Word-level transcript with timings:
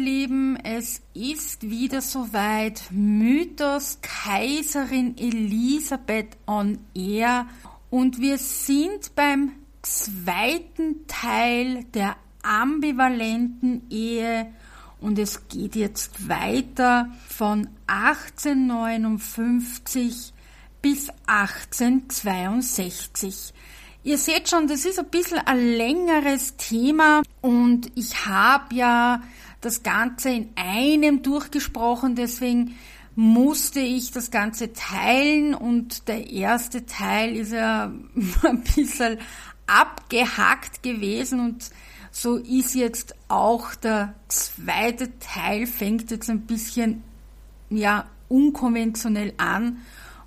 Lieben, 0.00 0.56
es 0.64 1.02
ist 1.12 1.68
wieder 1.68 2.00
soweit. 2.00 2.84
Mythos 2.90 3.98
Kaiserin 4.00 5.18
Elisabeth 5.18 6.38
on 6.46 6.78
Air 6.94 7.46
und 7.90 8.18
wir 8.18 8.38
sind 8.38 9.14
beim 9.14 9.52
zweiten 9.82 11.06
Teil 11.06 11.84
der 11.94 12.16
ambivalenten 12.42 13.82
Ehe 13.90 14.46
und 15.00 15.18
es 15.18 15.48
geht 15.48 15.76
jetzt 15.76 16.26
weiter 16.28 17.10
von 17.28 17.68
1859 17.86 20.32
bis 20.80 21.10
1862. 21.26 23.52
Ihr 24.02 24.16
seht 24.16 24.48
schon, 24.48 24.66
das 24.66 24.86
ist 24.86 24.98
ein 24.98 25.10
bisschen 25.10 25.36
ein 25.38 25.58
längeres 25.58 26.56
Thema 26.56 27.22
und 27.42 27.92
ich 27.94 28.26
habe 28.26 28.74
ja 28.74 29.22
das 29.60 29.82
Ganze 29.82 30.30
in 30.30 30.48
einem 30.56 31.22
durchgesprochen, 31.22 32.14
deswegen 32.14 32.76
musste 33.14 33.80
ich 33.80 34.12
das 34.12 34.30
Ganze 34.30 34.72
teilen 34.72 35.54
und 35.54 36.08
der 36.08 36.30
erste 36.30 36.86
Teil 36.86 37.36
ist 37.36 37.52
ja 37.52 37.92
ein 38.42 38.64
bisschen 38.74 39.18
abgehackt 39.66 40.82
gewesen 40.82 41.40
und 41.40 41.70
so 42.12 42.36
ist 42.36 42.74
jetzt 42.74 43.14
auch 43.28 43.74
der 43.74 44.14
zweite 44.28 45.18
Teil, 45.18 45.66
fängt 45.66 46.10
jetzt 46.10 46.28
ein 46.28 46.42
bisschen 46.42 47.04
ja 47.68 48.06
unkonventionell 48.28 49.34
an 49.36 49.78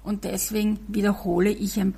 und 0.03 0.23
deswegen 0.23 0.79
wiederhole 0.87 1.49
ich 1.49 1.79
ein 1.79 1.95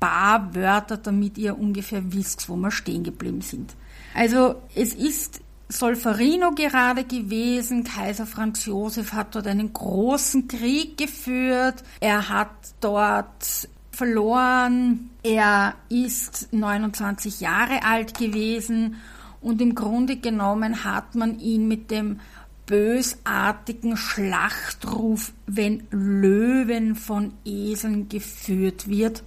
paar 0.00 0.54
Wörter, 0.54 0.96
damit 0.96 1.38
ihr 1.38 1.58
ungefähr 1.58 2.12
wisst, 2.12 2.48
wo 2.48 2.56
wir 2.56 2.70
stehen 2.70 3.04
geblieben 3.04 3.40
sind. 3.40 3.74
Also 4.14 4.56
es 4.74 4.94
ist 4.94 5.40
Solferino 5.68 6.52
gerade 6.52 7.04
gewesen. 7.04 7.82
Kaiser 7.82 8.26
Franz 8.26 8.66
Josef 8.66 9.12
hat 9.12 9.34
dort 9.34 9.46
einen 9.46 9.72
großen 9.72 10.46
Krieg 10.46 10.96
geführt. 10.96 11.82
Er 12.00 12.28
hat 12.28 12.50
dort 12.80 13.68
verloren. 13.90 15.10
Er 15.22 15.74
ist 15.88 16.52
29 16.52 17.40
Jahre 17.40 17.82
alt 17.82 18.16
gewesen 18.16 18.96
und 19.40 19.60
im 19.60 19.74
Grunde 19.74 20.16
genommen 20.16 20.84
hat 20.84 21.14
man 21.14 21.40
ihn 21.40 21.66
mit 21.66 21.90
dem 21.90 22.20
bösartigen 22.66 23.96
Schlachtruf, 23.96 25.32
wenn 25.46 25.86
Löwen 25.90 26.94
von 26.96 27.32
Eseln 27.44 28.08
geführt 28.08 28.88
wird, 28.88 29.22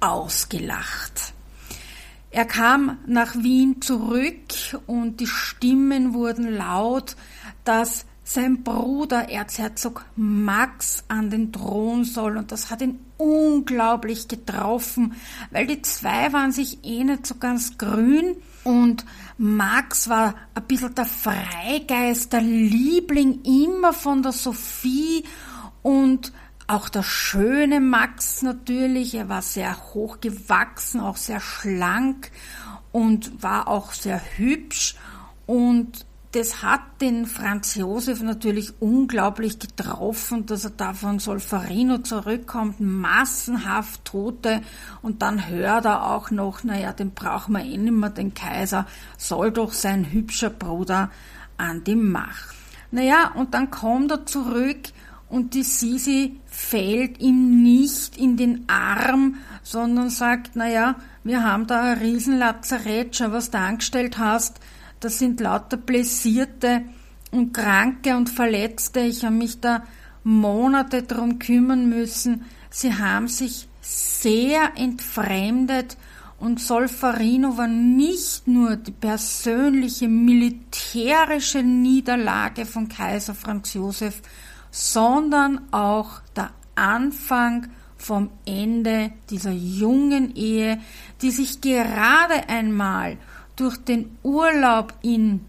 ausgelacht. 0.00 1.34
Er 2.30 2.44
kam 2.44 2.98
nach 3.06 3.34
Wien 3.36 3.80
zurück 3.80 4.34
und 4.86 5.20
die 5.20 5.26
Stimmen 5.26 6.12
wurden 6.12 6.52
laut, 6.52 7.16
dass 7.64 8.04
sein 8.22 8.62
Bruder 8.62 9.30
Erzherzog 9.30 10.04
Max 10.14 11.04
an 11.08 11.30
den 11.30 11.50
Thron 11.50 12.04
soll. 12.04 12.36
Und 12.36 12.52
das 12.52 12.70
hat 12.70 12.82
ihn 12.82 13.00
unglaublich 13.16 14.28
getroffen, 14.28 15.14
weil 15.50 15.66
die 15.66 15.80
zwei 15.80 16.30
waren 16.34 16.52
sich 16.52 16.84
eh 16.84 17.04
nicht 17.04 17.26
so 17.26 17.36
ganz 17.36 17.78
grün. 17.78 18.36
Und 18.64 19.06
Max 19.38 20.10
war 20.10 20.34
ein 20.54 20.64
bisschen 20.64 20.94
der 20.94 21.06
Freigeist, 21.06 22.34
der 22.34 22.42
Liebling 22.42 23.42
immer 23.44 23.94
von 23.94 24.22
der 24.22 24.32
Sophie. 24.32 25.24
Und 25.80 26.32
auch 26.68 26.90
der 26.90 27.02
schöne 27.02 27.80
Max 27.80 28.42
natürlich, 28.42 29.14
er 29.14 29.28
war 29.28 29.42
sehr 29.42 29.94
hoch 29.94 30.20
gewachsen, 30.20 31.00
auch 31.00 31.16
sehr 31.16 31.40
schlank 31.40 32.30
und 32.92 33.42
war 33.42 33.68
auch 33.68 33.92
sehr 33.92 34.20
hübsch 34.36 34.94
und 35.46 36.06
das 36.32 36.62
hat 36.62 36.82
den 37.00 37.24
Franz 37.24 37.74
Josef 37.74 38.20
natürlich 38.20 38.74
unglaublich 38.80 39.58
getroffen, 39.58 40.44
dass 40.44 40.64
er 40.64 40.72
da 40.72 40.92
von 40.92 41.18
Solferino 41.18 41.98
zurückkommt, 41.98 42.80
massenhaft 42.80 44.04
Tote 44.04 44.60
und 45.00 45.22
dann 45.22 45.48
hört 45.48 45.86
er 45.86 46.10
auch 46.10 46.30
noch, 46.30 46.64
naja, 46.64 46.92
den 46.92 47.12
brauchen 47.12 47.54
wir 47.54 47.64
eh 47.64 47.78
nicht 47.78 47.94
mehr, 47.94 48.10
den 48.10 48.34
Kaiser, 48.34 48.86
soll 49.16 49.52
doch 49.52 49.72
sein 49.72 50.12
hübscher 50.12 50.50
Bruder 50.50 51.10
an 51.56 51.82
die 51.82 51.96
Macht. 51.96 52.54
Naja, 52.90 53.32
und 53.34 53.54
dann 53.54 53.70
kommt 53.70 54.10
er 54.10 54.26
zurück 54.26 54.92
und 55.28 55.54
die 55.54 55.62
Sisi 55.62 56.40
fällt 56.46 57.20
ihm 57.20 57.62
nicht 57.62 58.16
in 58.16 58.36
den 58.36 58.64
Arm, 58.68 59.36
sondern 59.62 60.10
sagt, 60.10 60.52
na 60.54 60.68
ja, 60.68 60.96
wir 61.24 61.44
haben 61.44 61.66
da 61.66 61.92
ein 61.92 61.98
Riesenlazarett, 61.98 63.16
schau, 63.16 63.32
was 63.32 63.50
du 63.50 63.58
angestellt 63.58 64.18
hast, 64.18 64.60
das 65.00 65.18
sind 65.18 65.40
lauter 65.40 65.76
Blessierte 65.76 66.82
und 67.30 67.52
Kranke 67.52 68.16
und 68.16 68.30
Verletzte, 68.30 69.00
ich 69.00 69.24
habe 69.24 69.34
mich 69.34 69.60
da 69.60 69.84
Monate 70.24 71.02
drum 71.02 71.38
kümmern 71.38 71.88
müssen, 71.88 72.44
sie 72.70 72.94
haben 72.94 73.28
sich 73.28 73.68
sehr 73.80 74.72
entfremdet 74.76 75.96
und 76.38 76.60
Solferino 76.60 77.56
war 77.56 77.66
nicht 77.66 78.46
nur 78.46 78.76
die 78.76 78.92
persönliche 78.92 80.08
militärische 80.08 81.62
Niederlage 81.62 82.64
von 82.64 82.88
Kaiser 82.88 83.34
Franz 83.34 83.74
Josef, 83.74 84.22
sondern 84.70 85.72
auch 85.72 86.20
der 86.36 86.50
Anfang 86.74 87.68
vom 87.96 88.30
Ende 88.46 89.10
dieser 89.30 89.50
jungen 89.50 90.34
Ehe, 90.36 90.80
die 91.20 91.30
sich 91.30 91.60
gerade 91.60 92.48
einmal 92.48 93.18
durch 93.56 93.76
den 93.76 94.16
Urlaub 94.22 94.94
in 95.02 95.44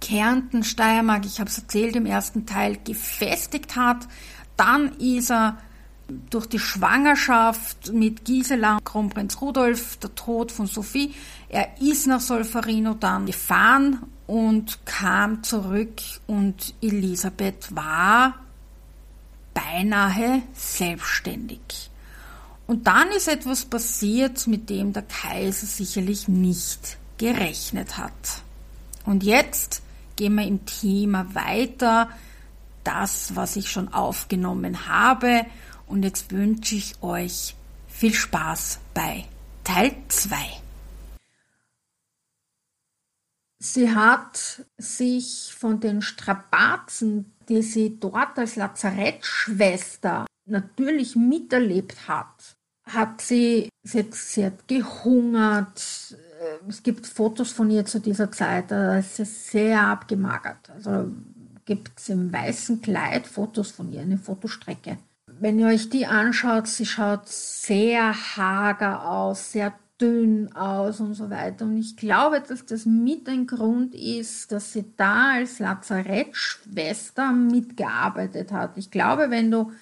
Kärnten, 0.00 0.62
Steiermark, 0.62 1.24
ich 1.26 1.40
habe 1.40 1.50
es 1.50 1.58
erzählt 1.58 1.96
im 1.96 2.06
ersten 2.06 2.46
Teil, 2.46 2.78
gefestigt 2.84 3.76
hat. 3.76 4.08
Dann 4.56 4.92
ist 4.98 5.30
er 5.30 5.58
durch 6.30 6.46
die 6.46 6.58
Schwangerschaft 6.58 7.92
mit 7.92 8.24
Gisela, 8.24 8.78
Kronprinz 8.84 9.40
Rudolf, 9.40 9.96
der 9.98 10.14
Tod 10.14 10.52
von 10.52 10.66
Sophie, 10.66 11.14
er 11.48 11.80
ist 11.80 12.06
nach 12.06 12.20
Solferino 12.20 12.94
dann 12.94 13.26
gefahren 13.26 14.00
und 14.30 14.86
kam 14.86 15.42
zurück 15.42 16.00
und 16.28 16.72
Elisabeth 16.80 17.74
war 17.74 18.36
beinahe 19.52 20.42
selbstständig. 20.54 21.90
Und 22.68 22.86
dann 22.86 23.08
ist 23.08 23.26
etwas 23.26 23.64
passiert, 23.64 24.46
mit 24.46 24.70
dem 24.70 24.92
der 24.92 25.02
Kaiser 25.02 25.66
sicherlich 25.66 26.28
nicht 26.28 26.96
gerechnet 27.18 27.98
hat. 27.98 28.12
Und 29.04 29.24
jetzt 29.24 29.82
gehen 30.14 30.36
wir 30.36 30.46
im 30.46 30.64
Thema 30.64 31.34
weiter, 31.34 32.08
das, 32.84 33.34
was 33.34 33.56
ich 33.56 33.68
schon 33.68 33.92
aufgenommen 33.92 34.86
habe. 34.86 35.44
Und 35.88 36.04
jetzt 36.04 36.30
wünsche 36.30 36.76
ich 36.76 37.02
euch 37.02 37.56
viel 37.88 38.14
Spaß 38.14 38.78
bei 38.94 39.24
Teil 39.64 39.92
2. 40.06 40.36
Sie 43.62 43.94
hat 43.94 44.64
sich 44.78 45.54
von 45.54 45.80
den 45.80 46.00
Strapazen, 46.00 47.32
die 47.48 47.60
sie 47.60 48.00
dort 48.00 48.38
als 48.38 48.56
Lazarettschwester 48.56 50.24
natürlich 50.46 51.14
miterlebt 51.14 52.08
hat, 52.08 52.56
hat 52.84 53.20
sie, 53.20 53.68
sie 53.82 54.06
sie 54.12 54.46
hat 54.46 54.66
gehungert. 54.66 56.16
Es 56.66 56.82
gibt 56.82 57.06
Fotos 57.06 57.52
von 57.52 57.70
ihr 57.70 57.84
zu 57.84 58.00
dieser 58.00 58.32
Zeit, 58.32 58.70
da 58.70 58.98
ist 58.98 59.16
sie 59.16 59.26
sehr 59.26 59.82
abgemagert. 59.82 60.70
Also 60.70 61.10
gibt 61.66 62.00
es 62.00 62.08
im 62.08 62.32
weißen 62.32 62.80
Kleid 62.80 63.26
Fotos 63.26 63.70
von 63.70 63.92
ihr, 63.92 64.00
eine 64.00 64.16
Fotostrecke. 64.16 64.96
Wenn 65.38 65.58
ihr 65.58 65.66
euch 65.66 65.90
die 65.90 66.06
anschaut, 66.06 66.66
sie 66.66 66.86
schaut 66.86 67.28
sehr 67.28 68.14
hager 68.36 69.06
aus, 69.06 69.52
sehr 69.52 69.74
dünn 70.00 70.52
aus 70.54 71.00
und 71.00 71.14
so 71.14 71.30
weiter. 71.30 71.64
Und 71.64 71.76
ich 71.76 71.96
glaube, 71.96 72.40
dass 72.40 72.64
das 72.64 72.86
mit 72.86 73.28
ein 73.28 73.46
Grund 73.46 73.94
ist, 73.94 74.50
dass 74.52 74.72
sie 74.72 74.84
da 74.96 75.32
als 75.34 75.58
Lazarettschwester 75.58 77.32
mitgearbeitet 77.32 78.52
hat. 78.52 78.76
Ich 78.76 78.90
glaube, 78.90 79.30
wenn 79.30 79.50
du 79.50 79.72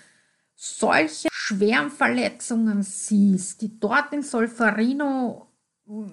solche 0.55 1.29
schweren 1.31 1.91
Verletzungen 1.91 2.83
siehst, 2.83 3.63
die 3.63 3.79
dort 3.79 4.13
in 4.13 4.23
Solferino 4.23 5.47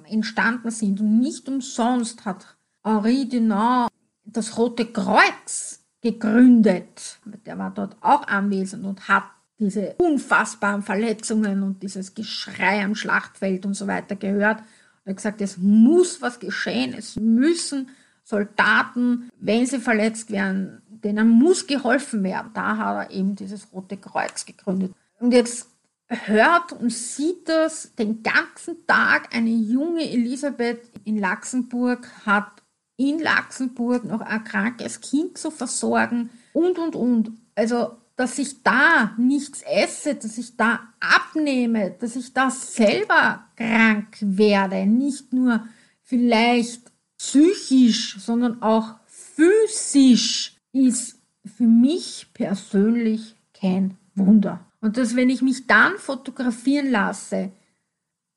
entstanden 0.09 0.71
sind 0.71 1.01
und 1.01 1.19
nicht 1.19 1.49
umsonst 1.49 2.23
hat 2.23 2.55
Henri 2.83 3.27
Dunant 3.27 3.89
das 4.23 4.57
Rote 4.57 4.85
Kreuz 4.85 5.83
gegründet. 6.01 7.19
Der 7.45 7.57
war 7.57 7.71
dort 7.71 7.97
auch 8.01 8.27
anwesend 8.27 8.85
und 8.85 9.07
hat 9.07 9.23
diese 9.59 9.95
unfassbaren 9.97 10.81
Verletzungen 10.81 11.63
und 11.63 11.81
dieses 11.81 12.13
Geschrei 12.13 12.83
am 12.83 12.95
Schlachtfeld 12.95 13.65
und 13.65 13.73
so 13.73 13.87
weiter 13.87 14.15
gehört. 14.15 14.59
Er 15.05 15.11
hat 15.11 15.17
gesagt, 15.17 15.41
es 15.41 15.57
muss 15.57 16.21
was 16.21 16.39
geschehen, 16.39 16.93
es 16.97 17.15
müssen 17.15 17.89
Soldaten, 18.23 19.29
wenn 19.39 19.65
sie 19.67 19.79
verletzt 19.79 20.31
werden, 20.31 20.81
denen 20.87 21.29
muss 21.29 21.67
geholfen 21.67 22.23
werden. 22.23 22.51
Da 22.53 22.77
hat 22.77 23.09
er 23.09 23.15
eben 23.15 23.35
dieses 23.35 23.71
Rote 23.71 23.97
Kreuz 23.97 24.45
gegründet. 24.45 24.93
Und 25.19 25.31
jetzt 25.31 25.69
hört 26.07 26.71
und 26.73 26.91
sieht 26.91 27.47
das 27.47 27.93
den 27.95 28.23
ganzen 28.23 28.85
Tag. 28.87 29.35
Eine 29.35 29.51
junge 29.51 30.09
Elisabeth 30.09 30.81
in 31.03 31.19
Luxemburg 31.19 32.07
hat 32.25 32.63
in 32.97 33.19
Laxenburg 33.19 34.05
noch 34.05 34.21
ein 34.21 34.43
krankes 34.43 35.01
Kind 35.01 35.37
zu 35.37 35.51
versorgen 35.51 36.29
und, 36.53 36.79
und, 36.79 36.95
und. 36.95 37.31
Also, 37.55 37.97
dass 38.15 38.37
ich 38.37 38.63
da 38.63 39.13
nichts 39.17 39.61
esse, 39.63 40.15
dass 40.15 40.37
ich 40.37 40.55
da 40.55 40.79
abnehme, 40.99 41.91
dass 41.99 42.15
ich 42.15 42.33
da 42.33 42.49
selber 42.49 43.45
krank 43.55 44.17
werde, 44.21 44.85
nicht 44.85 45.33
nur 45.33 45.65
vielleicht 46.01 46.81
psychisch, 47.17 48.17
sondern 48.19 48.61
auch 48.61 48.95
physisch, 49.05 50.57
ist 50.71 51.19
für 51.45 51.63
mich 51.63 52.27
persönlich 52.33 53.35
kein 53.53 53.97
Wunder. 54.15 54.59
Und 54.81 54.97
dass 54.97 55.15
wenn 55.15 55.29
ich 55.29 55.41
mich 55.41 55.67
dann 55.67 55.97
fotografieren 55.97 56.91
lasse, 56.91 57.51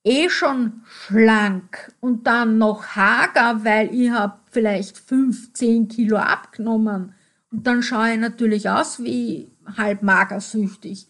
eh 0.04 0.28
schon 0.28 0.82
schlank 0.84 1.92
und 2.00 2.26
dann 2.26 2.58
noch 2.58 2.96
hager, 2.96 3.64
weil 3.64 3.94
ich 3.94 4.10
habe 4.10 4.38
vielleicht 4.50 4.98
15 4.98 5.88
Kilo 5.88 6.16
abgenommen 6.16 7.14
und 7.50 7.66
dann 7.66 7.82
schaue 7.82 8.12
ich 8.12 8.19
natürlich 8.19 8.69
aus 8.69 9.02
wie 9.02 9.50
halb 9.76 10.03
magersüchtig. 10.03 11.09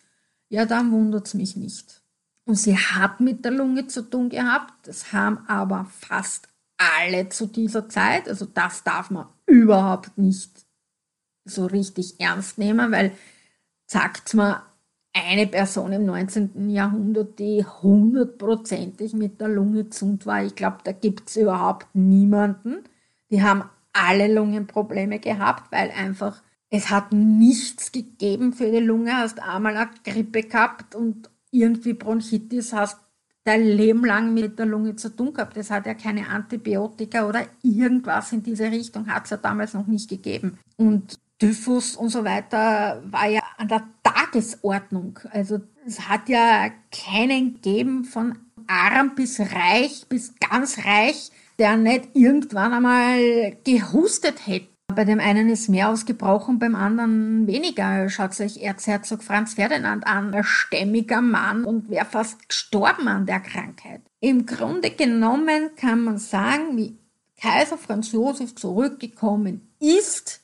Ja, 0.49 0.65
dann 0.65 0.91
wundert 0.91 1.27
es 1.27 1.35
mich 1.35 1.57
nicht. 1.57 2.03
Und 2.45 2.57
sie 2.57 2.77
hat 2.77 3.21
mit 3.21 3.45
der 3.45 3.53
Lunge 3.53 3.87
zu 3.87 4.03
tun 4.03 4.31
gehabt. 4.31 4.73
Das 4.87 5.13
haben 5.13 5.47
aber 5.49 5.85
fast 5.85 6.49
alle 6.79 7.29
zu 7.29 7.47
dieser 7.47 7.89
Zeit. 7.89 8.29
Also 8.29 8.47
das 8.47 8.85
darf 8.85 9.11
man 9.11 9.27
überhaupt 9.47 10.17
nicht 10.17 10.65
so 11.45 11.67
richtig 11.67 12.21
ernst 12.21 12.59
nehmen, 12.59 12.91
weil 12.93 13.13
sagt 13.87 14.35
mal 14.35 14.63
eine 15.13 15.47
Person 15.47 15.93
im 15.93 16.05
19. 16.07 16.71
Jahrhundert, 16.71 17.39
die 17.39 17.65
hundertprozentig 17.65 19.15
mit 19.15 19.41
der 19.41 19.49
Lunge 19.49 19.85
gesund 19.85 20.27
war. 20.27 20.45
Ich 20.45 20.55
glaube, 20.55 20.79
da 20.85 20.93
gibt 20.93 21.29
es 21.29 21.37
überhaupt 21.37 21.89
niemanden. 21.95 22.85
Die 23.31 23.43
haben 23.43 23.65
alle 23.93 24.33
Lungenprobleme 24.33 25.19
gehabt, 25.19 25.73
weil 25.73 25.91
einfach 25.91 26.43
es 26.71 26.91
hat 26.91 27.13
nichts 27.13 27.93
gegeben 27.93 28.53
für 28.53 28.71
die 28.71 28.79
Lunge. 28.79 29.17
Hast 29.17 29.43
einmal 29.43 29.77
eine 29.77 29.91
Grippe 30.05 30.43
gehabt 30.43 30.95
und 30.95 31.31
irgendwie 31.51 31.95
Bronchitis, 31.95 32.73
hast 32.73 32.99
dein 33.45 33.65
Leben 33.65 34.05
lang 34.05 34.35
mit 34.35 34.59
der 34.59 34.67
Lunge 34.67 34.97
zu 34.97 35.09
tun 35.09 35.33
gehabt. 35.33 35.57
Es 35.57 35.71
hat 35.71 35.87
ja 35.87 35.95
keine 35.95 36.29
Antibiotika 36.29 37.27
oder 37.27 37.47
irgendwas 37.63 38.33
in 38.33 38.43
diese 38.43 38.71
Richtung 38.71 39.07
hat 39.09 39.25
es 39.25 39.31
ja 39.31 39.39
damals 39.39 39.73
noch 39.73 39.87
nicht 39.87 40.11
gegeben. 40.11 40.59
Und 40.77 41.19
Typhus 41.39 41.97
und 41.97 42.11
so 42.11 42.25
weiter 42.25 43.03
war 43.07 43.29
ja 43.29 43.41
an 43.57 43.69
der 43.69 43.89
Tagesordnung. 44.03 45.19
Also 45.31 45.61
es 45.87 46.09
hat 46.09 46.29
ja 46.29 46.69
keinen 46.91 47.55
gegeben 47.55 48.05
von 48.05 48.39
arm 48.67 49.15
bis 49.15 49.41
reich 49.41 50.07
bis 50.09 50.35
ganz 50.39 50.79
reich, 50.85 51.31
der 51.59 51.79
nicht 51.79 52.11
irgendwann 52.15 52.75
einmal 52.75 53.57
gehustet 53.65 54.47
hätte. 54.47 54.69
Bei 54.95 55.05
dem 55.05 55.21
einen 55.21 55.49
ist 55.49 55.69
mehr 55.69 55.91
ausgebrochen, 55.91 56.59
beim 56.59 56.75
anderen 56.75 57.47
weniger. 57.47 58.09
Schaut 58.09 58.41
euch 58.41 58.57
Erzherzog 58.63 59.23
Franz 59.23 59.55
Ferdinand 59.55 60.07
an, 60.07 60.35
ein 60.35 60.43
stämmiger 60.43 61.21
Mann 61.21 61.65
und 61.65 61.89
wäre 61.91 62.07
fast 62.07 62.49
gestorben 62.49 63.07
an 63.07 63.27
der 63.27 63.41
Krankheit. 63.41 64.01
Im 64.21 64.47
Grunde 64.47 64.91
genommen 64.91 65.71
kann 65.77 66.03
man 66.03 66.19
sagen, 66.19 66.77
wie 66.77 66.99
Kaiser 67.41 67.79
Franz 67.79 68.13
Josef 68.13 68.57
zurückgekommen 68.57 69.69
ist, 69.79 70.41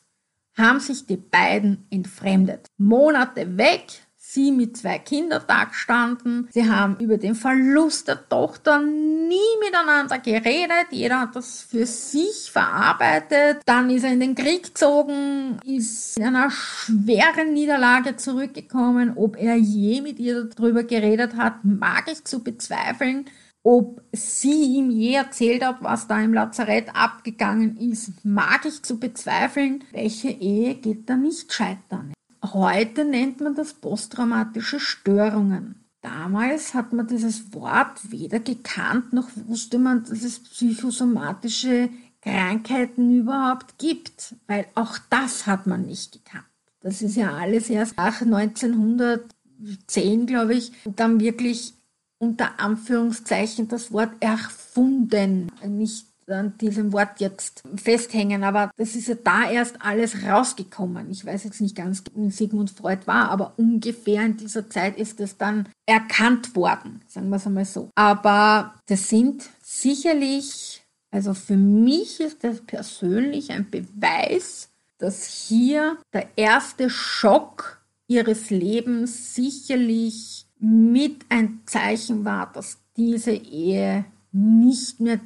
haben 0.56 0.79
sich 0.79 1.06
die 1.06 1.17
beiden 1.17 1.87
entfremdet. 1.91 2.69
Monate 2.79 3.56
weg, 3.56 4.04
sie 4.35 4.53
mit 4.53 4.77
zwei 4.77 4.99
Kindern 4.99 5.43
da 5.47 5.65
gestanden. 5.65 6.49
Sie 6.51 6.69
haben 6.69 6.97
über 6.99 7.17
den 7.17 7.35
Verlust 7.35 8.09
der 8.09 8.29
Tochter 8.29 8.81
nie 8.81 9.39
miteinander 9.65 10.19
geredet. 10.19 10.89
Jeder 10.91 11.21
hat 11.21 11.37
das 11.37 11.63
für 11.63 11.87
sich 11.87 12.51
verarbeitet. 12.51 13.63
Dann 13.65 13.89
ist 13.91 14.05
er 14.05 14.13
in 14.13 14.21
den 14.21 14.35
Krieg 14.35 14.65
gezogen, 14.65 15.59
ist 15.65 16.19
in 16.19 16.25
einer 16.25 16.51
schweren 16.51 17.55
Niederlage 17.55 18.17
zurückgekommen. 18.17 19.13
Ob 19.17 19.37
er 19.37 19.57
je 19.57 20.01
mit 20.01 20.19
ihr 20.19 20.45
darüber 20.45 20.83
geredet 20.83 21.37
hat, 21.37 21.65
mag 21.65 22.11
ich 22.11 22.25
zu 22.25 22.43
bezweifeln 22.43 23.27
ob 23.67 24.03
sie 24.13 24.77
ihm 24.77 24.91
je 24.91 25.15
erzählt 25.15 25.65
hat, 25.65 25.79
was 25.81 26.07
da 26.07 26.21
im 26.21 26.35
Lazarett 26.35 26.95
abgegangen 26.95 27.79
ist, 27.79 28.23
mag 28.23 28.67
ich 28.67 28.83
zu 28.83 29.01
bezweifeln. 29.01 29.85
Welche 29.91 30.29
Ehe 30.29 30.75
geht 30.75 31.09
da 31.09 31.17
nicht 31.17 31.51
scheitern? 31.51 32.13
Heute 32.52 33.05
nennt 33.05 33.41
man 33.41 33.55
das 33.55 33.73
posttraumatische 33.73 34.79
Störungen. 34.79 35.76
Damals 36.02 36.75
hat 36.75 36.93
man 36.93 37.06
dieses 37.06 37.55
Wort 37.55 38.11
weder 38.11 38.38
gekannt, 38.38 39.14
noch 39.14 39.31
wusste 39.46 39.79
man, 39.79 40.05
dass 40.05 40.23
es 40.23 40.41
psychosomatische 40.41 41.88
Krankheiten 42.20 43.20
überhaupt 43.20 43.79
gibt, 43.79 44.35
weil 44.46 44.67
auch 44.75 44.99
das 45.08 45.46
hat 45.46 45.67
man 45.67 45.87
nicht 45.87 46.12
gekannt. 46.12 46.44
Das 46.81 47.00
ist 47.00 47.17
ja 47.17 47.32
alles 47.32 47.70
erst 47.70 47.96
nach 47.96 48.20
1910, 48.20 50.26
glaube 50.26 50.55
ich, 50.55 50.73
dann 50.85 51.20
wirklich 51.20 51.73
unter 52.19 52.61
Anführungszeichen 52.61 53.69
das 53.69 53.91
Wort 53.91 54.12
erfunden. 54.20 55.50
Nicht 55.67 56.14
an 56.31 56.56
diesem 56.59 56.93
Wort 56.93 57.21
jetzt 57.21 57.62
festhängen, 57.76 58.44
aber 58.44 58.71
das 58.76 58.94
ist 58.94 59.09
ja 59.09 59.15
da 59.15 59.50
erst 59.50 59.76
alles 59.81 60.25
rausgekommen. 60.25 61.11
Ich 61.11 61.25
weiß 61.25 61.44
jetzt 61.44 61.61
nicht 61.61 61.76
ganz, 61.76 62.03
wie 62.15 62.31
Sigmund 62.31 62.71
Freud 62.71 63.06
war, 63.06 63.31
aber 63.31 63.55
ungefähr 63.56 64.25
in 64.25 64.37
dieser 64.37 64.69
Zeit 64.69 64.97
ist 64.99 65.21
es 65.21 65.37
dann 65.37 65.69
erkannt 65.87 66.56
worden, 66.56 67.03
sagen 67.06 67.29
wir 67.29 67.37
es 67.37 67.47
einmal 67.47 67.65
so. 67.65 67.91
Aber 67.94 68.75
das 68.87 69.09
sind 69.09 69.49
sicherlich, 69.62 70.82
also 71.11 71.35
für 71.35 71.56
mich 71.56 72.21
ist 72.21 72.44
das 72.44 72.61
persönlich 72.61 73.50
ein 73.53 73.70
Beweis, 73.70 74.70
dass 74.99 75.25
hier 75.27 75.99
der 76.12 76.29
erste 76.37 76.88
Schock 76.91 77.82
ihres 78.06 78.50
Lebens 78.50 79.35
sicherlich 79.35 80.47
mit 80.59 81.27
ein 81.29 81.61
Zeichen 81.67 82.25
war, 82.25 82.50
dass 82.53 82.79
diese 82.97 83.32
Ehe 83.32 84.05
nicht 84.32 85.00
mehr 85.00 85.20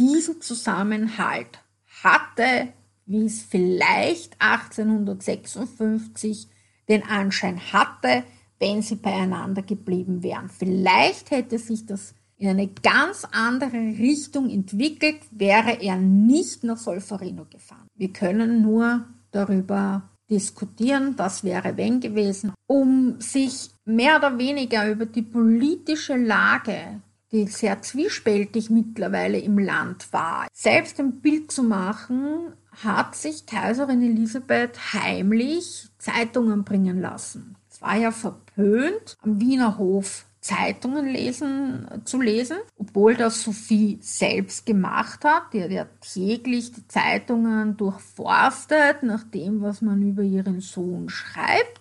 diesen 0.00 0.40
Zusammenhalt 0.40 1.60
hatte, 2.02 2.72
wie 3.04 3.26
es 3.26 3.42
vielleicht 3.42 4.40
1856 4.40 6.48
den 6.88 7.04
Anschein 7.04 7.60
hatte, 7.72 8.24
wenn 8.58 8.82
sie 8.82 8.96
beieinander 8.96 9.62
geblieben 9.62 10.22
wären. 10.22 10.48
Vielleicht 10.48 11.30
hätte 11.30 11.58
sich 11.58 11.86
das 11.86 12.14
in 12.38 12.48
eine 12.48 12.68
ganz 12.68 13.26
andere 13.30 13.76
Richtung 13.76 14.48
entwickelt, 14.48 15.20
wäre 15.30 15.82
er 15.82 15.96
nicht 15.96 16.64
nach 16.64 16.78
Solferino 16.78 17.44
gefahren. 17.44 17.86
Wir 17.94 18.12
können 18.12 18.62
nur 18.62 19.04
darüber 19.30 20.08
diskutieren, 20.30 21.16
das 21.16 21.44
wäre 21.44 21.76
wenn 21.76 22.00
gewesen, 22.00 22.54
um 22.66 23.20
sich 23.20 23.70
mehr 23.84 24.16
oder 24.16 24.38
weniger 24.38 24.88
über 24.88 25.04
die 25.04 25.22
politische 25.22 26.16
Lage, 26.16 27.02
die 27.32 27.46
sehr 27.46 27.80
zwiespältig 27.82 28.70
mittlerweile 28.70 29.38
im 29.38 29.58
Land 29.58 30.12
war, 30.12 30.48
selbst 30.52 30.98
ein 30.98 31.20
Bild 31.20 31.52
zu 31.52 31.62
machen, 31.62 32.52
hat 32.84 33.14
sich 33.14 33.46
Kaiserin 33.46 34.02
Elisabeth 34.02 34.94
heimlich 34.94 35.88
Zeitungen 35.98 36.64
bringen 36.64 37.00
lassen. 37.00 37.56
Es 37.70 37.82
war 37.82 37.96
ja 37.96 38.10
verpönt, 38.10 39.16
am 39.22 39.40
Wiener 39.40 39.78
Hof 39.78 40.24
Zeitungen 40.40 41.06
lesen, 41.06 41.86
zu 42.04 42.20
lesen, 42.20 42.56
obwohl 42.78 43.14
das 43.14 43.42
Sophie 43.42 43.98
selbst 44.00 44.64
gemacht 44.64 45.22
hat. 45.24 45.52
Die 45.52 45.62
hat 45.62 45.70
ja 45.70 45.86
täglich 46.00 46.72
die 46.72 46.88
Zeitungen 46.88 47.76
durchforstet, 47.76 49.02
nach 49.02 49.24
dem, 49.24 49.60
was 49.60 49.82
man 49.82 50.02
über 50.02 50.22
ihren 50.22 50.60
Sohn 50.60 51.10
schreibt. 51.10 51.79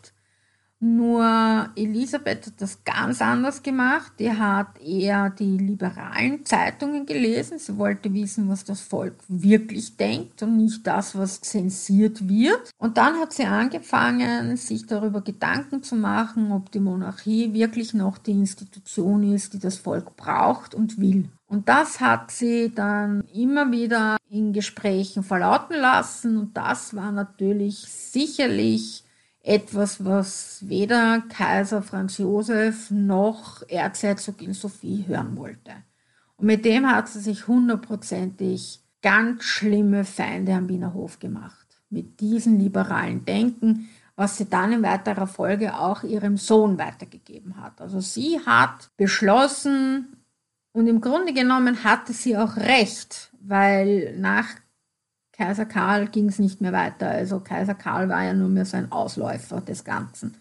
Nur 0.81 1.69
Elisabeth 1.75 2.47
hat 2.47 2.61
das 2.61 2.85
ganz 2.85 3.21
anders 3.21 3.63
gemacht. 3.63 4.13
Die 4.17 4.31
hat 4.31 4.79
eher 4.81 5.29
die 5.29 5.57
liberalen 5.57 6.45
Zeitungen 6.45 7.05
gelesen. 7.05 7.59
Sie 7.59 7.77
wollte 7.77 8.13
wissen, 8.13 8.47
was 8.47 8.63
das 8.63 8.79
Volk 8.79 9.15
wirklich 9.27 9.97
denkt 9.97 10.41
und 10.41 10.55
nicht 10.55 10.87
das, 10.87 11.17
was 11.17 11.41
zensiert 11.41 12.29
wird. 12.29 12.71
Und 12.77 12.97
dann 12.97 13.15
hat 13.15 13.33
sie 13.33 13.43
angefangen, 13.43 14.55
sich 14.55 14.85
darüber 14.85 15.19
Gedanken 15.19 15.83
zu 15.83 15.97
machen, 15.97 16.53
ob 16.53 16.71
die 16.71 16.79
Monarchie 16.79 17.53
wirklich 17.53 17.93
noch 17.93 18.17
die 18.17 18.31
Institution 18.31 19.33
ist, 19.33 19.53
die 19.53 19.59
das 19.59 19.75
Volk 19.77 20.15
braucht 20.15 20.73
und 20.73 20.97
will. 20.97 21.27
Und 21.47 21.67
das 21.67 21.99
hat 21.99 22.31
sie 22.31 22.71
dann 22.73 23.25
immer 23.33 23.71
wieder 23.71 24.15
in 24.29 24.53
Gesprächen 24.53 25.23
verlauten 25.23 25.75
lassen. 25.75 26.37
Und 26.37 26.55
das 26.55 26.95
war 26.95 27.11
natürlich 27.11 27.79
sicherlich 27.79 29.03
etwas, 29.49 30.05
was 30.05 30.59
weder 30.67 31.23
Kaiser 31.27 31.81
Franz 31.81 32.19
Josef 32.19 32.91
noch 32.91 33.63
Erzherzogin 33.67 34.53
Sophie 34.53 35.05
hören 35.07 35.35
wollte. 35.37 35.71
Und 36.37 36.45
mit 36.45 36.65
dem 36.65 36.87
hat 36.87 37.09
sie 37.09 37.19
sich 37.19 37.47
hundertprozentig 37.47 38.81
ganz 39.01 39.43
schlimme 39.43 40.05
Feinde 40.05 40.53
am 40.53 40.69
Wiener 40.69 40.93
Hof 40.93 41.17
gemacht. 41.17 41.65
Mit 41.89 42.19
diesem 42.19 42.59
liberalen 42.59 43.25
Denken, 43.25 43.89
was 44.15 44.37
sie 44.37 44.47
dann 44.47 44.71
in 44.71 44.83
weiterer 44.83 45.25
Folge 45.25 45.75
auch 45.75 46.03
ihrem 46.03 46.37
Sohn 46.37 46.77
weitergegeben 46.77 47.57
hat. 47.59 47.81
Also 47.81 48.01
sie 48.01 48.39
hat 48.45 48.91
beschlossen, 48.97 50.15
und 50.73 50.85
im 50.85 51.01
Grunde 51.01 51.33
genommen 51.33 51.83
hatte 51.83 52.13
sie 52.13 52.37
auch 52.37 52.55
recht, 52.55 53.31
weil 53.41 54.15
nach 54.19 54.45
Kaiser 55.39 55.65
Karl 55.65 56.07
ging 56.07 56.27
es 56.27 56.37
nicht 56.37 56.59
mehr 56.59 56.73
weiter. 56.73 57.07
Also 57.07 57.39
Kaiser 57.39 57.73
Karl 57.73 58.09
war 58.09 58.23
ja 58.25 58.33
nur 58.33 58.49
mehr 58.49 58.65
so 58.65 58.75
ein 58.75 58.91
Ausläufer 58.91 59.61
des 59.61 59.85
Ganzen. 59.85 60.35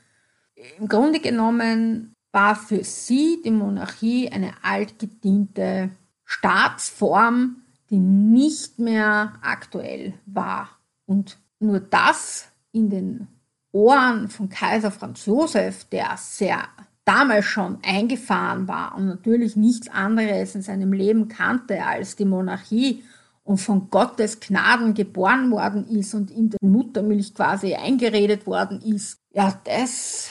Im 0.77 0.89
Grunde 0.89 1.21
genommen 1.21 2.15
war 2.33 2.57
für 2.57 2.83
sie 2.83 3.41
die 3.45 3.53
Monarchie 3.53 4.29
eine 4.29 4.55
altgediente 4.63 5.91
Staatsform, 6.25 7.63
die 7.91 8.01
nicht 8.01 8.81
mehr 8.81 9.35
aktuell 9.41 10.15
war. 10.27 10.69
Und 11.07 11.39
nur 11.61 11.79
das 11.79 12.49
in 12.73 12.91
den 12.91 13.29
Ohren 13.71 14.29
von 14.29 14.49
Kaiser 14.49 14.91
Franz 14.91 15.27
Josef, 15.27 15.85
der 15.85 16.17
sehr 16.17 16.65
damals 17.05 17.45
schon 17.45 17.79
eingefahren 17.85 18.67
war 18.67 18.97
und 18.97 19.07
natürlich 19.07 19.55
nichts 19.55 19.89
anderes 19.89 20.57
in 20.57 20.63
seinem 20.63 20.93
Leben 20.93 21.29
kannte 21.29 21.87
als 21.87 22.17
die 22.17 22.25
Monarchie 22.25 23.05
und 23.49 23.57
von 23.57 23.89
Gottes 23.89 24.41
Gnaden 24.41 24.93
geboren 24.93 25.51
worden 25.51 25.89
ist 25.89 26.13
und 26.13 26.31
in 26.31 26.51
der 26.51 26.59
Muttermilch 26.61 27.35
quasi 27.35 27.75
eingeredet 27.75 28.47
worden 28.47 28.83
ist. 28.83 29.21
Ja, 29.33 29.59
das 29.65 30.29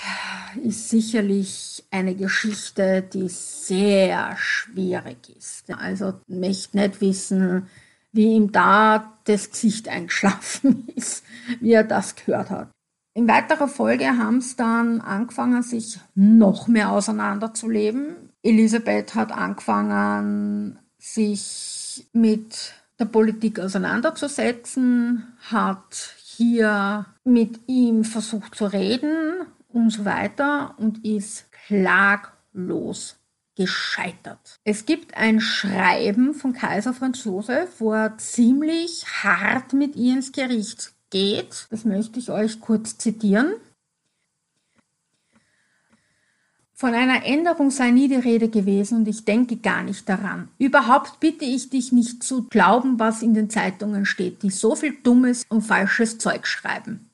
ist 0.62 0.89
sicherlich 0.89 1.83
eine 1.89 2.13
Geschichte, 2.13 3.01
die 3.01 3.27
sehr 3.27 4.36
schwierig 4.38 5.36
ist. 5.36 5.65
Also 5.71 6.13
möchte 6.27 6.77
nicht 6.77 7.01
wissen, 7.01 7.65
wie 8.12 8.36
ihm 8.36 8.51
da 8.51 9.17
das 9.24 9.50
Gesicht 9.50 9.89
eingeschlafen 9.89 10.88
ist, 10.95 11.24
wie 11.59 11.71
er 11.71 11.83
das 11.83 12.15
gehört 12.15 12.51
hat. 12.51 12.69
In 13.15 13.27
weiterer 13.27 13.67
Folge 13.67 14.05
haben 14.05 14.38
es 14.38 14.55
dann 14.57 15.01
angefangen, 15.01 15.63
sich 15.63 16.00
noch 16.13 16.67
mehr 16.67 16.91
auseinanderzuleben. 16.91 18.29
Elisabeth 18.43 19.15
hat 19.15 19.31
angefangen, 19.31 20.77
sich 21.00 22.07
mit 22.13 22.75
der 23.00 23.06
Politik 23.06 23.60
auseinanderzusetzen, 23.60 25.38
hat 25.50 26.16
hier 26.25 27.06
mit 27.24 27.60
ihm 27.68 28.04
versucht 28.04 28.56
zu 28.56 28.66
reden 28.66 29.46
und 29.70 29.92
so 29.92 30.06
weiter 30.06 30.75
und 30.77 31.06
ist 31.06 31.51
klaglos 31.68 33.18
gescheitert. 33.56 34.60
Es 34.63 34.86
gibt 34.86 35.18
ein 35.18 35.42
Schreiben 35.42 36.34
von 36.34 36.54
Kaiser 36.54 36.94
Franz 36.94 37.24
Josef, 37.24 37.80
wo 37.80 37.94
er 37.94 38.18
ziemlich 38.18 39.06
hart 39.24 39.74
mit 39.74 39.96
ihr 39.96 40.13
ins 40.13 40.32
Gericht 40.32 40.94
geht. 41.10 41.68
Das 41.72 41.84
möchte 41.84 42.20
ich 42.20 42.30
euch 42.30 42.60
kurz 42.60 42.98
zitieren. 42.98 43.54
Von 46.79 46.93
einer 46.93 47.25
Änderung 47.25 47.72
sei 47.72 47.89
nie 47.89 48.07
die 48.07 48.17
Rede 48.17 48.50
gewesen 48.50 49.00
und 49.00 49.07
ich 49.07 49.25
denke 49.25 49.57
gar 49.57 49.81
nicht 49.81 50.07
daran. 50.07 50.50
Überhaupt 50.60 51.19
bitte 51.19 51.43
ich 51.43 51.72
dich 51.72 51.91
nicht 51.91 52.22
zu 52.22 52.43
glauben, 52.43 53.00
was 53.00 53.24
in 53.24 53.34
den 53.34 53.50
Zeitungen 53.50 54.05
steht, 54.05 54.43
die 54.43 54.51
so 54.51 54.75
viel 54.75 54.96
dummes 55.01 55.43
und 55.50 55.63
falsches 55.63 56.19
Zeug 56.19 56.46
schreiben. 56.46 57.10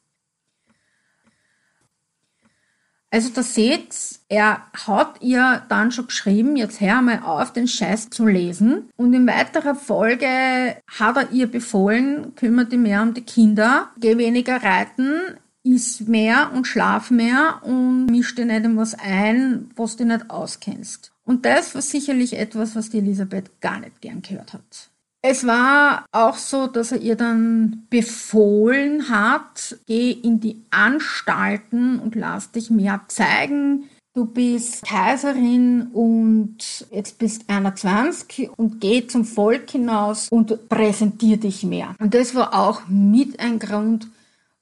Also 3.09 3.29
da 3.29 3.41
seht, 3.41 3.95
er 4.27 4.63
hat 4.85 5.21
ihr 5.21 5.63
dann 5.69 5.93
schon 5.93 6.07
geschrieben, 6.07 6.57
jetzt 6.57 6.81
hör 6.81 7.01
mal 7.01 7.21
auf, 7.23 7.53
den 7.53 7.69
Scheiß 7.69 8.09
zu 8.09 8.25
lesen. 8.25 8.89
Und 8.97 9.13
in 9.13 9.25
weiterer 9.27 9.75
Folge 9.75 10.75
hat 10.87 11.15
er 11.15 11.31
ihr 11.31 11.47
befohlen, 11.47 12.35
kümmere 12.35 12.65
dich 12.65 12.79
mehr 12.79 13.01
um 13.01 13.13
die 13.13 13.21
Kinder, 13.21 13.91
geh 13.97 14.17
weniger 14.17 14.61
reiten, 14.61 15.37
iss 15.63 16.01
mehr 16.01 16.51
und 16.53 16.67
schlaf 16.67 17.09
mehr 17.09 17.61
und 17.63 18.07
misch 18.07 18.35
dir 18.35 18.45
nicht 18.45 18.65
in 18.65 18.77
was 18.77 18.95
ein, 18.95 19.69
was 19.75 19.95
du 19.95 20.05
nicht 20.05 20.29
auskennst. 20.29 21.11
Und 21.25 21.45
das 21.45 21.73
war 21.73 21.81
sicherlich 21.81 22.37
etwas, 22.37 22.75
was 22.75 22.89
die 22.89 22.97
Elisabeth 22.97 23.61
gar 23.61 23.79
nicht 23.79 24.01
gern 24.01 24.21
gehört 24.21 24.53
hat. 24.53 24.89
Es 25.25 25.47
war 25.47 26.05
auch 26.11 26.35
so, 26.35 26.67
dass 26.67 26.91
er 26.91 26.99
ihr 26.99 27.15
dann 27.15 27.87
befohlen 27.89 29.07
hat, 29.07 29.77
geh 29.87 30.11
in 30.11 30.41
die 30.41 30.61
Anstalten 30.69 31.99
und 31.99 32.15
lass 32.15 32.51
dich 32.51 32.69
mehr 32.69 32.99
zeigen. 33.07 33.85
Du 34.13 34.25
bist 34.25 34.85
Kaiserin 34.85 35.87
und 35.93 36.85
jetzt 36.91 37.19
bist 37.19 37.45
21 37.47 38.49
und 38.57 38.81
geh 38.81 39.07
zum 39.07 39.23
Volk 39.23 39.71
hinaus 39.71 40.27
und 40.29 40.67
präsentier 40.67 41.37
dich 41.37 41.63
mehr. 41.63 41.95
Und 41.99 42.13
das 42.13 42.35
war 42.35 42.53
auch 42.53 42.81
mit 42.89 43.39
ein 43.39 43.59
Grund, 43.59 44.09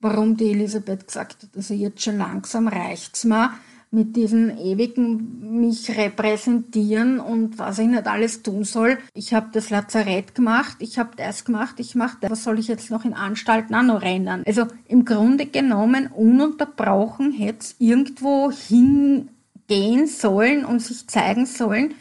warum 0.01 0.35
die 0.35 0.51
Elisabeth 0.51 1.07
gesagt 1.07 1.43
hat, 1.43 1.49
also 1.55 1.73
jetzt 1.73 2.01
schon 2.03 2.17
langsam 2.17 2.67
reicht's 2.67 3.23
mir 3.23 3.51
mit 3.93 4.15
diesen 4.15 4.57
ewigen 4.57 5.59
mich 5.59 5.95
repräsentieren 5.97 7.19
und 7.19 7.59
was 7.59 7.77
ich 7.77 7.87
nicht 7.87 8.07
alles 8.07 8.41
tun 8.41 8.63
soll. 8.63 8.97
Ich 9.13 9.33
habe 9.33 9.49
das 9.51 9.69
Lazarett 9.69 10.33
gemacht, 10.33 10.77
ich 10.79 10.97
habe 10.97 11.11
das 11.17 11.43
gemacht, 11.43 11.75
ich 11.77 11.93
mache 11.93 12.17
das. 12.21 12.31
Was 12.31 12.43
soll 12.45 12.57
ich 12.57 12.69
jetzt 12.69 12.89
noch 12.89 13.03
in 13.03 13.13
Anstalten 13.13 13.75
auch 13.75 13.83
noch 13.83 14.01
rennen? 14.01 14.43
Also 14.47 14.67
im 14.87 15.03
Grunde 15.03 15.45
genommen 15.45 16.07
ununterbrochen 16.07 17.33
hätte 17.33 17.59
es 17.59 17.75
irgendwo 17.79 18.49
hingehen 18.49 20.07
sollen 20.07 20.63
und 20.63 20.81
sich 20.81 21.05
zeigen 21.07 21.45
sollen. 21.45 21.93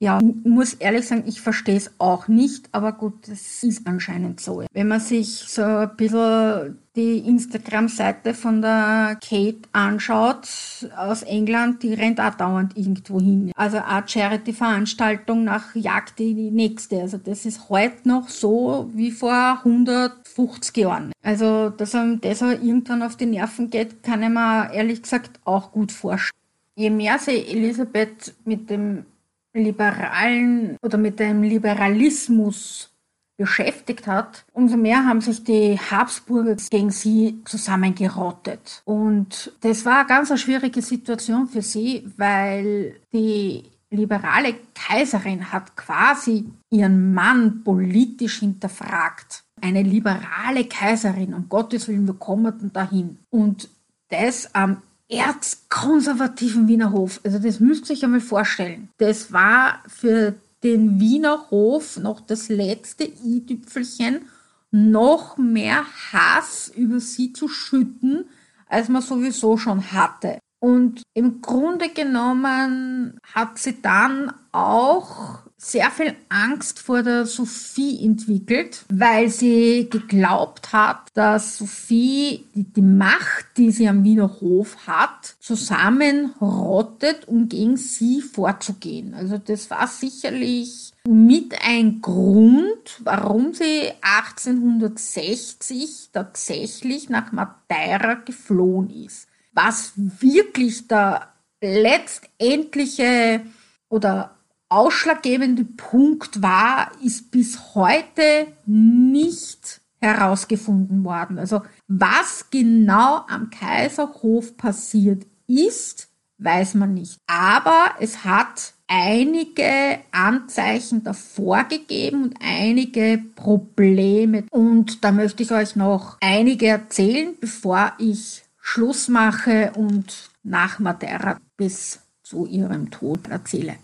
Ja, 0.00 0.20
muss 0.44 0.74
ehrlich 0.74 1.06
sagen, 1.06 1.24
ich 1.26 1.40
verstehe 1.40 1.76
es 1.76 1.92
auch 1.98 2.28
nicht, 2.28 2.68
aber 2.72 2.92
gut, 2.92 3.28
das 3.28 3.62
ist 3.62 3.86
anscheinend 3.86 4.40
so. 4.40 4.64
Wenn 4.72 4.88
man 4.88 5.00
sich 5.00 5.28
so 5.28 5.62
ein 5.62 5.96
bisschen 5.96 6.78
die 6.96 7.18
Instagram-Seite 7.18 8.34
von 8.34 8.60
der 8.60 9.18
Kate 9.26 9.62
anschaut 9.72 10.48
aus 10.96 11.22
England, 11.22 11.82
die 11.82 11.94
rennt 11.94 12.20
auch 12.20 12.34
dauernd 12.34 12.76
irgendwo 12.76 13.20
hin. 13.20 13.52
Also 13.56 13.78
eine 13.78 14.06
Charity-Veranstaltung 14.06 15.44
nach 15.44 15.74
Jagd 15.74 16.18
die 16.18 16.50
nächste. 16.50 17.00
Also 17.00 17.18
das 17.18 17.46
ist 17.46 17.68
heute 17.68 18.08
noch 18.08 18.28
so 18.28 18.90
wie 18.92 19.10
vor 19.10 19.60
150 19.64 20.76
Jahren. 20.76 21.12
Also 21.22 21.70
dass 21.70 21.94
einem 21.94 22.20
das 22.20 22.42
auch 22.42 22.50
irgendwann 22.50 23.02
auf 23.02 23.16
die 23.16 23.26
Nerven 23.26 23.70
geht, 23.70 24.02
kann 24.02 24.22
ich 24.22 24.28
mir 24.28 24.72
ehrlich 24.72 25.02
gesagt 25.02 25.40
auch 25.44 25.72
gut 25.72 25.92
vorstellen. 25.92 26.38
Je 26.76 26.90
mehr 26.90 27.18
sich 27.18 27.52
Elisabeth 27.52 28.34
mit 28.44 28.68
dem 28.68 29.06
liberalen 29.54 30.76
oder 30.82 30.98
mit 30.98 31.20
dem 31.20 31.42
Liberalismus 31.42 32.90
beschäftigt 33.36 34.06
hat, 34.06 34.44
umso 34.52 34.76
mehr 34.76 35.04
haben 35.06 35.20
sich 35.20 35.42
die 35.42 35.78
Habsburger 35.78 36.56
gegen 36.70 36.90
sie 36.90 37.40
zusammengerottet. 37.44 38.82
Und 38.84 39.52
das 39.60 39.84
war 39.84 40.00
eine 40.00 40.08
ganz 40.08 40.40
schwierige 40.40 40.82
Situation 40.82 41.48
für 41.48 41.62
sie, 41.62 42.04
weil 42.16 43.00
die 43.12 43.64
liberale 43.90 44.54
Kaiserin 44.74 45.52
hat 45.52 45.76
quasi 45.76 46.44
ihren 46.70 47.14
Mann 47.14 47.62
politisch 47.64 48.40
hinterfragt. 48.40 49.44
Eine 49.60 49.82
liberale 49.82 50.64
Kaiserin, 50.66 51.34
um 51.34 51.48
Gottes 51.48 51.88
Willen, 51.88 52.06
wir 52.06 52.14
kommen 52.14 52.72
dahin. 52.72 53.18
Und 53.30 53.68
das 54.10 54.54
am 54.54 54.82
erzkonservativen 55.16 56.68
Wiener 56.68 56.92
Hof. 56.92 57.20
Also 57.24 57.38
das 57.38 57.60
müsst 57.60 57.88
ihr 57.88 57.96
euch 57.96 58.04
einmal 58.04 58.20
vorstellen. 58.20 58.88
Das 58.98 59.32
war 59.32 59.82
für 59.86 60.34
den 60.62 60.98
Wiener 60.98 61.50
Hof 61.50 61.98
noch 61.98 62.20
das 62.20 62.48
letzte 62.48 63.04
i-Tüpfelchen, 63.04 64.22
noch 64.70 65.36
mehr 65.36 65.84
Hass 66.12 66.72
über 66.74 66.98
sie 67.00 67.32
zu 67.32 67.48
schütten, 67.48 68.24
als 68.66 68.88
man 68.88 69.02
sowieso 69.02 69.56
schon 69.56 69.92
hatte. 69.92 70.38
Und 70.58 71.02
im 71.12 71.42
Grunde 71.42 71.90
genommen 71.90 73.18
hat 73.34 73.58
sie 73.58 73.80
dann 73.82 74.32
auch 74.50 75.43
sehr 75.64 75.90
viel 75.90 76.14
Angst 76.28 76.78
vor 76.78 77.02
der 77.02 77.24
Sophie 77.24 78.04
entwickelt, 78.04 78.84
weil 78.90 79.30
sie 79.30 79.88
geglaubt 79.90 80.74
hat, 80.74 81.08
dass 81.14 81.56
Sophie 81.56 82.44
die, 82.54 82.82
Macht, 82.82 83.46
die 83.56 83.70
sie 83.70 83.88
am 83.88 84.04
Wiener 84.04 84.40
Hof 84.40 84.86
hat, 84.86 85.36
zusammenrottet, 85.40 87.26
um 87.26 87.48
gegen 87.48 87.78
sie 87.78 88.20
vorzugehen. 88.20 89.14
Also 89.14 89.38
das 89.38 89.70
war 89.70 89.86
sicherlich 89.86 90.92
mit 91.08 91.54
ein 91.66 92.02
Grund, 92.02 93.00
warum 93.02 93.54
sie 93.54 93.90
1860 94.02 96.10
tatsächlich 96.12 97.08
nach 97.08 97.32
Madeira 97.32 98.12
geflohen 98.14 98.90
ist. 98.90 99.28
Was 99.52 99.94
wirklich 99.96 100.88
der 100.88 101.28
letztendliche 101.62 103.40
oder 103.88 104.34
ausschlaggebende 104.68 105.64
Punkt 105.64 106.42
war, 106.42 106.90
ist 107.02 107.30
bis 107.30 107.74
heute 107.74 108.48
nicht 108.66 109.80
herausgefunden 110.00 111.04
worden. 111.04 111.38
Also 111.38 111.62
was 111.88 112.46
genau 112.50 113.24
am 113.28 113.50
Kaiserhof 113.50 114.56
passiert 114.56 115.26
ist, 115.46 116.08
weiß 116.38 116.74
man 116.74 116.94
nicht. 116.94 117.18
Aber 117.26 117.94
es 118.00 118.24
hat 118.24 118.74
einige 118.86 120.00
Anzeichen 120.12 121.04
davor 121.04 121.64
gegeben 121.64 122.24
und 122.24 122.34
einige 122.40 123.22
Probleme. 123.34 124.44
Und 124.50 125.04
da 125.04 125.12
möchte 125.12 125.42
ich 125.42 125.52
euch 125.52 125.74
noch 125.76 126.18
einige 126.20 126.66
erzählen, 126.66 127.34
bevor 127.40 127.92
ich 127.98 128.44
Schluss 128.60 129.08
mache 129.08 129.72
und 129.74 130.30
nach 130.42 130.78
Madeira 130.78 131.40
bis 131.56 132.00
zu 132.22 132.46
ihrem 132.46 132.90
Tod 132.90 133.28
erzähle. 133.28 133.76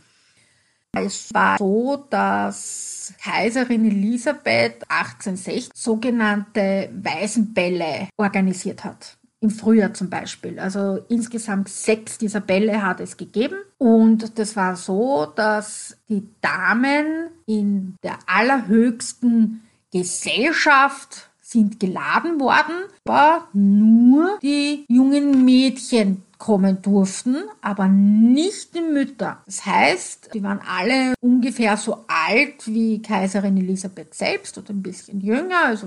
Es 0.93 1.33
war 1.33 1.59
so, 1.59 2.05
dass 2.11 3.15
Kaiserin 3.23 3.85
Elisabeth 3.85 4.83
1860 4.89 5.71
sogenannte 5.75 6.91
Waisenbälle 6.93 8.09
organisiert 8.17 8.85
hat 8.85 9.17
im 9.41 9.51
Frühjahr 9.51 9.95
zum 9.95 10.11
Beispiel. 10.11 10.59
Also 10.59 11.01
insgesamt 11.09 11.69
sechs 11.69 12.19
dieser 12.19 12.41
Bälle 12.41 12.83
hat 12.83 13.01
es 13.01 13.17
gegeben. 13.17 13.57
Und 13.79 14.39
das 14.39 14.55
war 14.55 14.77
so, 14.77 15.27
dass 15.35 15.97
die 16.09 16.29
Damen 16.43 17.29
in 17.47 17.97
der 18.03 18.19
allerhöchsten 18.27 19.63
Gesellschaft 19.93 21.31
sind 21.41 21.81
geladen 21.81 22.39
worden, 22.39 22.75
aber 23.05 23.49
nur 23.53 24.39
die 24.41 24.85
jungen 24.89 25.45
Mädchen 25.45 26.23
kommen 26.41 26.83
durften, 26.83 27.37
aber 27.61 27.87
nicht 27.87 28.75
die 28.75 28.81
Mütter. 28.81 29.43
Das 29.47 29.65
heißt, 29.65 30.31
die 30.35 30.43
waren 30.43 30.61
alle 30.67 31.15
ungefähr 31.21 31.77
so 31.77 32.05
alt 32.09 32.67
wie 32.67 33.01
Kaiserin 33.01 33.57
Elisabeth 33.57 34.15
selbst 34.15 34.59
oder 34.59 34.71
ein 34.71 34.83
bisschen 34.83 35.21
jünger, 35.21 35.67
also 35.67 35.87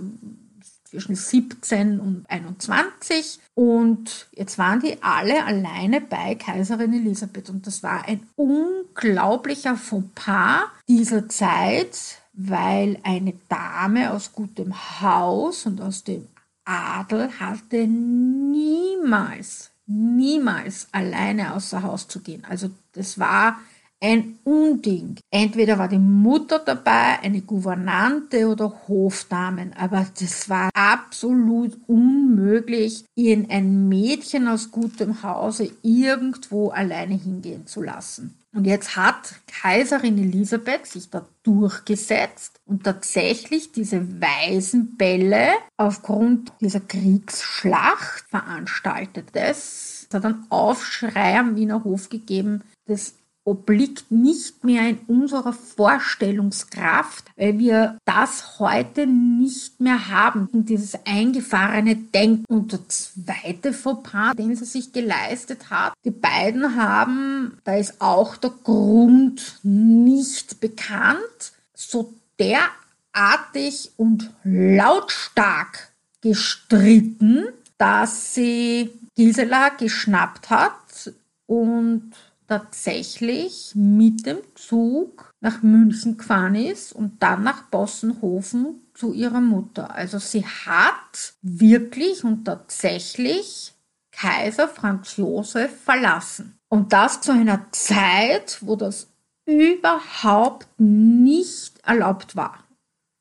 zwischen 0.86 1.16
17 1.16 2.00
und 2.00 2.26
21. 2.30 3.40
Und 3.56 4.28
jetzt 4.32 4.60
waren 4.60 4.80
die 4.80 5.02
alle 5.02 5.44
alleine 5.44 6.00
bei 6.02 6.36
Kaiserin 6.36 6.94
Elisabeth. 6.94 7.50
Und 7.50 7.66
das 7.66 7.82
war 7.82 8.08
ein 8.08 8.22
unglaublicher 8.36 9.76
Fauxpas 9.76 10.66
dieser 10.88 11.28
Zeit, 11.30 12.20
weil 12.34 13.00
eine 13.04 13.34
Dame 13.50 14.14
aus 14.14 14.34
gutem 14.34 15.02
Haus 15.02 15.66
und 15.66 15.82
aus 15.82 16.04
dem 16.04 16.28
Adel 16.66 17.40
hatte 17.40 17.88
niemals, 17.88 19.72
niemals 19.86 20.88
alleine 20.92 21.54
außer 21.56 21.84
Haus 21.84 22.08
zu 22.08 22.22
gehen. 22.22 22.44
Also 22.50 22.70
das 22.94 23.20
war 23.20 23.58
ein 24.04 24.38
Unding. 24.44 25.18
Entweder 25.32 25.80
war 25.80 25.88
die 25.88 25.98
Mutter 25.98 26.60
dabei, 26.60 27.20
eine 27.22 27.42
Gouvernante 27.42 28.48
oder 28.48 28.74
Hofdamen, 28.88 29.72
aber 29.74 30.06
das 30.20 30.50
war 30.50 30.70
absolut 30.74 31.78
unmöglich, 31.88 33.06
in 33.16 33.50
ein 33.50 33.88
Mädchen 33.88 34.50
aus 34.50 34.72
gutem 34.72 35.24
Hause 35.24 35.72
irgendwo 35.82 36.70
alleine 36.70 37.16
hingehen 37.16 37.66
zu 37.66 37.82
lassen. 37.82 38.38
Und 38.54 38.66
jetzt 38.66 38.96
hat 38.96 39.34
Kaiserin 39.48 40.18
Elisabeth 40.20 40.86
sich 40.86 41.10
da 41.10 41.26
durchgesetzt 41.42 42.62
und 42.66 42.84
tatsächlich 42.84 43.72
diese 43.72 44.22
Waisenbälle 44.22 45.54
aufgrund 45.76 46.54
dieser 46.62 46.80
Kriegsschlacht 46.80 48.26
veranstaltet. 48.30 49.30
Es 49.34 50.08
hat 50.14 50.24
einen 50.26 50.46
Aufschrei 50.50 51.40
am 51.40 51.56
Wiener 51.56 51.84
Hof 51.84 52.10
gegeben, 52.10 52.62
das 52.86 53.16
obliegt 53.46 54.10
nicht 54.10 54.64
mehr 54.64 54.88
in 54.88 55.00
unserer 55.08 55.54
Vorstellungskraft, 55.54 57.26
weil 57.36 57.60
wir 57.60 57.98
das 58.06 58.60
heute 58.60 59.06
nicht 59.06 59.80
mehr 59.80 60.10
haben, 60.10 60.48
dieses 60.52 60.98
eingefahrene 61.06 61.96
Denken. 61.96 62.46
Und 62.48 62.72
der 62.72 62.88
zweite 62.88 63.74
Fauxpas, 63.74 64.36
den 64.36 64.56
sie 64.56 64.66
sich 64.66 64.94
geleistet 64.94 65.70
hat, 65.70 65.94
die 66.06 66.12
beiden 66.12 66.76
haben, 66.76 67.58
da 67.66 67.76
ist 67.76 68.00
auch 68.00 68.38
der 68.38 68.52
Grund 68.64 69.60
nicht 69.64 70.62
bekannt, 70.62 71.54
so 71.74 72.14
derartig 72.40 73.92
und 73.98 74.32
lautstark 74.44 75.92
gestritten, 76.22 77.46
dass 77.78 78.34
sie 78.34 78.90
Gisela 79.16 79.70
geschnappt 79.70 80.50
hat 80.50 81.12
und 81.46 82.14
tatsächlich 82.48 83.72
mit 83.76 84.26
dem 84.26 84.38
Zug 84.56 85.34
nach 85.42 85.62
München 85.62 86.18
gefahren 86.18 86.56
ist 86.56 86.94
und 86.94 87.22
dann 87.22 87.44
nach 87.44 87.64
Bossenhofen 87.64 88.82
zu 88.94 89.14
ihrer 89.14 89.42
Mutter. 89.42 89.94
Also 89.94 90.20
sie 90.20 90.46
hat 90.46 91.34
wirklich 91.42 92.24
und 92.24 92.46
tatsächlich 92.46 93.74
Kaiser 94.12 94.68
Franz 94.68 95.18
Josef 95.18 95.72
verlassen. 95.84 96.58
Und 96.70 96.94
das 96.94 97.22
zu 97.22 97.32
einer 97.32 97.66
Zeit, 97.72 98.60
wo 98.62 98.76
das 98.76 99.08
überhaupt 99.46 100.68
nicht 100.78 101.80
erlaubt 101.86 102.36
war. 102.36 102.64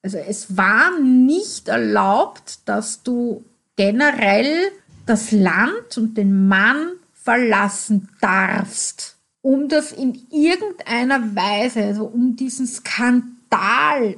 Also 0.02 0.18
es 0.18 0.56
war 0.56 0.98
nicht 0.98 1.68
erlaubt, 1.68 2.60
dass 2.68 3.02
du 3.02 3.44
generell 3.76 4.72
das 5.06 5.32
Land 5.32 5.96
und 5.96 6.16
den 6.16 6.48
Mann 6.48 6.92
verlassen 7.22 8.08
darfst, 8.20 9.16
um 9.42 9.68
das 9.68 9.92
in 9.92 10.26
irgendeiner 10.30 11.34
Weise, 11.34 11.84
also 11.84 12.04
um 12.04 12.36
diesen 12.36 12.66
Skandal 12.66 14.16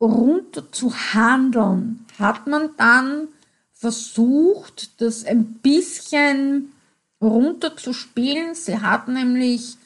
runter 0.00 0.70
zu 0.72 0.92
handeln, 1.14 2.04
hat 2.18 2.46
man 2.46 2.70
dann 2.76 3.28
versucht, 3.72 5.00
das 5.00 5.24
ein 5.24 5.54
bisschen 5.54 6.72
runterzuspielen. 7.20 8.54
Sie 8.54 8.78
hat 8.78 9.08
nämlich 9.08 9.76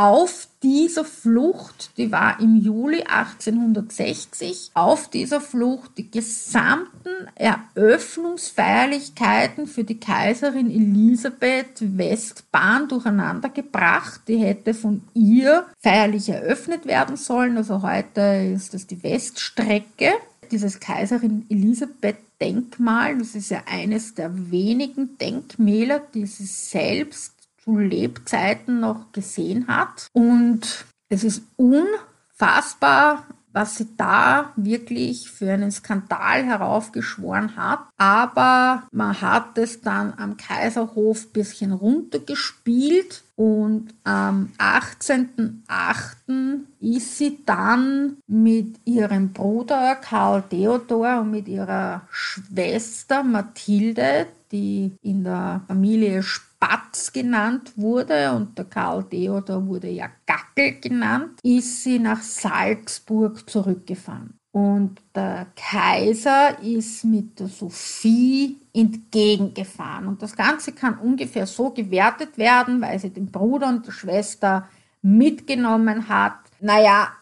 auf 0.00 0.48
dieser 0.62 1.04
Flucht, 1.04 1.98
die 1.98 2.10
war 2.10 2.40
im 2.40 2.56
Juli 2.56 3.02
1860, 3.02 4.70
auf 4.72 5.10
dieser 5.10 5.42
Flucht 5.42 5.98
die 5.98 6.10
gesamten 6.10 7.28
Eröffnungsfeierlichkeiten 7.34 9.66
für 9.66 9.84
die 9.84 10.00
Kaiserin 10.00 10.70
Elisabeth 10.70 11.98
Westbahn 11.98 12.88
durcheinander 12.88 13.50
gebracht. 13.50 14.22
Die 14.26 14.38
hätte 14.38 14.72
von 14.72 15.02
ihr 15.12 15.66
feierlich 15.78 16.30
eröffnet 16.30 16.86
werden 16.86 17.18
sollen. 17.18 17.58
Also 17.58 17.82
heute 17.82 18.54
ist 18.54 18.72
das 18.72 18.86
die 18.86 19.02
Weststrecke. 19.02 20.12
Dieses 20.50 20.80
Kaiserin 20.80 21.44
Elisabeth 21.50 22.16
Denkmal, 22.40 23.18
das 23.18 23.34
ist 23.34 23.50
ja 23.50 23.64
eines 23.70 24.14
der 24.14 24.50
wenigen 24.50 25.18
Denkmäler, 25.18 26.00
die 26.14 26.24
sie 26.24 26.46
selbst 26.46 27.34
zu 27.62 27.78
Lebzeiten 27.78 28.80
noch 28.80 29.12
gesehen 29.12 29.66
hat. 29.68 30.06
Und 30.12 30.84
es 31.08 31.24
ist 31.24 31.42
unfassbar, 31.56 33.26
was 33.52 33.76
sie 33.76 33.88
da 33.96 34.52
wirklich 34.56 35.30
für 35.30 35.52
einen 35.52 35.72
Skandal 35.72 36.44
heraufgeschworen 36.44 37.56
hat. 37.56 37.80
Aber 37.96 38.84
man 38.92 39.20
hat 39.20 39.58
es 39.58 39.80
dann 39.80 40.14
am 40.16 40.36
Kaiserhof 40.36 41.32
bisschen 41.32 41.72
runtergespielt 41.72 43.24
und 43.36 43.94
am 44.04 44.50
18.08. 44.58 46.60
ist 46.80 47.18
sie 47.18 47.38
dann 47.44 48.16
mit 48.26 48.76
ihrem 48.84 49.32
Bruder 49.32 49.96
Karl 49.96 50.42
Theodor 50.48 51.20
und 51.20 51.30
mit 51.30 51.48
ihrer 51.48 52.02
Schwester 52.10 53.22
Mathilde, 53.22 54.26
die 54.52 54.92
in 55.02 55.24
der 55.24 55.62
Familie 55.66 56.20
Sp 56.20 56.50
Spatz 56.60 57.10
genannt 57.10 57.72
wurde 57.76 58.32
und 58.32 58.58
der 58.58 58.66
Karl 58.66 59.04
Theodor 59.04 59.66
wurde 59.66 59.88
ja 59.88 60.10
Gackel 60.26 60.78
genannt, 60.78 61.40
ist 61.42 61.84
sie 61.84 61.98
nach 61.98 62.20
Salzburg 62.20 63.48
zurückgefahren. 63.48 64.39
Und 64.52 65.00
der 65.14 65.46
Kaiser 65.54 66.58
ist 66.60 67.04
mit 67.04 67.38
der 67.38 67.46
Sophie 67.46 68.58
entgegengefahren. 68.72 70.08
Und 70.08 70.22
das 70.22 70.34
Ganze 70.34 70.72
kann 70.72 70.98
ungefähr 70.98 71.46
so 71.46 71.70
gewertet 71.70 72.36
werden, 72.36 72.80
weil 72.80 72.98
sie 72.98 73.10
den 73.10 73.30
Bruder 73.30 73.68
und 73.68 73.86
die 73.86 73.92
Schwester 73.92 74.68
mitgenommen 75.02 76.08
hat. 76.08 76.34
Naja, 76.60 77.12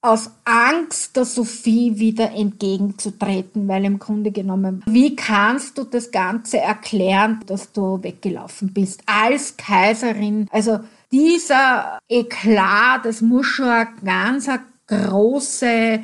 aus 0.00 0.30
Angst 0.44 1.16
der 1.16 1.24
Sophie 1.24 1.98
wieder 1.98 2.30
entgegenzutreten, 2.32 3.66
weil 3.66 3.84
im 3.84 3.98
Grunde 3.98 4.30
genommen, 4.30 4.82
wie 4.86 5.16
kannst 5.16 5.76
du 5.78 5.84
das 5.84 6.10
Ganze 6.10 6.58
erklären, 6.58 7.40
dass 7.46 7.72
du 7.72 8.02
weggelaufen 8.02 8.72
bist 8.72 9.02
als 9.06 9.56
Kaiserin? 9.56 10.46
Also 10.52 10.80
dieser 11.10 11.98
Eklat, 12.08 13.04
das 13.04 13.20
muss 13.22 13.46
schon 13.46 13.68
ein 13.68 13.88
ganz 14.04 14.48
große 14.86 16.00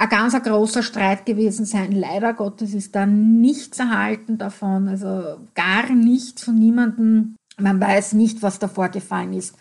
ein 0.00 0.08
ganz 0.08 0.42
großer 0.42 0.82
Streit 0.82 1.26
gewesen 1.26 1.66
sein. 1.66 1.92
Leider 1.92 2.32
Gottes 2.32 2.72
ist 2.72 2.96
da 2.96 3.04
nichts 3.04 3.78
erhalten 3.78 4.38
davon, 4.38 4.88
also 4.88 5.40
gar 5.54 5.90
nichts 5.90 6.44
von 6.44 6.54
niemandem. 6.54 7.36
Man 7.58 7.78
weiß 7.78 8.14
nicht, 8.14 8.42
was 8.42 8.58
da 8.58 8.68
vorgefallen 8.68 9.34
ist. 9.34 9.54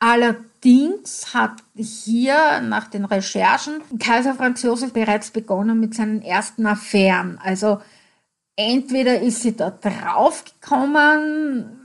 Allerdings 0.00 1.32
hat 1.32 1.62
hier 1.76 2.60
nach 2.60 2.88
den 2.88 3.04
Recherchen 3.04 3.82
Kaiser 4.00 4.34
Franz 4.34 4.62
Josef 4.62 4.92
bereits 4.92 5.30
begonnen 5.30 5.78
mit 5.78 5.94
seinen 5.94 6.22
ersten 6.22 6.66
Affären. 6.66 7.38
Also 7.40 7.78
entweder 8.56 9.20
ist 9.20 9.42
sie 9.42 9.56
da 9.56 9.70
draufgekommen, 9.70 11.83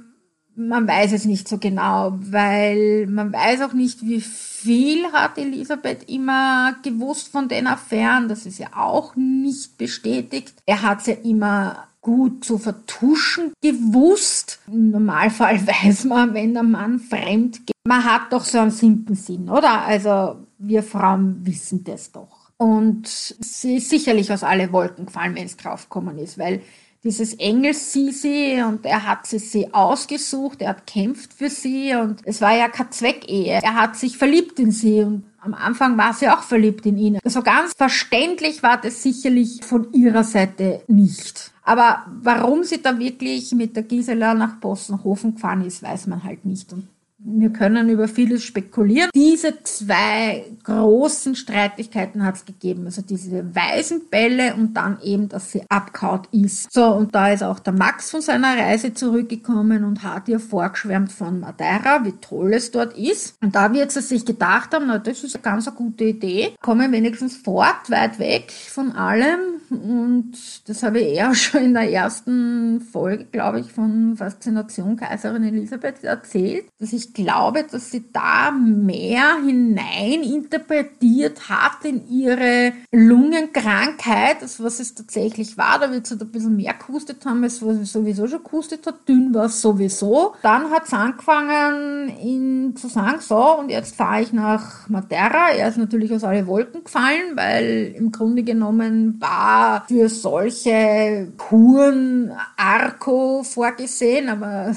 man 0.60 0.88
weiß 0.88 1.14
es 1.14 1.26
nicht 1.26 1.48
so 1.48 1.58
genau, 1.58 2.14
weil 2.20 3.08
man 3.08 3.32
weiß 3.32 3.62
auch 3.62 3.74
nicht, 3.74 4.06
wie 4.06 4.20
viel 4.20 5.06
hat 5.14 5.38
Elisabeth 5.38 6.10
immer 6.10 6.76
gewusst 6.84 7.30
von 7.30 7.48
den 7.48 7.66
Affären. 7.66 8.28
Das 8.28 8.46
ist 8.46 8.60
ja 8.60 8.68
auch 8.76 9.16
nicht 9.16 9.78
bestätigt. 9.78 10.54
Er 10.66 10.82
hat 10.82 11.00
es 11.00 11.08
ja 11.08 11.14
immer 11.24 11.88
gut 12.02 12.44
zu 12.44 12.58
vertuschen 12.58 13.54
gewusst. 13.62 14.60
Im 14.68 14.92
Normalfall 14.92 15.66
weiß 15.68 16.04
man, 16.06 16.34
wenn 16.34 16.54
der 16.54 16.64
Mann 16.64 17.00
fremd 17.00 17.66
geht. 17.66 17.76
Man 17.88 18.04
hat 18.04 18.34
doch 18.34 18.44
so 18.44 18.60
einen 18.60 18.72
siebten 18.72 19.16
Sinn, 19.16 19.50
oder? 19.50 19.86
Also 19.86 20.46
wir 20.58 20.84
Frauen 20.84 21.46
wissen 21.46 21.86
das 21.86 22.12
doch. 22.12 22.52
Und 22.58 23.08
sie 23.08 23.78
ist 23.78 23.90
sicherlich 23.90 24.34
aus 24.34 24.44
alle 24.44 24.74
Wolken 24.74 25.06
gefallen, 25.06 25.36
wenn 25.36 25.46
es 25.46 25.56
draufgekommen 25.56 26.18
ist, 26.18 26.38
weil 26.38 26.62
dieses 27.04 27.34
Engels-Sisi 27.36 28.62
und 28.68 28.86
er 28.86 29.08
hat 29.08 29.26
sie, 29.26 29.40
sie 29.40 29.74
ausgesucht, 29.74 30.62
er 30.62 30.70
hat 30.70 30.88
kämpft 30.88 31.34
für 31.34 31.50
sie 31.50 31.96
und 31.96 32.22
es 32.26 32.42
war 32.42 32.56
ja 32.56 32.68
keine 32.68 32.90
Zweckehe. 32.90 33.62
Er 33.62 33.76
hat 33.76 33.96
sich 33.96 34.18
verliebt 34.18 34.60
in 34.60 34.72
sie 34.72 35.02
und 35.02 35.24
am 35.42 35.54
Anfang 35.54 35.98
war 35.98 36.14
sie 36.14 36.28
auch 36.30 36.44
verliebt 36.44 36.86
in 36.86 36.98
ihn. 36.98 37.20
Also 37.24 37.42
ganz 37.42 37.74
verständlich 37.74 38.62
war 38.62 38.80
das 38.80 39.02
sicherlich 39.02 39.64
von 39.64 39.94
ihrer 39.94 40.26
Seite 40.26 40.82
nicht. 40.88 41.52
Aber 41.64 42.06
warum 42.22 42.64
sie 42.64 42.82
da 42.82 43.00
wirklich 43.00 43.54
mit 43.54 43.76
der 43.76 43.84
Gisela 43.84 44.34
nach 44.34 44.58
Bossenhofen 44.58 45.36
gefahren 45.36 45.66
ist, 45.66 45.82
weiß 45.82 46.08
man 46.08 46.24
halt 46.24 46.44
nicht. 46.44 46.74
Und 46.74 46.88
wir 47.22 47.50
können 47.50 47.90
über 47.90 48.08
vieles 48.08 48.44
spekulieren. 48.44 49.10
Diese 49.14 49.62
zwei 49.64 50.46
großen 50.64 51.36
Streitigkeiten 51.36 52.24
hat 52.24 52.36
es 52.36 52.46
gegeben. 52.46 52.86
Also 52.86 53.02
diese 53.02 53.54
weißen 53.54 54.08
Bälle 54.10 54.56
und 54.56 54.76
dann 54.76 55.00
eben, 55.04 55.28
dass 55.28 55.52
sie 55.52 55.64
abkaut 55.68 56.28
ist. 56.32 56.72
So, 56.72 56.86
und 56.86 57.14
da 57.14 57.32
ist 57.32 57.44
auch 57.44 57.60
der 57.60 57.74
Max 57.74 58.10
von 58.12 58.22
seiner 58.22 58.58
Reise 58.58 58.94
zurückgekommen 58.94 59.84
und 59.84 60.04
hat 60.04 60.30
ihr 60.30 60.40
vorgeschwärmt 60.40 61.12
von 61.12 61.42
Madeira, 61.42 62.06
wie 62.06 62.14
toll 62.14 62.54
es 62.54 62.72
dort 62.72 62.98
ist. 62.98 63.36
Und 63.42 63.54
da 63.54 63.74
wird 63.74 63.92
sie 63.92 64.02
sich 64.02 64.26
gedacht 64.26 64.74
haben, 64.74 64.86
na, 64.88 64.98
das 64.98 65.24
ist 65.24 65.36
eine 65.36 65.44
ganz 65.44 65.68
eine 65.68 65.76
gute 65.76 66.06
Idee. 66.06 66.54
Kommen 66.62 66.92
wenigstens 66.94 67.36
fort, 67.36 67.90
weit 67.90 68.18
weg 68.20 68.52
von 68.52 68.94
allem. 68.94 69.40
Und 69.70 70.34
das 70.68 70.84
habe 70.84 71.00
ich 71.00 71.16
eher 71.16 71.34
schon 71.36 71.66
in 71.66 71.74
der 71.74 71.92
ersten 71.92 72.80
Folge, 72.80 73.26
glaube 73.26 73.60
ich, 73.60 73.72
von 73.72 74.16
Faszination 74.16 74.96
Kaiserin 74.96 75.44
Elisabeth 75.44 76.04
erzählt, 76.04 76.66
dass 76.80 76.94
ich 76.94 77.09
glaube, 77.14 77.64
dass 77.64 77.92
sie 77.92 78.06
da 78.12 78.52
mehr 78.52 79.38
hinein 79.46 80.24
interpretiert 80.24 81.50
hat 81.50 81.86
in 81.86 82.08
ihre 82.10 82.74
Lungenkrankheit, 82.92 84.42
das 84.42 84.62
was 84.64 84.80
es 84.80 84.96
tatsächlich 84.96 85.58
war. 85.58 85.80
Da 85.80 85.92
wird 85.92 86.08
sie 86.08 86.20
ein 86.20 86.32
bisschen 86.32 86.56
mehr 86.56 86.74
gehustet 86.74 87.26
haben, 87.26 87.44
als 87.44 87.66
was 87.66 87.78
sie 87.78 87.86
sowieso 87.86 88.28
schon 88.28 88.44
gehustet 88.44 88.86
hat. 88.88 89.08
Dünn 89.08 89.34
war 89.34 89.46
es 89.46 89.62
sowieso. 89.62 90.34
Dann 90.42 90.70
hat 90.72 90.86
es 90.86 90.94
angefangen, 90.94 92.10
ihn 92.20 92.76
zu 92.76 92.88
sagen, 92.88 93.20
so, 93.20 93.60
und 93.60 93.70
jetzt 93.70 93.96
fahre 93.96 94.22
ich 94.22 94.34
nach 94.34 94.88
Madeira. 94.90 95.50
Er 95.52 95.70
ist 95.70 95.78
natürlich 95.78 96.14
aus 96.14 96.24
alle 96.24 96.48
Wolken 96.48 96.84
gefallen, 96.84 97.36
weil 97.36 97.94
im 97.96 98.12
Grunde 98.12 98.44
genommen 98.44 99.20
war 99.20 99.86
für 99.88 100.10
solche 100.10 101.32
Kuren 101.38 102.32
Arco 102.58 103.44
vorgesehen, 103.44 104.30
aber 104.30 104.76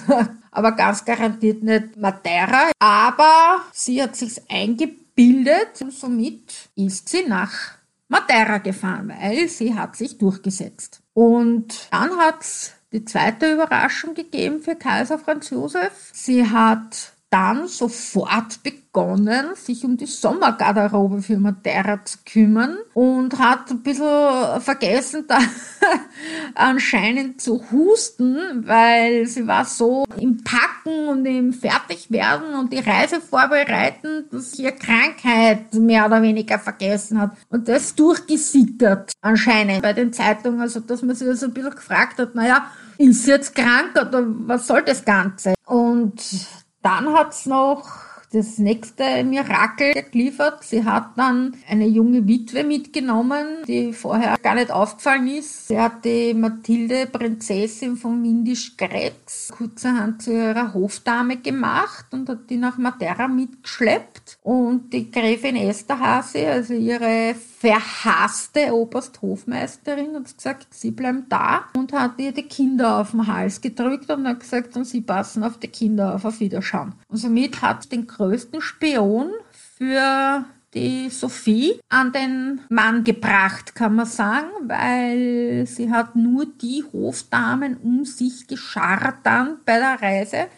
aber 0.53 0.73
ganz 0.73 1.05
garantiert 1.05 1.63
nicht 1.63 1.97
Madeira. 1.97 2.71
Aber 2.79 3.63
sie 3.73 4.01
hat 4.01 4.15
sich's 4.15 4.41
eingebildet 4.49 5.81
und 5.81 5.93
somit 5.93 6.69
ist 6.77 7.09
sie 7.09 7.25
nach 7.27 7.73
Madeira 8.09 8.59
gefahren, 8.59 9.09
weil 9.09 9.49
sie 9.49 9.75
hat 9.75 9.97
sich 9.97 10.19
durchgesetzt. 10.19 11.03
Und 11.15 11.89
dann 11.91 12.17
hat's 12.19 12.73
die 12.93 13.05
zweite 13.05 13.55
Überraschung 13.55 14.15
gegeben 14.15 14.61
für 14.61 14.77
Kaiser 14.77 15.19
Franz 15.19 15.51
Josef. 15.51 16.11
Sie 16.13 16.47
hat 16.47 17.13
dann 17.33 17.67
sofort 17.67 18.63
begonnen, 18.63 19.55
sich 19.55 19.87
um 19.87 19.97
die 19.97 20.05
Sommergarderobe 20.05 21.23
für 21.23 21.39
Madeira 21.39 22.05
zu 22.05 22.19
kümmern 22.31 22.77
und 22.93 23.39
hat 23.39 23.71
ein 23.71 23.83
bisschen 23.83 24.61
vergessen, 24.61 25.25
da 25.27 25.39
anscheinend 26.55 27.41
zu 27.41 27.65
husten, 27.73 28.67
weil 28.67 29.27
sie 29.27 29.47
war 29.47 29.65
so 29.65 30.05
im 30.19 30.45
Packen 30.45 31.09
und 31.09 31.25
im 31.25 31.55
Fertigwerden 31.55 32.55
und 32.55 32.71
die 32.71 32.81
Reise 32.81 33.23
vorbereiten, 33.23 34.27
dass 34.31 34.53
sie 34.53 34.65
ihre 34.65 34.75
Krankheit 34.75 35.73
mehr 35.73 36.05
oder 36.05 36.21
weniger 36.21 36.59
vergessen 36.59 37.19
hat. 37.19 37.31
Und 37.49 37.67
das 37.67 37.95
durchgesickert 37.95 39.13
anscheinend 39.23 39.81
bei 39.81 39.95
den 39.95 40.13
Zeitungen, 40.13 40.61
also 40.61 40.81
dass 40.81 41.01
man 41.01 41.17
sich 41.17 41.35
so 41.39 41.47
ein 41.47 41.55
bisschen 41.55 41.71
gefragt 41.71 42.19
hat, 42.19 42.35
naja, 42.35 42.71
ist 42.99 43.25
sie 43.25 43.31
jetzt 43.31 43.55
krank 43.55 43.93
oder 43.95 44.23
was 44.23 44.67
soll 44.67 44.83
das 44.83 45.03
Ganze? 45.03 45.55
Und 45.65 46.21
dann 46.83 47.13
hat's 47.13 47.47
noch 47.47 48.13
das 48.33 48.59
nächste 48.59 49.25
Mirakel 49.25 49.93
geliefert. 50.11 50.65
Sie 50.65 50.85
hat 50.85 51.11
dann 51.17 51.55
eine 51.69 51.87
junge 51.87 52.27
Witwe 52.27 52.65
mitgenommen, 52.65 53.47
die 53.69 53.93
vorher 53.93 54.37
gar 54.43 54.55
nicht 54.55 54.71
aufgefallen 54.71 55.29
ist. 55.29 55.69
Sie 55.69 55.79
hat 55.79 56.05
die 56.05 56.33
Mathilde, 56.33 57.07
Prinzessin 57.07 57.97
von 57.97 58.23
Windisch 58.23 58.77
Grätz, 58.77 59.53
kurzerhand 59.57 60.23
zu 60.23 60.33
ihrer 60.33 60.73
Hofdame 60.73 61.37
gemacht 61.37 62.07
und 62.13 62.29
hat 62.29 62.49
die 62.49 62.57
nach 62.57 62.79
Madeira 62.79 63.29
mitgeschleppt. 63.29 64.39
Und 64.43 64.93
die 64.93 65.11
Gräfin 65.11 65.57
Esterhase, 65.57 66.49
also 66.49 66.73
ihre 66.73 67.35
verhasste 67.63 68.75
Obersthofmeisterin, 68.75 70.17
hat 70.17 70.37
gesagt, 70.37 70.75
sie 70.75 70.91
bleiben 70.91 71.27
da 71.29 71.67
und 71.77 71.93
hat 71.93 72.19
ihr 72.19 72.33
die 72.33 72.43
Kinder 72.43 72.99
auf 72.99 73.13
den 73.13 73.29
Hals 73.29 73.61
gedrückt 73.61 74.11
und 74.11 74.27
hat 74.27 74.41
gesagt, 74.41 74.77
und 74.77 74.85
sie 74.85 75.01
passen 75.01 75.45
auf 75.45 75.59
die 75.59 75.69
Kinder 75.69 76.17
auf, 76.17 76.25
auf 76.25 76.41
Wiederschauen. 76.41 76.95
Und 77.07 77.19
somit 77.19 77.63
hat 77.63 77.93
den 77.93 78.09
größten 78.09 78.61
Spion 78.61 79.31
für 79.79 80.45
die 80.75 81.09
Sophie 81.11 81.79
an 81.89 82.11
den 82.11 82.63
Mann 82.69 83.05
gebracht, 83.05 83.77
kann 83.77 83.95
man 83.95 84.07
sagen, 84.07 84.51
weil 84.63 85.65
sie 85.69 85.93
hat 85.93 86.17
nur 86.17 86.47
die 86.47 86.83
Hofdamen 86.93 87.77
um 87.77 88.05
sich 88.05 88.49
gescharrt 88.49 89.19
dann 89.23 89.59
bei 89.65 89.79
der 89.79 90.03
Reise, 90.03 90.49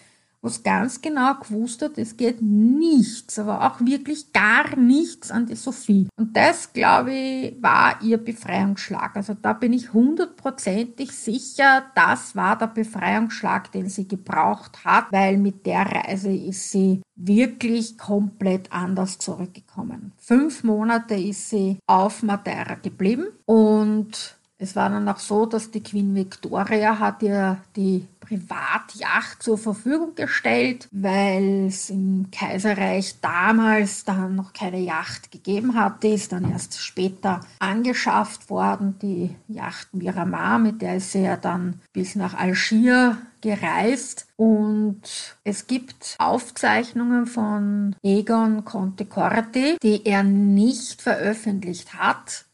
was 0.45 0.63
ganz 0.63 1.01
genau 1.01 1.35
gewusst 1.35 1.81
hat, 1.81 1.97
es 1.97 2.17
geht 2.17 2.43
nichts, 2.43 3.39
aber 3.39 3.67
auch 3.67 3.81
wirklich 3.81 4.33
gar 4.33 4.77
nichts 4.77 5.31
an 5.31 5.47
die 5.47 5.57
Sophie. 5.57 6.09
Und 6.17 6.37
das, 6.37 6.73
glaube 6.73 7.13
ich, 7.13 7.63
war 7.63 8.01
ihr 8.03 8.19
Befreiungsschlag. 8.19 9.17
Also 9.17 9.35
da 9.41 9.55
bin 9.55 9.73
ich 9.73 9.95
hundertprozentig 9.95 11.13
sicher, 11.13 11.85
das 11.95 12.37
war 12.37 12.59
der 12.59 12.67
Befreiungsschlag, 12.67 13.73
den 13.73 13.89
sie 13.89 14.07
gebraucht 14.07 14.85
hat, 14.85 15.07
weil 15.11 15.39
mit 15.39 15.65
der 15.65 15.87
Reise 15.87 16.31
ist 16.31 16.71
sie 16.71 17.01
wirklich 17.17 17.97
komplett 17.97 18.71
anders 18.71 19.19
zurückgekommen. 19.19 20.13
Fünf 20.19 20.63
Monate 20.63 21.15
ist 21.15 21.49
sie 21.49 21.79
auf 21.87 22.23
Madeira 22.23 22.75
geblieben 22.75 23.29
und 23.47 24.37
es 24.57 24.77
war 24.77 24.89
dann 24.89 25.09
auch 25.09 25.19
so, 25.19 25.47
dass 25.47 25.71
die 25.71 25.83
Queen 25.83 26.15
Victoria 26.15 26.99
hat 26.99 27.23
ihr 27.23 27.59
die 27.77 28.07
Privatjacht 28.35 29.43
zur 29.43 29.59
Verfügung 29.59 30.15
gestellt, 30.15 30.89
weil 30.91 31.67
es 31.69 31.91
im 31.91 32.31
Kaiserreich 32.33 33.21
damals 33.21 34.05
dann 34.05 34.35
noch 34.35 34.53
keine 34.53 34.81
Yacht 34.81 35.31
gegeben 35.31 35.75
hatte, 35.75 36.09
ist 36.09 36.33
dann 36.33 36.51
erst 36.51 36.81
später 36.81 37.41
angeschafft 37.61 38.51
worden, 38.51 38.99
die 39.01 39.37
Yacht 39.47 39.95
Miramar, 39.95 40.59
mit 40.59 40.83
der 40.83 40.97
ist 40.97 41.13
sie 41.13 41.23
ja 41.23 41.37
dann 41.37 41.81
bis 41.93 42.17
nach 42.17 42.35
Algier 42.35 43.19
gereist. 43.41 44.27
Und 44.37 45.03
es 45.45 45.67
gibt 45.69 46.17
Aufzeichnungen 46.19 47.27
von 47.27 47.95
Egon 48.03 48.65
Conte 48.65 49.05
Corti, 49.05 49.77
die 49.83 50.05
er 50.05 50.25
nicht 50.25 51.03
veröffentlicht 51.03 51.95
hat 51.95 52.47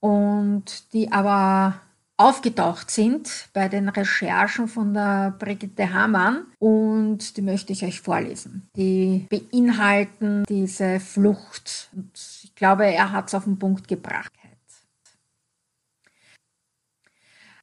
und 0.00 0.92
die 0.92 1.10
aber 1.10 1.80
aufgetaucht 2.16 2.90
sind 2.90 3.48
bei 3.52 3.68
den 3.68 3.88
Recherchen 3.88 4.68
von 4.68 4.94
der 4.94 5.34
Brigitte 5.38 5.92
Hamann 5.92 6.46
und 6.58 7.36
die 7.36 7.42
möchte 7.42 7.72
ich 7.72 7.84
euch 7.84 8.00
vorlesen. 8.00 8.68
Die 8.76 9.26
beinhalten 9.28 10.44
diese 10.48 11.00
Flucht 11.00 11.90
und 11.94 12.10
ich 12.44 12.54
glaube, 12.54 12.86
er 12.86 13.12
hat 13.12 13.28
es 13.28 13.34
auf 13.34 13.44
den 13.44 13.58
Punkt 13.58 13.88
gebracht. 13.88 14.32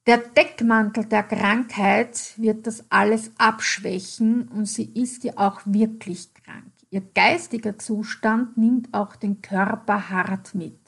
Der 0.10 0.18
Deckmantel 0.18 1.06
der 1.06 1.22
Krankheit 1.22 2.34
wird 2.38 2.66
das 2.66 2.84
alles 2.90 3.30
abschwächen 3.38 4.48
und 4.48 4.66
sie 4.66 4.92
ist 4.96 5.24
ja 5.24 5.34
auch 5.36 5.62
wirklich 5.66 6.34
krank. 6.34 6.72
Ihr 6.90 7.02
geistiger 7.14 7.78
Zustand 7.78 8.58
nimmt 8.58 8.92
auch 8.92 9.16
den 9.16 9.44
Körper 9.44 10.10
hart 10.10 10.56
mit. 10.56 10.80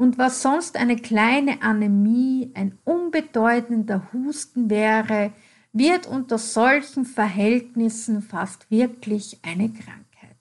Und 0.00 0.16
was 0.16 0.40
sonst 0.40 0.78
eine 0.78 0.96
kleine 0.96 1.60
Anämie, 1.60 2.52
ein 2.54 2.78
unbedeutender 2.84 4.10
Husten 4.14 4.70
wäre, 4.70 5.30
wird 5.74 6.06
unter 6.06 6.38
solchen 6.38 7.04
Verhältnissen 7.04 8.22
fast 8.22 8.70
wirklich 8.70 9.40
eine 9.42 9.68
Krankheit. 9.68 10.38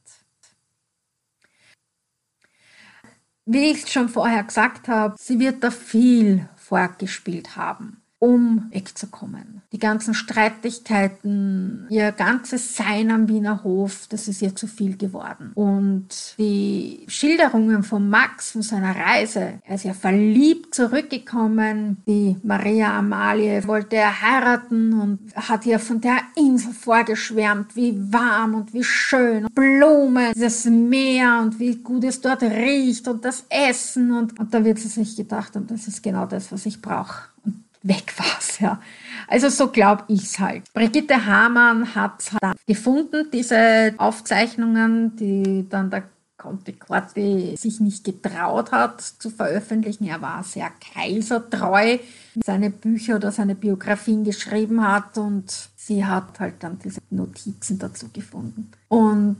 Wie 3.43 3.71
ich 3.71 3.91
schon 3.91 4.07
vorher 4.07 4.45
gesagt 4.45 4.87
habe, 4.87 5.15
sie 5.19 5.39
wird 5.39 5.61
da 5.61 5.71
viel 5.71 6.47
vorgespielt 6.55 7.57
haben. 7.57 7.98
Um 8.19 8.67
wegzukommen. 8.71 9.61
Die 9.71 9.79
ganzen 9.79 10.13
Streitigkeiten, 10.13 11.87
ihr 11.89 12.11
ganzes 12.11 12.75
Sein 12.75 13.11
am 13.11 13.29
Wiener 13.29 13.63
Hof, 13.63 14.07
das 14.09 14.27
ist 14.27 14.41
ihr 14.41 14.55
zu 14.55 14.67
viel 14.67 14.97
geworden. 14.97 15.51
Und 15.55 16.35
die 16.37 17.05
Schilderungen 17.07 17.83
von 17.83 18.09
Max 18.09 18.51
von 18.51 18.61
seiner 18.61 18.95
Reise, 18.95 19.59
er 19.63 19.75
ist 19.75 19.85
ja 19.85 19.93
verliebt 19.93 20.75
zurückgekommen, 20.75 21.97
die 22.07 22.35
Maria 22.43 22.97
Amalie 22.97 23.65
wollte 23.65 23.95
er 23.95 24.21
heiraten 24.21 24.93
und 24.99 25.19
hat 25.35 25.65
ihr 25.65 25.79
von 25.79 26.01
der 26.01 26.17
Insel 26.35 26.73
vorgeschwärmt, 26.73 27.75
wie 27.75 27.97
warm 28.11 28.55
und 28.55 28.73
wie 28.73 28.83
schön, 28.83 29.47
Blumen, 29.53 30.33
das 30.35 30.65
Meer 30.65 31.39
und 31.41 31.59
wie 31.59 31.77
gut 31.77 32.03
es 32.03 32.19
dort 32.19 32.41
riecht 32.43 33.07
und 33.07 33.23
das 33.23 33.45
Essen 33.49 34.11
und, 34.11 34.37
und 34.39 34.53
da 34.53 34.65
wird 34.65 34.79
sie 34.79 34.89
sich 34.89 35.15
gedacht 35.15 35.55
haben, 35.55 35.67
das 35.67 35.87
ist 35.87 36.03
genau 36.03 36.25
das, 36.25 36.51
was 36.51 36.65
ich 36.65 36.81
brauche. 36.81 37.29
Weg 37.81 38.13
war's, 38.17 38.59
ja. 38.59 38.81
Also 39.27 39.49
so 39.49 39.69
glaube 39.69 40.03
ich's 40.07 40.39
halt. 40.39 40.71
Brigitte 40.73 41.25
Hamann 41.25 41.95
hat 41.95 42.31
dann 42.41 42.55
gefunden, 42.67 43.27
diese 43.31 43.93
Aufzeichnungen, 43.97 45.15
die 45.15 45.67
dann 45.69 45.89
der 45.89 46.03
Conte 46.39 46.73
Corti 46.73 47.55
sich 47.57 47.79
nicht 47.79 48.03
getraut 48.03 48.71
hat 48.71 49.01
zu 49.01 49.29
veröffentlichen. 49.29 50.05
Er 50.05 50.21
war 50.21 50.43
sehr 50.43 50.71
kaisertreu, 50.93 51.99
seine 52.43 52.69
Bücher 52.69 53.17
oder 53.17 53.31
seine 53.31 53.55
Biografien 53.55 54.23
geschrieben 54.23 54.81
hat 54.87 55.17
und 55.17 55.69
sie 55.75 56.05
hat 56.05 56.39
halt 56.39 56.55
dann 56.63 56.79
diese 56.79 57.01
Notizen 57.09 57.77
dazu 57.77 58.07
gefunden. 58.11 58.71
Und 58.87 59.37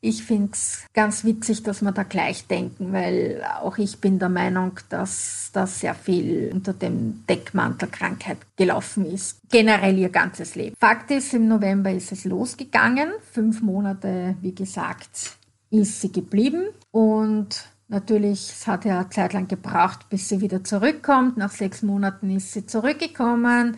ich 0.00 0.24
finde 0.24 0.50
es 0.52 0.84
ganz 0.92 1.24
witzig, 1.24 1.62
dass 1.62 1.82
wir 1.82 1.92
da 1.92 2.02
gleich 2.02 2.46
denken, 2.46 2.92
weil 2.92 3.42
auch 3.60 3.78
ich 3.78 3.98
bin 4.00 4.18
der 4.18 4.28
Meinung, 4.28 4.78
dass 4.88 5.50
das 5.52 5.80
sehr 5.80 5.94
viel 5.94 6.50
unter 6.52 6.72
dem 6.72 7.24
Deckmantel 7.28 7.88
Krankheit 7.88 8.38
gelaufen 8.56 9.06
ist. 9.06 9.38
Generell 9.50 9.98
ihr 9.98 10.10
ganzes 10.10 10.54
Leben. 10.54 10.76
Fakt 10.78 11.10
ist, 11.10 11.34
im 11.34 11.48
November 11.48 11.90
ist 11.90 12.12
es 12.12 12.24
losgegangen. 12.24 13.10
Fünf 13.32 13.62
Monate, 13.62 14.36
wie 14.40 14.54
gesagt, 14.54 15.36
ist 15.70 16.00
sie 16.00 16.12
geblieben 16.12 16.66
und 16.90 17.64
Natürlich, 17.88 18.50
es 18.50 18.66
hat 18.66 18.84
ja 18.84 18.98
eine 18.98 19.10
Zeit 19.10 19.32
lang 19.32 19.46
gebraucht, 19.46 20.08
bis 20.08 20.28
sie 20.28 20.40
wieder 20.40 20.64
zurückkommt. 20.64 21.36
Nach 21.36 21.52
sechs 21.52 21.82
Monaten 21.82 22.34
ist 22.34 22.52
sie 22.52 22.66
zurückgekommen. 22.66 23.76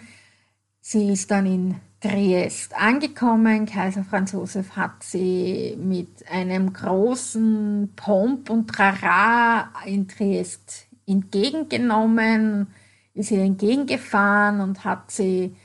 Sie 0.80 1.12
ist 1.12 1.30
dann 1.30 1.44
in 1.44 1.74
Triest 2.00 2.74
angekommen. 2.76 3.66
Kaiser 3.66 4.04
Franz 4.04 4.32
Josef 4.32 4.76
hat 4.76 5.02
sie 5.02 5.76
mit 5.80 6.30
einem 6.30 6.72
großen 6.72 7.92
Pomp 7.96 8.50
und 8.50 8.68
Trara 8.68 9.70
in 9.84 10.06
Triest 10.06 10.86
entgegengenommen, 11.06 12.68
ist 13.14 13.30
ihr 13.30 13.42
entgegengefahren 13.42 14.60
und 14.60 14.84
hat 14.84 15.10
sie 15.10 15.56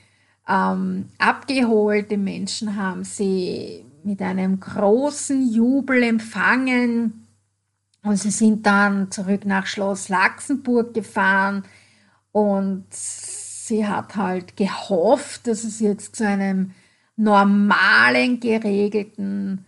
ähm, 0.47 1.09
abgeholt. 1.19 2.09
Die 2.09 2.17
Menschen 2.17 2.75
haben 2.75 3.03
sie 3.03 3.85
mit 4.03 4.21
einem 4.21 4.59
großen 4.59 5.53
Jubel 5.53 6.01
empfangen 6.01 7.27
und 8.03 8.17
sie 8.17 8.31
sind 8.31 8.65
dann 8.65 9.11
zurück 9.11 9.45
nach 9.45 9.67
Schloss 9.67 10.09
Laxenburg 10.09 10.93
gefahren 10.93 11.63
und 12.31 12.85
sie 13.67 13.87
hat 13.87 14.15
halt 14.15 14.57
gehofft, 14.57 15.47
dass 15.47 15.63
es 15.63 15.79
jetzt 15.79 16.15
zu 16.15 16.27
einem 16.27 16.71
normalen, 17.15 18.39
geregelten 18.39 19.65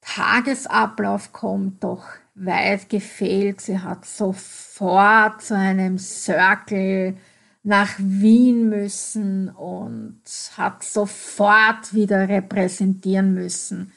Tagesablauf 0.00 1.32
kommt, 1.32 1.82
doch 1.82 2.06
weit 2.34 2.88
gefehlt. 2.88 3.60
Sie 3.60 3.80
hat 3.80 4.04
sofort 4.04 5.42
zu 5.42 5.56
einem 5.56 5.98
Circle 5.98 7.16
nach 7.62 7.94
Wien 7.98 8.68
müssen 8.68 9.48
und 9.48 10.20
hat 10.56 10.84
sofort 10.84 11.92
wieder 11.92 12.28
repräsentieren 12.28 13.34
müssen. 13.34 13.92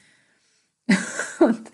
Und 1.39 1.71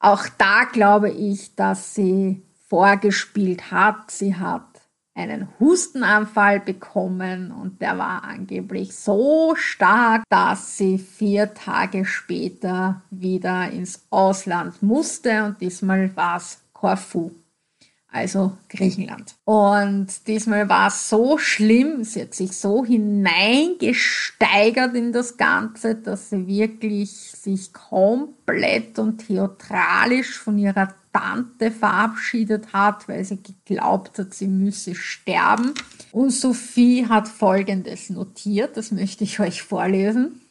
auch 0.00 0.26
da 0.38 0.64
glaube 0.64 1.10
ich, 1.10 1.54
dass 1.54 1.94
sie 1.94 2.42
vorgespielt 2.68 3.70
hat. 3.70 4.10
Sie 4.10 4.34
hat 4.34 4.75
einen 5.16 5.48
Hustenanfall 5.58 6.60
bekommen 6.60 7.50
und 7.50 7.80
der 7.80 7.98
war 7.98 8.22
angeblich 8.24 8.94
so 8.94 9.54
stark, 9.56 10.22
dass 10.28 10.76
sie 10.76 10.98
vier 10.98 11.54
Tage 11.54 12.04
später 12.04 13.02
wieder 13.10 13.70
ins 13.70 14.06
Ausland 14.10 14.82
musste 14.82 15.44
und 15.44 15.60
diesmal 15.60 16.14
war 16.14 16.36
es 16.36 16.60
Korfu, 16.74 17.30
also 18.16 18.52
Griechenland. 18.68 19.36
Und 19.44 20.26
diesmal 20.26 20.68
war 20.68 20.88
es 20.88 21.08
so 21.08 21.38
schlimm, 21.38 22.02
sie 22.02 22.22
hat 22.22 22.34
sich 22.34 22.56
so 22.56 22.84
hineingesteigert 22.84 24.94
in 24.94 25.12
das 25.12 25.36
Ganze, 25.36 25.94
dass 25.94 26.30
sie 26.30 26.46
wirklich 26.46 27.10
sich 27.10 27.72
komplett 27.72 28.98
und 28.98 29.18
theatralisch 29.18 30.38
von 30.38 30.58
ihrer 30.58 30.94
Tante 31.12 31.70
verabschiedet 31.70 32.72
hat, 32.72 33.08
weil 33.08 33.24
sie 33.24 33.42
geglaubt 33.42 34.18
hat, 34.18 34.34
sie 34.34 34.48
müsse 34.48 34.94
sterben. 34.94 35.72
Und 36.12 36.30
Sophie 36.30 37.06
hat 37.06 37.28
Folgendes 37.28 38.10
notiert, 38.10 38.76
das 38.76 38.92
möchte 38.92 39.24
ich 39.24 39.40
euch 39.40 39.62
vorlesen. 39.62 40.42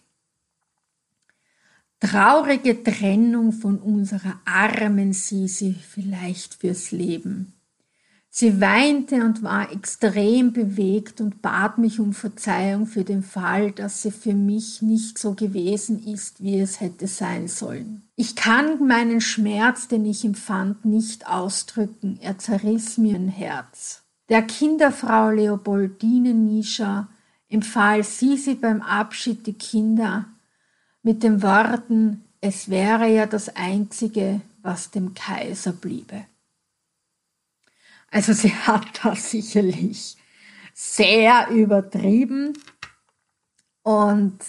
Traurige 2.00 2.84
Trennung 2.84 3.52
von 3.52 3.80
unserer 3.80 4.40
armen 4.46 5.14
Sisi 5.14 5.74
vielleicht 5.74 6.54
fürs 6.54 6.92
Leben. 6.92 7.55
Sie 8.38 8.60
weinte 8.60 9.24
und 9.24 9.44
war 9.44 9.72
extrem 9.72 10.52
bewegt 10.52 11.22
und 11.22 11.42
bat 11.42 11.78
mich 11.78 12.02
um 12.02 12.12
Verzeihung 12.12 12.86
für 12.86 13.06
den 13.06 13.24
Fall, 13.24 13.72
dass 13.72 14.02
sie 14.02 14.12
für 14.12 14.34
mich 14.34 14.82
nicht 14.82 15.18
so 15.18 15.36
gewesen 15.36 16.06
ist, 16.06 16.44
wie 16.44 16.60
es 16.60 16.82
hätte 16.82 17.08
sein 17.08 17.48
sollen. 17.48 18.02
Ich 18.18 18.36
kann 18.36 18.86
meinen 18.86 19.22
Schmerz, 19.22 19.88
den 19.88 20.04
ich 20.04 20.26
empfand, 20.26 20.84
nicht 20.84 21.30
ausdrücken. 21.30 22.20
Er 22.22 22.38
zerriss 22.38 22.98
mir 22.98 23.16
ein 23.16 23.30
Herz. 23.30 24.04
Der 24.28 24.42
Kinderfrau 24.42 25.30
Leopoldine 25.30 26.34
Nischa 26.34 27.08
empfahl 27.48 28.04
Sisi 28.04 28.56
beim 28.56 28.82
Abschied 28.82 29.48
die 29.48 29.54
Kinder 29.54 30.26
mit 31.04 31.24
den 31.24 31.42
Worten, 31.42 32.26
es 32.42 32.68
wäre 32.68 33.08
ja 33.08 33.28
das 33.28 33.56
Einzige, 33.56 34.42
was 34.62 34.92
dem 34.92 35.14
Kaiser 35.14 35.72
bliebe. 35.72 36.26
Also 38.16 38.32
sie 38.32 38.56
hat 38.56 39.02
das 39.04 39.32
sicherlich 39.32 40.16
sehr 40.74 41.50
übertrieben 41.50 42.54
und 43.84 44.40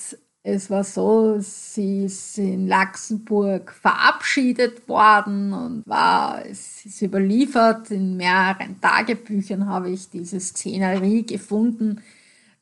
es 0.45 0.71
war 0.71 0.85
so, 0.85 1.41
sie 1.41 2.05
ist 2.05 2.39
in 2.39 2.69
Luxemburg 2.69 3.73
verabschiedet 3.73 4.89
worden 4.89 5.53
und 5.53 5.83
war, 5.85 6.47
es 6.47 6.87
ist 6.87 7.03
überliefert. 7.03 7.91
In 7.91 8.17
mehreren 8.17 8.81
Tagebüchern 8.81 9.67
habe 9.67 9.91
ich 9.91 10.11
diese 10.11 10.39
Szenerie 10.39 11.27
gefunden, 11.27 12.01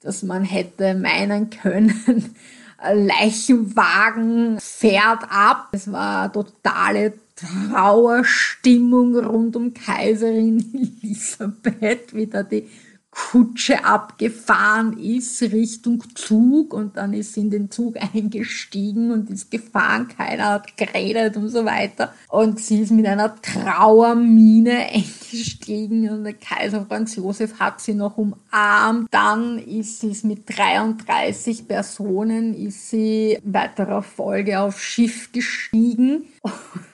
dass 0.00 0.22
man 0.22 0.42
hätte 0.42 0.94
meinen 0.94 1.50
können, 1.50 2.34
Leichenwagen 2.82 4.58
fährt 4.58 5.24
ab. 5.28 5.68
Es 5.72 5.92
war 5.92 6.32
totale 6.32 7.12
Trauerstimmung 7.36 9.16
rund 9.16 9.56
um 9.56 9.74
Kaiserin 9.74 10.98
Elisabeth, 11.02 12.14
wie 12.14 12.26
da 12.26 12.42
die 12.42 12.68
Kutsche 13.14 13.84
abgefahren 13.84 14.98
ist 14.98 15.40
Richtung 15.42 16.02
Zug 16.16 16.74
und 16.74 16.96
dann 16.96 17.12
ist 17.12 17.34
sie 17.34 17.42
in 17.42 17.50
den 17.50 17.70
Zug 17.70 17.96
eingestiegen 18.14 19.12
und 19.12 19.30
ist 19.30 19.50
gefahren, 19.50 20.08
keiner 20.08 20.50
hat 20.50 20.76
geredet 20.76 21.36
und 21.36 21.48
so 21.48 21.64
weiter. 21.64 22.12
Und 22.28 22.58
sie 22.58 22.80
ist 22.80 22.90
mit 22.90 23.06
einer 23.06 23.34
Trauermine 23.40 24.88
eingestiegen 24.92 26.10
und 26.10 26.24
der 26.24 26.34
Kaiser 26.34 26.84
Franz 26.86 27.14
Josef 27.14 27.60
hat 27.60 27.80
sie 27.80 27.94
noch 27.94 28.18
umarmt. 28.18 29.08
Dann 29.12 29.58
ist 29.58 30.00
sie 30.00 30.26
mit 30.26 30.44
33 30.46 31.68
Personen, 31.68 32.54
ist 32.54 32.90
sie 32.90 33.38
weiterer 33.44 34.02
Folge 34.02 34.58
auf 34.60 34.82
Schiff 34.82 35.30
gestiegen 35.30 36.24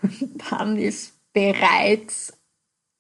und 0.03 0.43
dann 0.51 0.77
ist 0.77 1.15
bereits 1.33 2.35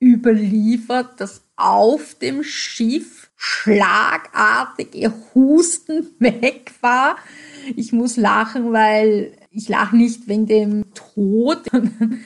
überliefert, 0.02 1.20
dass 1.20 1.42
auf 1.60 2.14
dem 2.14 2.42
Schiff 2.42 3.30
schlagartig 3.36 4.94
ihr 4.94 5.12
Husten 5.34 6.14
weg 6.18 6.72
war. 6.80 7.16
Ich 7.76 7.92
muss 7.92 8.16
lachen, 8.16 8.72
weil 8.72 9.32
Ich 9.52 9.68
lache 9.68 9.96
nicht 9.96 10.28
wegen 10.28 10.46
dem 10.46 10.84
Tod. 10.94 11.62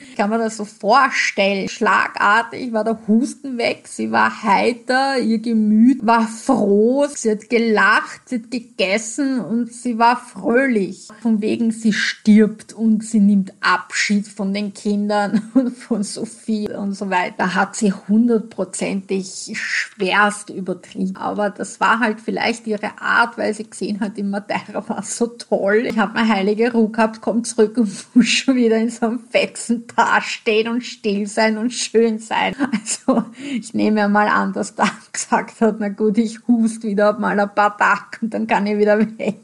Ich 0.09 0.17
kann 0.17 0.29
mir 0.29 0.37
das 0.37 0.55
so 0.55 0.63
vorstellen. 0.63 1.67
Schlagartig 1.67 2.71
war 2.71 2.85
der 2.85 2.97
Husten 3.05 3.57
weg. 3.57 3.85
Sie 3.85 4.11
war 4.11 4.43
heiter. 4.43 5.19
Ihr 5.19 5.39
Gemüt 5.39 6.05
war 6.05 6.25
froh. 6.25 7.05
Sie 7.13 7.29
hat 7.31 7.49
gelacht, 7.49 8.29
sie 8.29 8.35
hat 8.35 8.49
gegessen 8.49 9.41
und 9.41 9.73
sie 9.73 9.97
war 9.97 10.15
fröhlich. 10.15 11.09
Von 11.21 11.41
wegen 11.41 11.71
sie 11.71 11.91
stirbt 11.91 12.71
und 12.71 13.03
sie 13.03 13.19
nimmt 13.19 13.53
Abschied 13.59 14.25
von 14.25 14.53
den 14.53 14.73
Kindern 14.73 15.49
und 15.53 15.71
von 15.71 16.03
Sophie 16.03 16.69
und 16.69 16.93
so 16.93 17.09
weiter. 17.09 17.55
Hat 17.55 17.75
sie 17.75 17.91
hundertprozentig 17.91 19.51
schwerst 19.55 20.49
übertrieben. 20.49 21.17
Aber 21.17 21.49
das 21.49 21.81
war 21.81 21.99
halt 21.99 22.21
vielleicht 22.21 22.67
ihre 22.67 23.01
Art, 23.01 23.37
weil 23.37 23.53
sie 23.53 23.69
gesehen 23.69 23.99
hat, 23.99 24.15
die 24.15 24.23
Madeira 24.23 24.87
war 24.87 25.03
so 25.03 25.27
toll. 25.27 25.87
Ich 25.87 25.97
habe 25.97 26.13
meine 26.13 26.29
heilige 26.29 26.71
Ruhe 26.71 26.89
gehabt, 26.89 27.14
kommt 27.21 27.47
zurück 27.47 27.77
und 27.77 27.89
muss 28.13 28.27
schon 28.27 28.55
wieder 28.55 28.77
in 28.77 28.89
so 28.89 29.07
einem 29.07 29.19
Fetzen 29.19 29.85
dastehen 29.95 30.69
und 30.69 30.81
still 30.81 31.27
sein 31.27 31.57
und 31.57 31.71
schön 31.71 32.19
sein. 32.19 32.55
Also 32.71 33.23
ich 33.37 33.73
nehme 33.73 34.07
mal 34.09 34.27
an, 34.27 34.53
dass 34.53 34.75
da 34.75 34.89
gesagt 35.11 35.61
hat, 35.61 35.77
na 35.79 35.89
gut, 35.89 36.17
ich 36.17 36.39
hust 36.47 36.83
wieder 36.83 37.17
mal 37.17 37.39
ein 37.39 37.55
paar 37.55 37.77
Tage 37.77 38.19
und 38.21 38.33
dann 38.33 38.47
kann 38.47 38.67
ich 38.67 38.77
wieder 38.77 38.99
weg. 39.17 39.39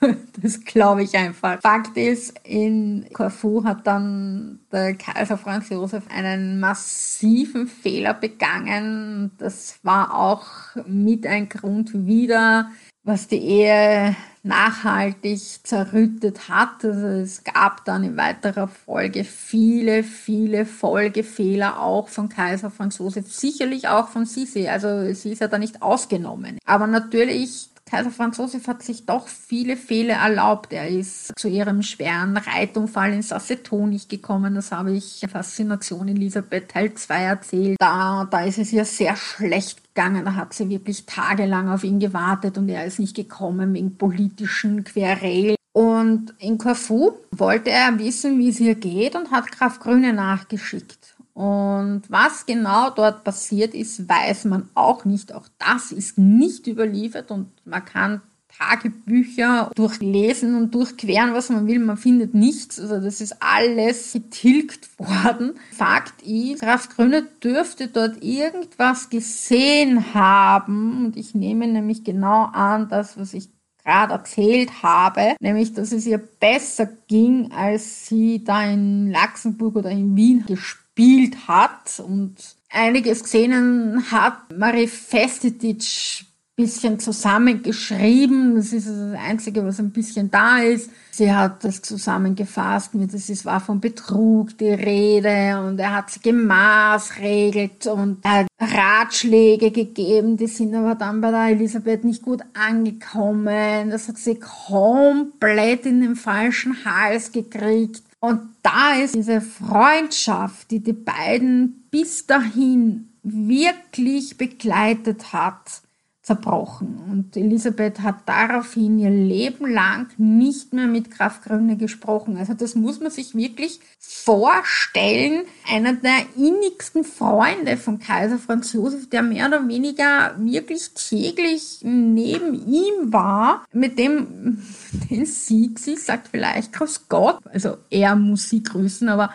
Also, 0.00 0.16
das 0.40 0.64
glaube 0.64 1.04
ich 1.04 1.14
einfach. 1.16 1.60
Fakt 1.60 1.96
ist, 1.96 2.34
in 2.44 3.06
Corfu 3.12 3.64
hat 3.64 3.86
dann 3.86 4.60
der 4.72 4.94
Kaiser 4.94 5.38
Franz 5.38 5.68
Josef 5.68 6.04
einen 6.12 6.58
massiven 6.58 7.68
Fehler 7.68 8.14
begangen. 8.14 9.30
Das 9.38 9.78
war 9.82 10.14
auch 10.14 10.46
mit 10.86 11.26
ein 11.26 11.48
Grund 11.48 12.06
wieder, 12.06 12.70
was 13.04 13.28
die 13.28 13.42
Ehe 13.42 14.16
nachhaltig 14.42 15.40
zerrüttet 15.62 16.48
hat. 16.48 16.84
Also 16.84 17.06
es 17.06 17.44
gab 17.44 17.84
dann 17.84 18.04
in 18.04 18.16
weiterer 18.16 18.68
Folge 18.68 19.24
viele, 19.24 20.02
viele 20.02 20.66
Folgefehler 20.66 21.80
auch 21.80 22.08
von 22.08 22.28
Kaiser 22.28 22.70
Franz 22.70 22.98
Josef, 22.98 23.32
sicherlich 23.32 23.88
auch 23.88 24.08
von 24.08 24.26
Sisi. 24.26 24.68
Also 24.68 25.12
sie 25.14 25.32
ist 25.32 25.40
ja 25.40 25.48
da 25.48 25.58
nicht 25.58 25.82
ausgenommen. 25.82 26.58
Aber 26.64 26.86
natürlich 26.86 27.71
Kaiser 27.92 28.10
Franz 28.10 28.38
Josef 28.38 28.68
hat 28.68 28.82
sich 28.82 29.04
doch 29.04 29.28
viele 29.28 29.76
Fehler 29.76 30.14
erlaubt. 30.14 30.72
Er 30.72 30.88
ist 30.88 31.38
zu 31.38 31.46
ihrem 31.46 31.82
schweren 31.82 32.38
Reitunfall 32.38 33.12
in 33.12 33.20
Sassetonich 33.20 34.08
gekommen. 34.08 34.54
Das 34.54 34.72
habe 34.72 34.92
ich 34.92 35.22
in 35.22 35.28
Faszination 35.28 36.08
Elisabeth 36.08 36.70
Teil 36.70 36.94
2 36.94 37.14
erzählt. 37.22 37.76
Da, 37.78 38.26
da 38.30 38.44
ist 38.44 38.56
es 38.56 38.72
ihr 38.72 38.86
sehr 38.86 39.14
schlecht 39.14 39.92
gegangen. 39.92 40.24
Da 40.24 40.36
hat 40.36 40.54
sie 40.54 40.70
wirklich 40.70 41.04
tagelang 41.04 41.68
auf 41.68 41.84
ihn 41.84 42.00
gewartet 42.00 42.56
und 42.56 42.70
er 42.70 42.86
ist 42.86 42.98
nicht 42.98 43.14
gekommen 43.14 43.74
wegen 43.74 43.98
politischen 43.98 44.84
Querelen. 44.84 45.56
Und 45.74 46.32
in 46.38 46.56
Corfu 46.56 47.12
wollte 47.30 47.68
er 47.68 47.98
wissen, 47.98 48.38
wie 48.38 48.48
es 48.48 48.58
ihr 48.58 48.74
geht 48.74 49.16
und 49.16 49.30
hat 49.30 49.52
Graf 49.52 49.80
Grüne 49.80 50.14
nachgeschickt. 50.14 51.01
Und 51.34 52.02
was 52.08 52.44
genau 52.44 52.90
dort 52.90 53.24
passiert 53.24 53.74
ist, 53.74 54.08
weiß 54.08 54.44
man 54.44 54.68
auch 54.74 55.04
nicht. 55.04 55.32
Auch 55.34 55.46
das 55.58 55.92
ist 55.92 56.18
nicht 56.18 56.66
überliefert 56.66 57.30
und 57.30 57.48
man 57.64 57.84
kann 57.84 58.20
Tagebücher 58.58 59.70
durchlesen 59.74 60.54
und 60.54 60.74
durchqueren, 60.74 61.32
was 61.32 61.48
man 61.48 61.66
will. 61.66 61.78
Man 61.78 61.96
findet 61.96 62.34
nichts. 62.34 62.78
Also 62.78 63.00
das 63.00 63.20
ist 63.20 63.36
alles 63.40 64.12
getilgt 64.12 64.98
worden. 64.98 65.54
Fakt 65.70 66.22
ist, 66.22 66.60
Graf 66.60 66.90
Grüne 66.90 67.22
dürfte 67.42 67.88
dort 67.88 68.22
irgendwas 68.22 69.08
gesehen 69.08 70.12
haben. 70.12 71.06
Und 71.06 71.16
ich 71.16 71.34
nehme 71.34 71.66
nämlich 71.66 72.04
genau 72.04 72.44
an, 72.52 72.88
das, 72.90 73.18
was 73.18 73.32
ich 73.32 73.48
gerade 73.84 74.12
erzählt 74.12 74.82
habe, 74.82 75.34
nämlich 75.40 75.72
dass 75.72 75.90
es 75.90 76.06
ihr 76.06 76.18
besser 76.18 76.88
ging, 77.08 77.50
als 77.52 78.06
sie 78.06 78.44
da 78.44 78.64
in 78.64 79.10
Luxemburg 79.10 79.76
oder 79.76 79.90
in 79.90 80.14
Wien 80.14 80.44
gespielt 80.46 80.81
gespielt 80.94 81.48
hat 81.48 82.02
und 82.06 82.34
einiges 82.70 83.22
gesehen 83.22 84.04
hat. 84.10 84.56
Marie 84.56 84.86
Festetic 84.86 86.26
bisschen 86.54 87.00
zusammengeschrieben. 87.00 88.56
Das 88.56 88.74
ist 88.74 88.86
das 88.86 89.18
Einzige, 89.18 89.64
was 89.64 89.80
ein 89.80 89.90
bisschen 89.90 90.30
da 90.30 90.58
ist. 90.58 90.90
Sie 91.10 91.32
hat 91.32 91.64
das 91.64 91.80
zusammengefasst 91.80 92.94
mit, 92.94 93.12
es 93.14 93.44
war 93.46 93.58
von 93.58 93.80
Betrug 93.80 94.56
die 94.58 94.70
Rede 94.70 95.58
und 95.66 95.78
er 95.78 95.94
hat 95.94 96.10
sie 96.10 96.20
gemaßregelt 96.20 97.86
und 97.86 98.18
er 98.22 98.40
hat 98.40 98.46
Ratschläge 98.60 99.70
gegeben, 99.70 100.36
die 100.36 100.46
sind 100.46 100.74
aber 100.74 100.94
dann 100.94 101.20
bei 101.20 101.30
der 101.30 101.48
Elisabeth 101.48 102.04
nicht 102.04 102.22
gut 102.22 102.42
angekommen. 102.54 103.90
Das 103.90 104.08
hat 104.08 104.18
sie 104.18 104.38
komplett 104.38 105.86
in 105.86 106.02
den 106.02 106.16
falschen 106.16 106.84
Hals 106.84 107.32
gekriegt. 107.32 108.02
Und 108.24 108.54
da 108.62 108.94
ist 108.94 109.16
diese 109.16 109.40
Freundschaft, 109.40 110.70
die 110.70 110.78
die 110.78 110.92
beiden 110.92 111.88
bis 111.90 112.24
dahin 112.24 113.08
wirklich 113.24 114.38
begleitet 114.38 115.32
hat, 115.32 115.82
zerbrochen. 116.22 117.00
Und 117.10 117.36
Elisabeth 117.36 118.00
hat 118.00 118.20
daraufhin 118.26 119.00
ihr 119.00 119.10
Leben 119.10 119.68
lang 119.68 120.06
nicht 120.18 120.72
mehr 120.72 120.86
mit 120.86 121.10
Graf 121.10 121.42
Grüne 121.42 121.76
gesprochen. 121.76 122.36
Also 122.36 122.54
das 122.54 122.76
muss 122.76 123.00
man 123.00 123.10
sich 123.10 123.34
wirklich 123.34 123.80
vorstellen. 123.98 125.42
Einer 125.68 125.94
der 125.94 126.26
innigsten 126.36 127.02
Freunde 127.02 127.76
von 127.76 127.98
Kaiser 127.98 128.38
Franz 128.38 128.72
Josef, 128.72 129.10
der 129.10 129.22
mehr 129.22 129.48
oder 129.48 129.66
weniger 129.66 130.36
wirklich 130.38 130.90
täglich 130.94 131.80
neben 131.82 132.54
ihm 132.54 133.12
war, 133.12 133.64
mit 133.72 133.98
dem, 133.98 134.62
den 135.10 135.26
sieht 135.26 135.80
sie, 135.80 135.96
sagt 135.96 136.28
vielleicht 136.28 136.72
Grüß 136.72 137.08
Gott. 137.08 137.40
Also 137.52 137.78
er 137.90 138.14
muss 138.14 138.48
sie 138.48 138.62
grüßen, 138.62 139.08
aber 139.08 139.34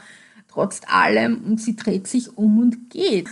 trotz 0.50 0.80
allem 0.88 1.44
und 1.44 1.60
sie 1.60 1.76
dreht 1.76 2.08
sich 2.08 2.38
um 2.38 2.60
und 2.60 2.90
geht 2.90 3.28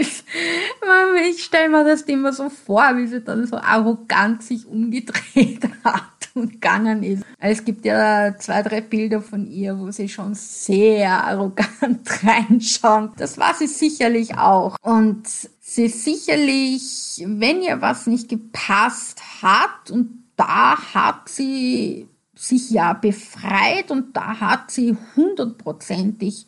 ich 0.00 1.44
stelle 1.44 1.68
mir 1.68 1.84
das 1.84 2.02
immer 2.02 2.32
so 2.32 2.48
vor, 2.48 2.96
wie 2.96 3.06
sie 3.06 3.22
dann 3.22 3.46
so 3.46 3.56
arrogant 3.56 4.42
sich 4.42 4.66
umgedreht 4.66 5.68
hat 5.84 6.02
und 6.34 6.52
gegangen 6.52 7.02
ist. 7.02 7.24
Es 7.38 7.64
gibt 7.64 7.84
ja 7.84 8.36
zwei, 8.38 8.62
drei 8.62 8.80
Bilder 8.80 9.20
von 9.20 9.46
ihr, 9.46 9.78
wo 9.78 9.90
sie 9.90 10.08
schon 10.08 10.34
sehr 10.34 11.24
arrogant 11.24 12.08
reinschaut. 12.24 13.12
Das 13.16 13.38
war 13.38 13.54
sie 13.54 13.66
sicherlich 13.66 14.36
auch. 14.36 14.76
Und 14.82 15.26
sie 15.60 15.88
sicherlich, 15.88 17.22
wenn 17.26 17.62
ihr 17.62 17.80
was 17.80 18.06
nicht 18.06 18.28
gepasst 18.28 19.20
hat, 19.42 19.90
und 19.90 20.24
da 20.36 20.76
hat 20.94 21.28
sie 21.28 22.08
sich 22.34 22.70
ja 22.70 22.92
befreit 22.92 23.90
und 23.90 24.16
da 24.16 24.40
hat 24.40 24.70
sie 24.70 24.96
hundertprozentig 25.14 26.46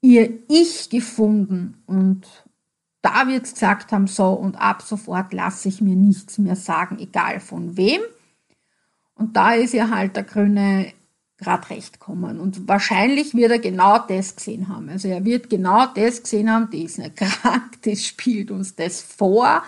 ihr 0.00 0.38
Ich 0.48 0.88
gefunden 0.90 1.82
und 1.86 2.26
da 3.08 3.26
wird 3.26 3.44
gesagt 3.44 3.92
haben, 3.92 4.06
so 4.06 4.32
und 4.32 4.56
ab 4.56 4.82
sofort 4.82 5.32
lasse 5.32 5.68
ich 5.68 5.80
mir 5.80 5.96
nichts 5.96 6.38
mehr 6.38 6.56
sagen, 6.56 6.98
egal 6.98 7.40
von 7.40 7.76
wem. 7.76 8.00
Und 9.14 9.36
da 9.36 9.52
ist 9.52 9.74
ja 9.74 9.90
halt 9.90 10.16
der 10.16 10.22
Grüne 10.22 10.92
gerade 11.38 11.70
recht 11.70 12.00
kommen. 12.00 12.40
Und 12.40 12.68
wahrscheinlich 12.68 13.34
wird 13.34 13.52
er 13.52 13.58
genau 13.58 13.98
das 13.98 14.36
gesehen 14.36 14.68
haben. 14.68 14.88
Also 14.88 15.08
er 15.08 15.24
wird 15.24 15.48
genau 15.48 15.86
das 15.86 16.22
gesehen 16.22 16.50
haben, 16.50 16.70
die 16.70 16.84
ist 16.84 16.98
nicht 16.98 17.16
krank, 17.16 17.80
das 17.82 18.04
spielt 18.04 18.50
uns 18.50 18.74
das 18.74 19.00
vor 19.00 19.62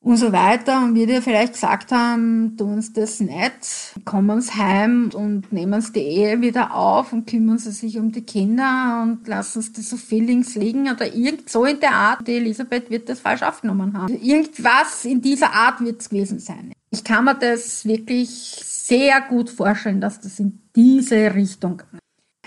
und 0.00 0.16
so 0.16 0.32
weiter. 0.32 0.84
Und 0.84 0.94
wir 0.94 1.06
dir 1.06 1.22
vielleicht 1.22 1.54
gesagt 1.54 1.92
haben, 1.92 2.56
tun 2.56 2.74
uns 2.74 2.92
das 2.92 3.20
nicht, 3.20 3.94
kommen 4.04 4.30
uns 4.30 4.54
heim 4.54 5.10
und 5.14 5.52
nehmen 5.52 5.74
uns 5.74 5.92
die 5.92 6.00
Ehe 6.00 6.40
wieder 6.40 6.74
auf 6.74 7.12
und 7.12 7.26
kümmern 7.26 7.58
sie 7.58 7.72
sich 7.72 7.98
um 7.98 8.12
die 8.12 8.22
Kinder 8.22 9.00
und 9.02 9.26
lassen 9.26 9.58
uns 9.58 9.88
so 9.88 9.96
Feelings 9.96 10.54
liegen 10.54 10.90
oder 10.90 11.12
irgend 11.12 11.50
so 11.50 11.64
in 11.64 11.80
der 11.80 11.92
Art. 11.92 12.26
Die 12.26 12.36
Elisabeth 12.36 12.90
wird 12.90 13.08
das 13.08 13.20
falsch 13.20 13.42
aufgenommen 13.42 13.96
haben. 13.96 14.14
Irgendwas 14.20 15.04
in 15.04 15.20
dieser 15.20 15.52
Art 15.52 15.80
wird 15.80 16.00
es 16.00 16.08
gewesen 16.08 16.38
sein. 16.38 16.72
Ich 16.90 17.04
kann 17.04 17.24
mir 17.24 17.34
das 17.34 17.84
wirklich 17.84 18.30
sehr 18.30 19.20
gut 19.20 19.50
vorstellen, 19.50 20.00
dass 20.00 20.20
das 20.20 20.38
in 20.38 20.60
diese 20.74 21.34
Richtung. 21.34 21.82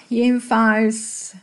Jedenfalls 0.09 1.35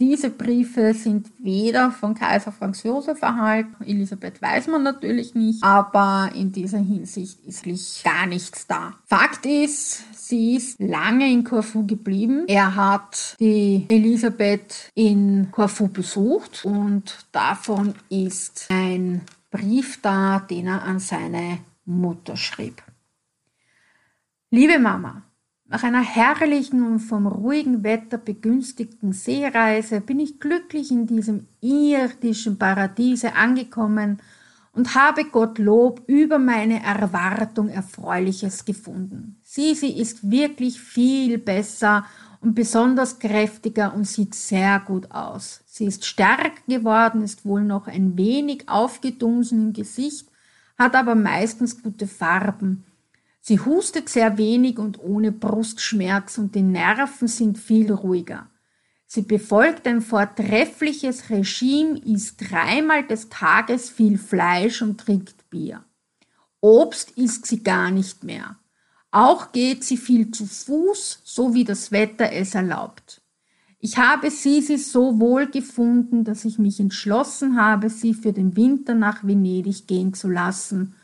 diese 0.00 0.30
Briefe 0.30 0.94
sind 0.94 1.30
weder 1.38 1.90
von 1.90 2.14
Kaiser 2.14 2.52
Franz 2.52 2.82
Josef 2.82 3.20
erhalten, 3.20 3.84
Elisabeth 3.84 4.40
weiß 4.40 4.68
man 4.68 4.82
natürlich 4.82 5.34
nicht, 5.34 5.62
aber 5.62 6.30
in 6.34 6.52
dieser 6.52 6.78
Hinsicht 6.78 7.44
ist 7.44 8.02
gar 8.02 8.26
nichts 8.26 8.66
da. 8.66 8.94
Fakt 9.04 9.44
ist, 9.44 10.04
sie 10.16 10.56
ist 10.56 10.80
lange 10.80 11.30
in 11.30 11.44
Korfu 11.44 11.86
geblieben. 11.86 12.44
Er 12.48 12.74
hat 12.74 13.36
die 13.40 13.84
Elisabeth 13.88 14.90
in 14.94 15.50
Korfu 15.50 15.88
besucht 15.88 16.64
und 16.64 17.26
davon 17.32 17.94
ist 18.08 18.68
ein 18.70 19.20
Brief 19.50 20.00
da, 20.00 20.38
den 20.38 20.68
er 20.68 20.82
an 20.82 20.98
seine 20.98 21.58
Mutter 21.84 22.36
schrieb. 22.36 22.82
Liebe 24.50 24.78
Mama, 24.78 25.22
nach 25.70 25.84
einer 25.84 26.02
herrlichen 26.02 26.84
und 26.84 26.98
vom 26.98 27.28
ruhigen 27.28 27.84
Wetter 27.84 28.18
begünstigten 28.18 29.12
Seereise 29.12 30.00
bin 30.00 30.18
ich 30.18 30.40
glücklich 30.40 30.90
in 30.90 31.06
diesem 31.06 31.46
irdischen 31.60 32.58
Paradiese 32.58 33.36
angekommen 33.36 34.18
und 34.72 34.96
habe 34.96 35.24
Gottlob 35.24 36.02
über 36.08 36.40
meine 36.40 36.82
Erwartung 36.82 37.68
Erfreuliches 37.68 38.64
gefunden. 38.64 39.36
Sisi 39.44 39.86
ist 39.86 40.28
wirklich 40.28 40.80
viel 40.80 41.38
besser 41.38 42.04
und 42.40 42.56
besonders 42.56 43.20
kräftiger 43.20 43.94
und 43.94 44.08
sieht 44.08 44.34
sehr 44.34 44.80
gut 44.80 45.12
aus. 45.12 45.62
Sie 45.66 45.84
ist 45.84 46.04
stärker 46.04 46.50
geworden, 46.66 47.22
ist 47.22 47.44
wohl 47.44 47.62
noch 47.62 47.86
ein 47.86 48.18
wenig 48.18 48.68
aufgedunsen 48.68 49.68
im 49.68 49.72
Gesicht, 49.72 50.26
hat 50.76 50.96
aber 50.96 51.14
meistens 51.14 51.80
gute 51.80 52.08
Farben. 52.08 52.84
Sie 53.50 53.58
hustet 53.58 54.08
sehr 54.08 54.38
wenig 54.38 54.78
und 54.78 55.00
ohne 55.00 55.32
Brustschmerz 55.32 56.38
und 56.38 56.54
die 56.54 56.62
Nerven 56.62 57.26
sind 57.26 57.58
viel 57.58 57.92
ruhiger. 57.92 58.48
Sie 59.06 59.22
befolgt 59.22 59.88
ein 59.88 60.02
vortreffliches 60.02 61.30
Regime, 61.30 61.98
isst 61.98 62.36
dreimal 62.48 63.04
des 63.04 63.28
Tages 63.28 63.90
viel 63.90 64.18
Fleisch 64.18 64.82
und 64.82 65.00
trinkt 65.00 65.50
Bier. 65.50 65.82
Obst 66.60 67.10
isst 67.16 67.46
sie 67.46 67.64
gar 67.64 67.90
nicht 67.90 68.22
mehr. 68.22 68.56
Auch 69.10 69.50
geht 69.50 69.82
sie 69.82 69.96
viel 69.96 70.30
zu 70.30 70.46
Fuß, 70.46 71.22
so 71.24 71.52
wie 71.52 71.64
das 71.64 71.90
Wetter 71.90 72.30
es 72.30 72.54
erlaubt. 72.54 73.20
Ich 73.80 73.98
habe 73.98 74.30
Sisi 74.30 74.78
so 74.78 75.18
wohl 75.18 75.48
gefunden, 75.48 76.22
dass 76.22 76.44
ich 76.44 76.60
mich 76.60 76.78
entschlossen 76.78 77.60
habe, 77.60 77.90
sie 77.90 78.14
für 78.14 78.32
den 78.32 78.54
Winter 78.54 78.94
nach 78.94 79.24
Venedig 79.26 79.88
gehen 79.88 80.14
zu 80.14 80.28
lassen, 80.28 80.94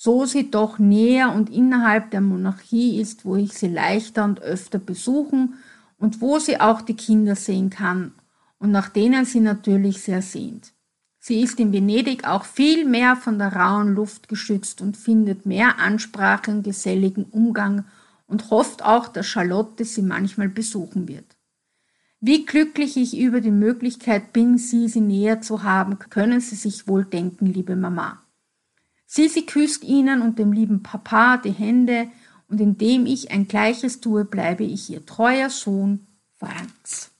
so 0.00 0.26
sie 0.26 0.48
doch 0.48 0.78
näher 0.78 1.32
und 1.32 1.50
innerhalb 1.50 2.12
der 2.12 2.20
Monarchie 2.20 3.00
ist, 3.00 3.24
wo 3.24 3.34
ich 3.34 3.52
sie 3.52 3.66
leichter 3.66 4.24
und 4.24 4.40
öfter 4.40 4.78
besuchen 4.78 5.54
und 5.98 6.20
wo 6.20 6.38
sie 6.38 6.60
auch 6.60 6.82
die 6.82 6.94
Kinder 6.94 7.34
sehen 7.34 7.68
kann 7.68 8.12
und 8.60 8.70
nach 8.70 8.90
denen 8.90 9.24
sie 9.24 9.40
natürlich 9.40 10.00
sehr 10.00 10.22
sehnt. 10.22 10.72
Sie 11.18 11.40
ist 11.40 11.58
in 11.58 11.72
Venedig 11.72 12.24
auch 12.28 12.44
viel 12.44 12.84
mehr 12.84 13.16
von 13.16 13.40
der 13.40 13.52
rauen 13.52 13.96
Luft 13.96 14.28
geschützt 14.28 14.80
und 14.82 14.96
findet 14.96 15.46
mehr 15.46 15.80
Ansprache 15.80 16.52
und 16.52 16.62
geselligen 16.62 17.24
Umgang 17.24 17.84
und 18.28 18.52
hofft 18.52 18.84
auch, 18.84 19.08
dass 19.08 19.26
Charlotte 19.26 19.84
sie 19.84 20.02
manchmal 20.02 20.48
besuchen 20.48 21.08
wird. 21.08 21.36
Wie 22.20 22.46
glücklich 22.46 22.96
ich 22.96 23.18
über 23.18 23.40
die 23.40 23.50
Möglichkeit 23.50 24.32
bin, 24.32 24.58
sie 24.58 24.86
sie 24.86 25.00
näher 25.00 25.40
zu 25.40 25.64
haben, 25.64 25.98
können 25.98 26.40
Sie 26.40 26.56
sich 26.56 26.86
wohl 26.86 27.04
denken, 27.04 27.46
liebe 27.46 27.74
Mama. 27.74 28.22
Sie 29.10 29.46
küsst 29.46 29.84
Ihnen 29.84 30.20
und 30.20 30.38
dem 30.38 30.52
lieben 30.52 30.82
Papa 30.82 31.38
die 31.38 31.50
Hände 31.50 32.08
und 32.48 32.60
indem 32.60 33.06
ich 33.06 33.30
ein 33.30 33.48
Gleiches 33.48 34.00
tue, 34.00 34.26
bleibe 34.26 34.64
ich 34.64 34.90
Ihr 34.90 35.04
treuer 35.06 35.48
Sohn 35.48 36.06
Franz. 36.38 37.10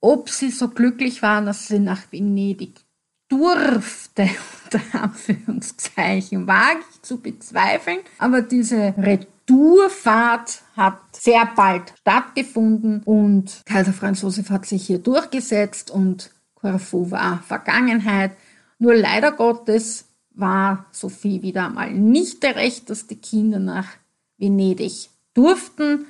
Ob 0.00 0.28
sie 0.28 0.50
so 0.50 0.68
glücklich 0.68 1.22
waren, 1.22 1.46
dass 1.46 1.68
sie 1.68 1.78
nach 1.78 2.10
Venedig 2.10 2.80
durfte, 3.28 4.28
unter 4.64 5.02
Anführungszeichen, 5.02 6.48
wage 6.48 6.80
ich 6.90 7.02
zu 7.02 7.20
bezweifeln, 7.20 8.00
aber 8.18 8.42
diese 8.42 8.94
Retourfahrt 8.96 10.62
hat 10.76 10.98
sehr 11.12 11.46
bald 11.54 11.94
stattgefunden 12.00 13.02
und 13.04 13.62
Kaiser 13.64 13.92
Franz 13.92 14.22
Josef 14.22 14.50
hat 14.50 14.66
sich 14.66 14.86
hier 14.86 14.98
durchgesetzt 14.98 15.92
und 15.92 16.32
Corfu 16.56 17.12
war 17.12 17.42
Vergangenheit. 17.42 18.32
Nur 18.78 18.94
leider 18.94 19.32
Gottes 19.32 20.06
war 20.30 20.86
Sophie 20.92 21.42
wieder 21.42 21.66
einmal 21.66 21.92
nicht 21.92 22.42
der 22.42 22.56
Recht, 22.56 22.90
dass 22.90 23.06
die 23.06 23.16
Kinder 23.16 23.58
nach 23.58 23.88
Venedig 24.36 25.10
durften, 25.34 26.06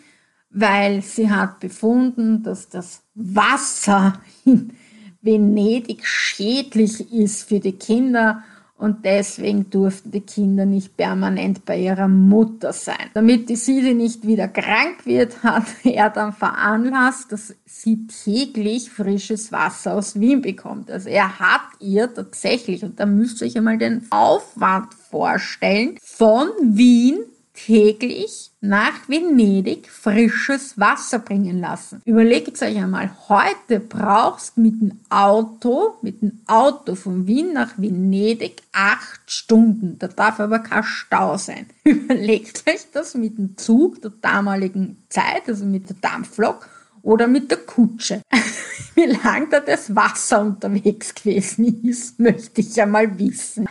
weil 0.50 1.02
sie 1.02 1.30
hat 1.30 1.60
befunden, 1.60 2.42
dass 2.42 2.68
das 2.68 3.02
Wasser 3.14 4.20
in 4.44 4.72
Venedig 5.20 6.06
schädlich 6.06 7.12
ist 7.12 7.48
für 7.48 7.60
die 7.60 7.72
Kinder 7.72 8.44
und 8.78 9.04
deswegen 9.04 9.70
durften 9.70 10.12
die 10.12 10.20
Kinder 10.20 10.64
nicht 10.64 10.96
permanent 10.96 11.64
bei 11.64 11.78
ihrer 11.78 12.06
Mutter 12.06 12.72
sein. 12.72 13.10
Damit 13.12 13.48
die 13.48 13.56
Sisi 13.56 13.92
nicht 13.92 14.24
wieder 14.24 14.46
krank 14.46 15.04
wird, 15.04 15.42
hat 15.42 15.64
er 15.84 16.10
dann 16.10 16.32
veranlasst, 16.32 17.32
dass 17.32 17.54
sie 17.66 18.06
täglich 18.06 18.88
frisches 18.88 19.50
Wasser 19.50 19.94
aus 19.94 20.20
Wien 20.20 20.42
bekommt. 20.42 20.92
Also 20.92 21.08
er 21.08 21.40
hat 21.40 21.62
ihr 21.80 22.12
tatsächlich, 22.14 22.84
und 22.84 23.00
da 23.00 23.06
müsst 23.06 23.40
ihr 23.40 23.48
euch 23.48 23.58
einmal 23.58 23.78
den 23.78 24.06
Aufwand 24.10 24.94
vorstellen, 24.94 25.98
von 26.00 26.48
Wien 26.62 27.18
täglich 27.66 28.50
nach 28.60 29.08
Venedig 29.08 29.90
frisches 29.90 30.78
Wasser 30.78 31.18
bringen 31.18 31.60
lassen. 31.60 32.02
Überlegt 32.04 32.60
euch 32.62 32.76
einmal, 32.76 33.10
heute 33.28 33.80
brauchst 33.80 34.56
mit 34.56 34.80
dem 34.80 35.00
Auto, 35.08 35.94
mit 36.02 36.22
dem 36.22 36.40
Auto 36.46 36.94
von 36.94 37.26
Wien 37.26 37.52
nach 37.52 37.72
Venedig 37.76 38.62
acht 38.72 39.20
Stunden. 39.26 39.98
Da 39.98 40.08
darf 40.08 40.40
aber 40.40 40.60
kein 40.60 40.84
Stau 40.84 41.36
sein. 41.36 41.66
Überlegt 41.84 42.64
euch 42.68 42.86
das 42.92 43.14
mit 43.14 43.38
dem 43.38 43.56
Zug 43.56 44.02
der 44.02 44.12
damaligen 44.20 44.98
Zeit, 45.08 45.48
also 45.48 45.64
mit 45.64 45.88
der 45.88 45.96
Dampflok 46.00 46.68
oder 47.02 47.26
mit 47.26 47.50
der 47.50 47.58
Kutsche. 47.58 48.22
Wie 48.94 49.06
lang 49.06 49.48
da 49.50 49.60
das 49.60 49.94
Wasser 49.94 50.40
unterwegs 50.40 51.14
gewesen 51.14 51.84
ist, 51.84 52.18
möchte 52.20 52.60
ich 52.60 52.76
ja 52.76 52.86
mal 52.86 53.18
wissen. 53.18 53.68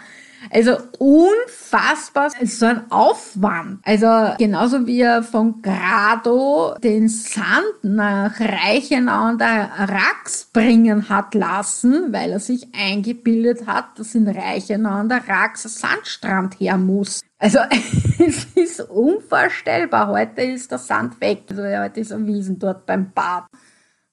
Also 0.52 0.78
unfassbar, 1.00 2.32
so 2.44 2.66
ein 2.66 2.92
Aufwand. 2.92 3.80
Also 3.84 4.36
genauso 4.38 4.86
wie 4.86 5.02
er 5.02 5.24
von 5.24 5.62
Grado 5.62 6.76
den 6.82 7.10
Sand 7.10 7.84
nach 7.84 8.40
Reichenau 8.40 9.30
an 9.30 9.38
der 9.38 9.70
Rax 9.78 10.50
bringen 10.54 11.10
hat 11.10 11.34
lassen, 11.34 12.14
weil 12.14 12.32
er 12.32 12.40
sich 12.40 12.68
eingebildet 12.74 13.68
hat, 13.68 14.00
dass 14.00 14.16
in 14.16 14.28
Reichenau 14.28 14.92
an 14.92 15.10
der 15.10 15.28
Rax 15.28 15.64
Sandstrand 15.64 16.60
her 16.60 16.78
muss. 16.78 17.22
Also 17.40 17.60
es 18.20 18.46
ist 18.56 18.82
unvorstellbar. 18.82 20.08
Heute 20.08 20.42
ist 20.42 20.72
der 20.72 20.80
Sand 20.80 21.20
weg. 21.22 21.44
Also 21.50 21.64
heute 21.64 22.00
ist 22.00 22.12
ein 22.12 22.26
Wiesen 22.26 22.58
dort 22.58 22.86
beim 22.86 23.12
Bad. 23.12 23.46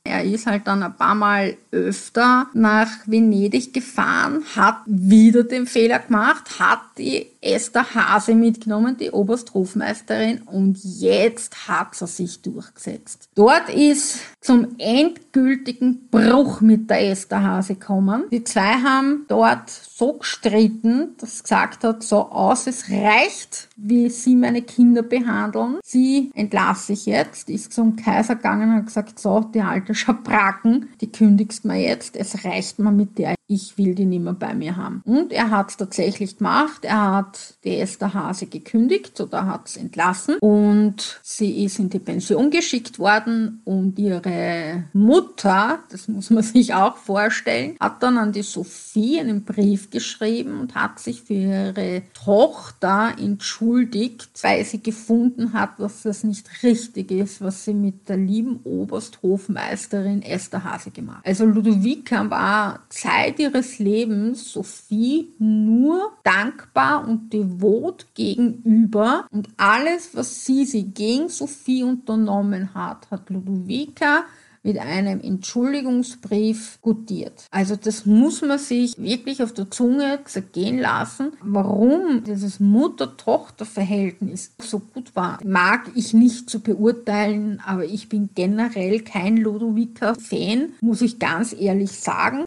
Er 0.06 0.22
ist 0.22 0.46
halt 0.46 0.66
dann 0.66 0.82
ein 0.82 0.94
paar 0.94 1.14
Mal 1.14 1.56
öfter 1.70 2.48
nach 2.52 2.90
Venedig 3.06 3.72
gefahren, 3.72 4.44
hat 4.54 4.82
wieder 4.84 5.44
den 5.44 5.66
Fehler 5.66 5.98
gemacht, 6.00 6.58
hat 6.60 6.80
die 6.98 7.30
Esther 7.44 7.94
Hase 7.94 8.34
mitgenommen, 8.34 8.96
die 8.96 9.10
Obersthofmeisterin, 9.10 10.42
und 10.42 10.78
jetzt 10.82 11.68
hat 11.68 11.94
sie 11.94 12.06
sich 12.06 12.42
durchgesetzt. 12.42 13.28
Dort 13.34 13.68
ist 13.68 14.20
zum 14.40 14.76
endgültigen 14.78 16.08
Bruch 16.10 16.60
mit 16.60 16.90
der 16.90 17.10
Esther 17.10 17.42
Hase 17.42 17.74
gekommen. 17.74 18.24
Die 18.30 18.44
zwei 18.44 18.82
haben 18.82 19.24
dort 19.28 19.70
so 19.70 20.14
gestritten, 20.14 21.14
dass 21.18 21.38
sie 21.38 21.42
gesagt 21.42 21.84
hat, 21.84 22.02
so 22.02 22.30
aus, 22.30 22.66
es 22.66 22.90
reicht, 22.90 23.68
wie 23.76 24.10
sie 24.10 24.36
meine 24.36 24.62
Kinder 24.62 25.02
behandeln. 25.02 25.78
Sie 25.84 26.30
entlasse 26.34 26.92
ich 26.92 27.06
jetzt, 27.06 27.48
ist 27.48 27.72
zum 27.72 27.96
Kaiser 27.96 28.36
gegangen 28.36 28.70
und 28.70 28.76
hat 28.76 28.86
gesagt, 28.86 29.18
so, 29.18 29.40
die 29.40 29.60
alte 29.60 29.94
Schabraken, 29.94 30.88
die 31.00 31.12
kündigst 31.12 31.64
mir 31.64 31.80
jetzt, 31.80 32.16
es 32.16 32.44
reicht 32.44 32.78
mir 32.78 32.92
mit 32.92 33.18
der 33.18 33.34
ich 33.46 33.76
will 33.76 33.94
die 33.94 34.06
nicht 34.06 34.22
mehr 34.22 34.32
bei 34.32 34.54
mir 34.54 34.76
haben. 34.76 35.02
Und 35.04 35.32
er 35.32 35.50
hat 35.50 35.70
es 35.70 35.76
tatsächlich 35.76 36.38
gemacht. 36.38 36.84
Er 36.84 37.12
hat 37.12 37.54
die 37.64 37.78
Esther 37.78 38.14
Hase 38.14 38.46
gekündigt 38.46 39.20
oder 39.20 39.46
hat 39.46 39.68
es 39.68 39.76
entlassen 39.76 40.36
und 40.40 41.20
sie 41.22 41.64
ist 41.64 41.78
in 41.78 41.90
die 41.90 41.98
Pension 41.98 42.50
geschickt 42.50 42.98
worden 42.98 43.60
und 43.64 43.98
ihre 43.98 44.84
Mutter, 44.92 45.80
das 45.90 46.08
muss 46.08 46.30
man 46.30 46.42
sich 46.42 46.74
auch 46.74 46.96
vorstellen, 46.96 47.76
hat 47.80 48.02
dann 48.02 48.16
an 48.16 48.32
die 48.32 48.42
Sophie 48.42 49.20
einen 49.20 49.44
Brief 49.44 49.90
geschrieben 49.90 50.60
und 50.60 50.74
hat 50.74 50.98
sich 50.98 51.22
für 51.22 51.34
ihre 51.34 52.02
Tochter 52.14 53.14
entschuldigt, 53.18 54.28
weil 54.42 54.64
sie 54.64 54.82
gefunden 54.82 55.52
hat, 55.52 55.78
dass 55.78 56.02
das 56.02 56.24
nicht 56.24 56.62
richtig 56.62 57.10
ist, 57.10 57.42
was 57.42 57.64
sie 57.64 57.74
mit 57.74 58.08
der 58.08 58.16
lieben 58.16 58.60
Obersthofmeisterin 58.64 60.22
Esther 60.22 60.64
Hase 60.64 60.90
gemacht 60.90 61.18
hat. 61.18 61.26
Also 61.26 61.44
Ludovica 61.44 62.28
war 62.30 62.80
Zeit 62.88 63.33
Zeit 63.34 63.38
ihres 63.38 63.78
Lebens 63.78 64.52
Sophie 64.52 65.28
nur 65.38 66.12
dankbar 66.22 67.06
und 67.06 67.32
devot 67.32 68.06
gegenüber 68.14 69.26
und 69.30 69.48
alles, 69.56 70.10
was 70.14 70.44
sie, 70.44 70.64
sie 70.64 70.84
gegen 70.84 71.28
Sophie 71.28 71.82
unternommen 71.82 72.74
hat, 72.74 73.10
hat 73.10 73.30
Ludovica 73.30 74.24
mit 74.62 74.78
einem 74.78 75.20
Entschuldigungsbrief 75.20 76.78
gutiert. 76.80 77.46
Also 77.50 77.76
das 77.76 78.06
muss 78.06 78.40
man 78.40 78.58
sich 78.58 78.96
wirklich 78.96 79.42
auf 79.42 79.52
der 79.52 79.70
Zunge 79.70 80.20
zergehen 80.24 80.78
lassen. 80.78 81.32
Warum 81.42 82.24
dieses 82.24 82.60
Mutter-Tochter-Verhältnis 82.60 84.54
so 84.62 84.78
gut 84.78 85.14
war, 85.14 85.38
mag 85.44 85.90
ich 85.94 86.14
nicht 86.14 86.48
zu 86.48 86.60
beurteilen, 86.60 87.60
aber 87.66 87.84
ich 87.84 88.08
bin 88.08 88.30
generell 88.34 89.00
kein 89.00 89.36
Ludovica-Fan, 89.36 90.72
muss 90.80 91.02
ich 91.02 91.18
ganz 91.18 91.52
ehrlich 91.52 91.92
sagen. 91.92 92.44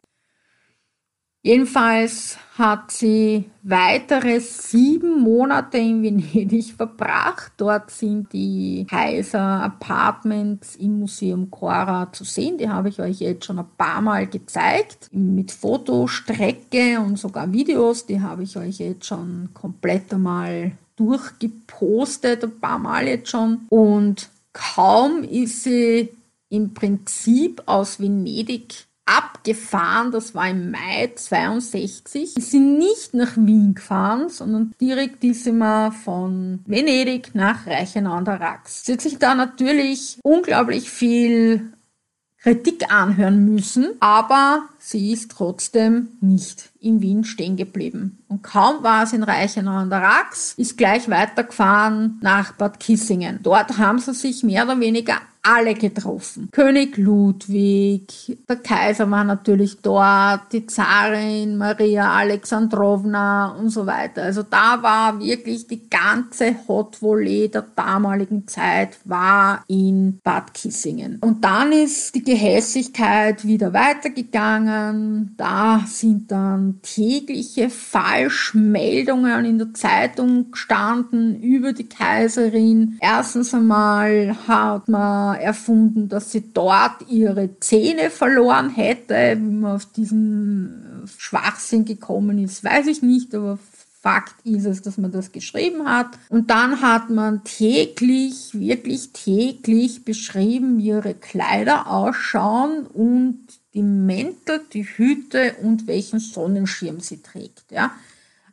Jedenfalls 1.42 2.36
hat 2.58 2.90
sie 2.90 3.44
weitere 3.62 4.40
sieben 4.40 5.20
Monate 5.22 5.78
in 5.78 6.02
Venedig 6.02 6.72
verbracht. 6.76 7.52
Dort 7.56 7.92
sind 7.92 8.32
die 8.32 8.84
Kaiser 8.90 9.62
Apartments 9.62 10.74
im 10.76 10.98
Museum 10.98 11.48
Cora 11.50 12.12
zu 12.12 12.24
sehen. 12.24 12.58
Die 12.58 12.68
habe 12.68 12.88
ich 12.88 13.00
euch 13.00 13.20
jetzt 13.20 13.44
schon 13.44 13.60
ein 13.60 13.66
paar 13.76 14.00
Mal 14.00 14.26
gezeigt. 14.26 15.08
Mit 15.12 15.52
Fotostrecke 15.52 16.98
und 17.00 17.18
sogar 17.18 17.52
Videos. 17.52 18.06
Die 18.06 18.20
habe 18.20 18.42
ich 18.42 18.56
euch 18.56 18.78
jetzt 18.78 19.06
schon 19.06 19.50
komplett 19.54 20.12
einmal 20.12 20.72
durchgepostet, 20.96 22.42
ein 22.42 22.58
paar 22.58 22.80
Mal 22.80 23.06
jetzt 23.06 23.30
schon. 23.30 23.60
Und 23.68 24.28
kaum 24.52 25.22
ist 25.22 25.62
sie 25.62 26.10
im 26.50 26.74
Prinzip 26.74 27.62
aus 27.66 28.00
Venedig 28.00 28.87
abgefahren, 29.08 30.12
das 30.12 30.34
war 30.34 30.50
im 30.50 30.70
Mai 30.70 31.10
62. 31.14 32.34
Sie 32.34 32.40
sind 32.40 32.78
nicht 32.78 33.14
nach 33.14 33.36
Wien 33.36 33.74
gefahren, 33.74 34.28
sondern 34.28 34.74
direkt 34.80 35.24
ist 35.24 35.44
sie 35.44 35.52
mal 35.52 35.90
von 35.90 36.60
Venedig 36.66 37.34
nach 37.34 37.66
Reichenau 37.66 38.12
an 38.12 38.26
der 38.26 38.40
Rax. 38.40 38.84
Sie 38.84 38.92
hat 38.92 39.00
sich 39.00 39.18
da 39.18 39.34
natürlich 39.34 40.18
unglaublich 40.22 40.90
viel 40.90 41.72
Kritik 42.40 42.92
anhören 42.92 43.44
müssen, 43.44 43.88
aber 43.98 44.62
sie 44.78 45.12
ist 45.12 45.32
trotzdem 45.32 46.08
nicht 46.20 46.70
in 46.80 47.00
Wien 47.00 47.24
stehen 47.24 47.56
geblieben. 47.56 48.22
Und 48.28 48.42
kaum 48.42 48.84
war 48.84 49.06
sie 49.06 49.16
in 49.16 49.24
Reichenau 49.24 49.72
an 49.72 49.90
der 49.90 50.02
Rax, 50.02 50.54
ist 50.56 50.78
gleich 50.78 51.08
weitergefahren 51.08 52.18
nach 52.22 52.52
Bad 52.52 52.78
Kissingen. 52.78 53.40
Dort 53.42 53.78
haben 53.78 53.98
sie 53.98 54.14
sich 54.14 54.44
mehr 54.44 54.64
oder 54.64 54.78
weniger 54.78 55.16
alle 55.48 55.74
getroffen. 55.74 56.48
König 56.52 56.96
Ludwig, 56.98 58.38
der 58.48 58.56
Kaiser 58.56 59.10
war 59.10 59.24
natürlich 59.24 59.80
dort, 59.80 60.52
die 60.52 60.66
Zarin 60.66 61.56
Maria 61.56 62.12
Alexandrowna 62.12 63.56
und 63.58 63.70
so 63.70 63.86
weiter. 63.86 64.24
Also 64.24 64.42
da 64.42 64.82
war 64.82 65.20
wirklich 65.20 65.66
die 65.66 65.88
ganze 65.88 66.54
Hot 66.68 67.00
Volley 67.00 67.48
der 67.48 67.64
damaligen 67.74 68.46
Zeit 68.46 68.98
war 69.04 69.64
in 69.68 70.20
Bad 70.22 70.52
Kissingen. 70.54 71.18
Und 71.20 71.44
dann 71.44 71.72
ist 71.72 72.14
die 72.14 72.22
Gehässigkeit 72.22 73.46
wieder 73.46 73.72
weitergegangen. 73.72 75.34
Da 75.36 75.82
sind 75.86 76.30
dann 76.30 76.80
tägliche 76.82 77.70
Falschmeldungen 77.70 79.44
in 79.44 79.58
der 79.58 79.72
Zeitung 79.74 80.50
gestanden 80.50 81.40
über 81.40 81.72
die 81.72 81.88
Kaiserin. 81.88 82.98
Erstens 83.00 83.54
einmal 83.54 84.36
hat 84.46 84.88
man 84.88 85.37
erfunden, 85.40 86.08
dass 86.08 86.32
sie 86.32 86.52
dort 86.52 87.08
ihre 87.08 87.58
Zähne 87.60 88.10
verloren 88.10 88.70
hätte. 88.70 89.36
Wie 89.38 89.52
man 89.52 89.76
auf 89.76 89.86
diesen 89.86 91.08
Schwachsinn 91.16 91.84
gekommen 91.84 92.38
ist, 92.38 92.64
weiß 92.64 92.86
ich 92.86 93.02
nicht, 93.02 93.34
aber 93.34 93.58
Fakt 94.00 94.34
ist 94.44 94.64
es, 94.64 94.80
dass 94.80 94.96
man 94.96 95.10
das 95.10 95.32
geschrieben 95.32 95.88
hat. 95.88 96.06
Und 96.28 96.50
dann 96.50 96.80
hat 96.80 97.10
man 97.10 97.42
täglich, 97.42 98.50
wirklich 98.52 99.10
täglich 99.12 100.04
beschrieben, 100.04 100.78
wie 100.78 100.88
ihre 100.88 101.14
Kleider 101.14 101.90
ausschauen 101.90 102.86
und 102.86 103.40
die 103.74 103.82
Mäntel, 103.82 104.60
die 104.72 104.84
Hüte 104.84 105.56
und 105.62 105.88
welchen 105.88 106.20
Sonnenschirm 106.20 107.00
sie 107.00 107.22
trägt. 107.22 107.72
Ja. 107.72 107.90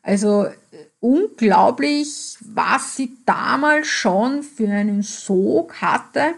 Also 0.02 0.46
äh, 0.46 0.54
unglaublich, 1.00 2.38
was 2.42 2.96
sie 2.96 3.18
damals 3.26 3.88
schon 3.88 4.42
für 4.44 4.68
einen 4.68 5.04
Sog 5.04 5.82
hatte 5.82 6.34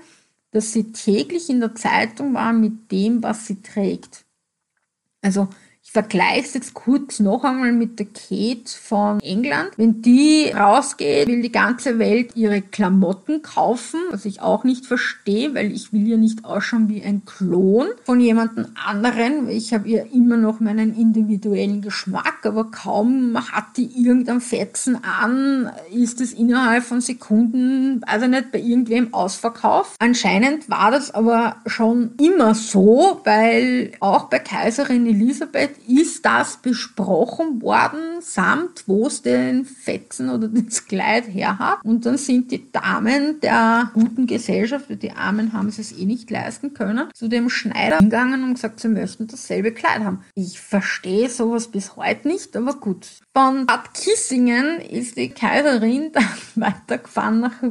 dass 0.57 0.73
sie 0.73 0.91
täglich 0.91 1.51
in 1.51 1.59
der 1.59 1.75
Zeitung 1.75 2.33
war 2.33 2.51
mit 2.51 2.91
dem, 2.91 3.21
was 3.21 3.45
sie 3.45 3.61
trägt. 3.61 4.25
Also 5.21 5.49
ich 5.87 5.93
vergleiche 5.93 6.45
es 6.45 6.53
jetzt 6.53 6.73
kurz 6.73 7.21
noch 7.21 7.45
einmal 7.45 7.71
mit 7.71 7.97
der 7.97 8.07
Kate 8.07 8.69
von 8.69 9.21
England. 9.21 9.69
Wenn 9.77 10.01
die 10.01 10.51
rausgeht, 10.53 11.29
will 11.29 11.41
die 11.41 11.51
ganze 11.51 11.97
Welt 11.97 12.35
ihre 12.35 12.61
Klamotten 12.61 13.41
kaufen, 13.41 14.01
was 14.11 14.25
ich 14.25 14.41
auch 14.41 14.65
nicht 14.65 14.85
verstehe, 14.85 15.55
weil 15.55 15.71
ich 15.71 15.93
will 15.93 16.05
ja 16.05 16.17
nicht 16.17 16.43
ausschauen 16.43 16.89
wie 16.89 17.01
ein 17.01 17.23
Klon 17.25 17.87
von 18.03 18.19
jemandem 18.19 18.67
anderen. 18.85 19.47
Ich 19.47 19.73
habe 19.73 19.87
ja 19.87 20.03
immer 20.13 20.35
noch 20.35 20.59
meinen 20.59 20.93
individuellen 20.93 21.81
Geschmack, 21.81 22.39
aber 22.43 22.65
kaum 22.65 23.37
hat 23.53 23.77
die 23.77 23.85
irgendein 23.85 24.41
Fetzen 24.41 25.01
an, 25.01 25.71
ist 25.89 26.19
es 26.19 26.33
innerhalb 26.33 26.83
von 26.83 26.99
Sekunden, 26.99 28.01
also 28.05 28.27
nicht 28.27 28.51
bei 28.51 28.59
irgendwem 28.59 29.13
ausverkauft. 29.13 29.95
Anscheinend 29.99 30.69
war 30.69 30.91
das 30.91 31.15
aber 31.15 31.55
schon 31.65 32.11
immer 32.21 32.55
so, 32.55 33.21
weil 33.23 33.93
auch 34.01 34.25
bei 34.25 34.39
Kaiserin 34.39 35.07
Elisabeth 35.07 35.77
ist 35.87 36.25
das 36.25 36.57
besprochen 36.57 37.61
worden, 37.61 38.21
samt 38.21 38.83
wo 38.87 39.07
es 39.07 39.21
den 39.21 39.65
Fetzen 39.65 40.29
oder 40.29 40.47
das 40.53 40.85
Kleid 40.85 41.27
her 41.27 41.59
hat. 41.59 41.79
Und 41.83 42.05
dann 42.05 42.17
sind 42.17 42.51
die 42.51 42.71
Damen 42.71 43.39
der 43.39 43.91
guten 43.93 44.27
Gesellschaft, 44.27 44.85
die 44.89 45.11
Armen 45.11 45.53
haben 45.53 45.67
es 45.69 45.91
eh 45.91 46.05
nicht 46.05 46.29
leisten 46.29 46.73
können, 46.73 47.09
zu 47.13 47.27
dem 47.27 47.49
Schneider 47.49 47.97
hingegangen 47.97 48.43
und 48.43 48.55
gesagt, 48.55 48.79
sie 48.79 48.89
möchten 48.89 49.27
dasselbe 49.27 49.71
Kleid 49.71 50.03
haben. 50.03 50.23
Ich 50.35 50.59
verstehe 50.59 51.29
sowas 51.29 51.67
bis 51.67 51.95
heute 51.95 52.27
nicht, 52.27 52.55
aber 52.55 52.75
gut. 52.75 53.07
Von 53.33 53.65
Bad 53.65 53.93
Kissingen 53.93 54.79
ist 54.81 55.17
die 55.17 55.29
Kaiserin 55.29 56.11
dann 56.13 56.25
weitergefahren 56.55 57.39
nach 57.39 57.63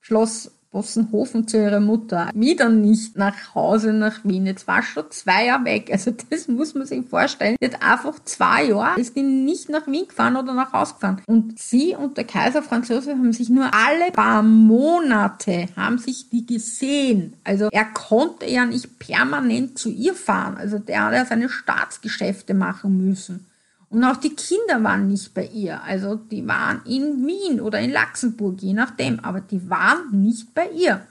Schloss 0.00 0.50
Bossenhofen 0.70 1.48
zu 1.48 1.56
ihrer 1.56 1.80
Mutter. 1.80 2.30
Wieder 2.34 2.68
nicht 2.68 3.16
nach 3.16 3.54
Hause 3.54 3.92
nach 3.92 4.24
Wien. 4.24 4.46
Jetzt 4.46 4.66
war 4.68 4.82
schon 4.82 5.04
zwei 5.10 5.46
Jahre 5.46 5.64
weg. 5.64 5.90
Also 5.98 6.12
das 6.30 6.46
muss 6.46 6.74
man 6.74 6.86
sich 6.86 7.04
vorstellen. 7.04 7.56
Hat 7.60 7.82
einfach 7.82 8.22
zwei 8.24 8.66
Jahre 8.66 9.00
ist 9.00 9.16
die 9.16 9.22
nicht 9.22 9.68
nach 9.68 9.88
Wien 9.88 10.06
gefahren 10.06 10.36
oder 10.36 10.54
nach 10.54 10.72
Hause 10.72 10.94
gefahren. 10.94 11.22
Und 11.26 11.58
sie 11.58 11.96
und 11.96 12.16
der 12.16 12.24
Kaiser 12.24 12.62
Franz 12.62 12.88
Josef 12.88 13.14
haben 13.14 13.32
sich 13.32 13.48
nur 13.48 13.68
alle 13.74 14.12
paar 14.12 14.44
Monate 14.44 15.66
haben 15.76 15.98
sich 15.98 16.30
die 16.30 16.46
gesehen. 16.46 17.34
Also 17.42 17.68
er 17.72 17.86
konnte 17.86 18.46
ja 18.46 18.64
nicht 18.64 19.00
permanent 19.00 19.76
zu 19.76 19.90
ihr 19.90 20.14
fahren. 20.14 20.56
Also 20.56 20.78
der 20.78 21.06
hat 21.06 21.14
ja 21.14 21.24
seine 21.26 21.48
Staatsgeschäfte 21.48 22.54
machen 22.54 23.04
müssen. 23.04 23.47
Und 23.90 24.04
auch 24.04 24.16
die 24.16 24.34
Kinder 24.34 24.82
waren 24.82 25.08
nicht 25.08 25.32
bei 25.32 25.46
ihr. 25.46 25.82
Also 25.82 26.16
die 26.16 26.46
waren 26.46 26.82
in 26.84 27.26
Wien 27.26 27.60
oder 27.60 27.80
in 27.80 27.92
Luxemburg, 27.92 28.60
je 28.60 28.74
nachdem. 28.74 29.20
Aber 29.20 29.40
die 29.40 29.68
waren 29.70 30.22
nicht 30.22 30.54
bei 30.54 30.68
ihr. 30.70 31.06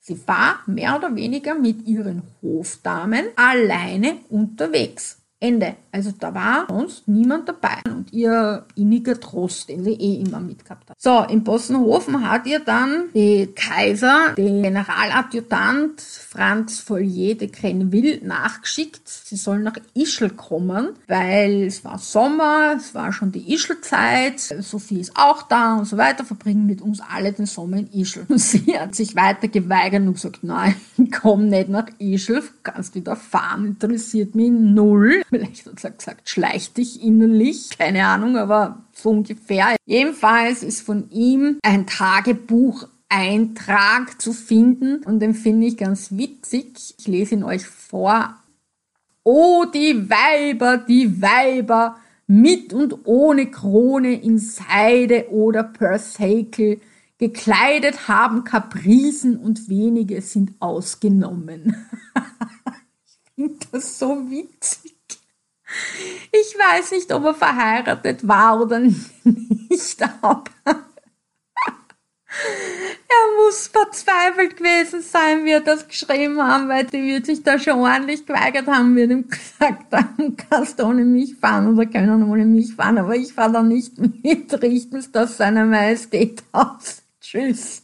Sie 0.00 0.20
war 0.26 0.60
mehr 0.66 0.96
oder 0.96 1.14
weniger 1.14 1.54
mit 1.54 1.86
ihren 1.86 2.22
Hofdamen 2.42 3.26
alleine 3.36 4.18
unterwegs. 4.28 5.18
Ende. 5.40 5.76
Also 5.94 6.10
da 6.18 6.34
war 6.34 6.66
sonst 6.68 7.06
niemand 7.06 7.48
dabei 7.48 7.76
und 7.88 8.12
ihr 8.12 8.66
inniger 8.74 9.20
Trost, 9.20 9.68
den 9.68 9.84
sie 9.84 9.92
eh 9.92 10.22
immer 10.22 10.40
mitgehabt 10.40 10.90
hat. 10.90 11.00
So, 11.00 11.20
in 11.20 11.44
Bossenhofen 11.44 12.28
hat 12.28 12.46
ihr 12.46 12.58
dann 12.58 13.10
die 13.14 13.46
Kaiser, 13.54 14.34
den 14.36 14.64
Generaladjutant 14.64 16.00
Franz 16.00 16.80
Follier 16.80 17.36
de 17.36 17.46
Crenville 17.46 18.18
nachgeschickt. 18.26 19.06
Sie 19.06 19.36
soll 19.36 19.60
nach 19.60 19.76
Ischl 19.94 20.30
kommen, 20.30 20.88
weil 21.06 21.62
es 21.62 21.84
war 21.84 22.00
Sommer, 22.00 22.74
es 22.76 22.92
war 22.96 23.12
schon 23.12 23.30
die 23.30 23.54
Ischlzeit, 23.54 24.40
Sophie 24.40 24.98
ist 24.98 25.12
auch 25.14 25.42
da 25.42 25.76
und 25.76 25.84
so 25.84 25.96
weiter, 25.96 26.24
verbringen 26.24 26.66
mit 26.66 26.82
uns 26.82 27.00
alle 27.08 27.32
den 27.32 27.46
Sommer 27.46 27.76
in 27.76 27.92
Ischl. 27.92 28.26
Und 28.28 28.38
sie 28.40 28.76
hat 28.76 28.96
sich 28.96 29.14
weiter 29.14 29.46
geweigert 29.46 30.02
und 30.02 30.14
gesagt, 30.14 30.40
nein, 30.42 30.74
komm 31.22 31.50
nicht 31.50 31.68
nach 31.68 31.86
Ischl, 32.00 32.42
kannst 32.64 32.96
wieder 32.96 33.14
fahren, 33.14 33.66
interessiert 33.66 34.34
mich 34.34 34.50
null. 34.50 35.22
Vielleicht 35.28 35.66
hat 35.66 35.83
gesagt, 35.90 36.28
schleich 36.28 36.72
dich 36.72 37.02
innerlich, 37.02 37.70
keine 37.78 38.06
Ahnung, 38.06 38.36
aber 38.36 38.84
so 38.92 39.10
ungefähr. 39.10 39.76
Jedenfalls 39.86 40.62
ist 40.62 40.82
von 40.82 41.10
ihm 41.10 41.58
ein 41.62 41.86
Tagebucheintrag 41.86 44.20
zu 44.20 44.32
finden 44.32 45.02
und 45.04 45.20
den 45.20 45.34
finde 45.34 45.66
ich 45.66 45.76
ganz 45.76 46.12
witzig. 46.12 46.94
Ich 46.98 47.06
lese 47.06 47.34
ihn 47.34 47.44
euch 47.44 47.66
vor. 47.66 48.36
Oh, 49.22 49.64
die 49.72 50.10
Weiber, 50.10 50.78
die 50.78 51.22
Weiber, 51.22 51.98
mit 52.26 52.72
und 52.72 53.06
ohne 53.06 53.50
Krone 53.50 54.20
in 54.20 54.38
Seide 54.38 55.30
oder 55.30 55.62
Persakel, 55.62 56.80
gekleidet 57.18 58.08
haben 58.08 58.44
Kapricen 58.44 59.36
und 59.36 59.68
wenige 59.68 60.20
sind 60.20 60.54
ausgenommen. 60.60 61.76
ich 63.04 63.18
finde 63.34 63.66
das 63.72 63.98
so 63.98 64.30
witzig. 64.30 64.93
Ich 66.32 66.56
weiß 66.58 66.92
nicht, 66.92 67.12
ob 67.12 67.24
er 67.24 67.34
verheiratet 67.34 68.26
war 68.26 68.60
oder 68.60 68.80
nicht, 68.80 70.02
aber 70.20 70.44
er 73.14 73.44
muss 73.44 73.68
verzweifelt 73.68 74.56
gewesen 74.56 75.02
sein, 75.02 75.44
wie 75.44 75.52
er 75.52 75.60
das 75.60 75.86
geschrieben 75.86 76.42
haben, 76.42 76.68
weil 76.68 76.84
die 76.84 77.02
wird 77.02 77.26
sich 77.26 77.42
da 77.42 77.58
schon 77.58 77.78
ordentlich 77.80 78.26
geweigert 78.26 78.66
haben, 78.66 78.96
wird 78.96 79.10
ihm 79.10 79.28
gesagt 79.28 79.92
dann 79.92 80.36
kannst 80.50 80.80
du 80.80 80.84
ohne 80.84 81.04
mich 81.04 81.36
fahren 81.36 81.72
oder 81.72 81.86
können 81.86 82.28
ohne 82.28 82.44
mich 82.44 82.74
fahren, 82.74 82.98
aber 82.98 83.14
ich 83.14 83.32
fahre 83.32 83.52
da 83.52 83.62
nicht 83.62 83.98
mit, 83.98 84.62
richten 84.62 84.96
es 84.96 85.12
das 85.12 85.36
seiner 85.36 85.64
Majestät 85.64 86.42
aus. 86.52 87.02
Tschüss. 87.20 87.82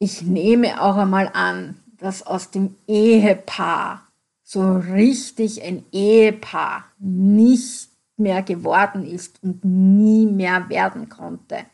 ich 0.00 0.22
nehme 0.22 0.82
auch 0.82 0.96
einmal 0.96 1.30
an, 1.32 1.76
dass 1.98 2.26
aus 2.26 2.50
dem 2.50 2.74
Ehepaar 2.88 4.08
so 4.42 4.78
richtig 4.78 5.62
ein 5.62 5.84
Ehepaar 5.92 6.86
nicht 6.98 7.90
mehr 8.16 8.42
geworden 8.42 9.06
ist 9.06 9.40
und 9.44 9.64
nie 9.64 10.26
mehr 10.26 10.68
werden 10.68 11.08
konnte, 11.08 11.66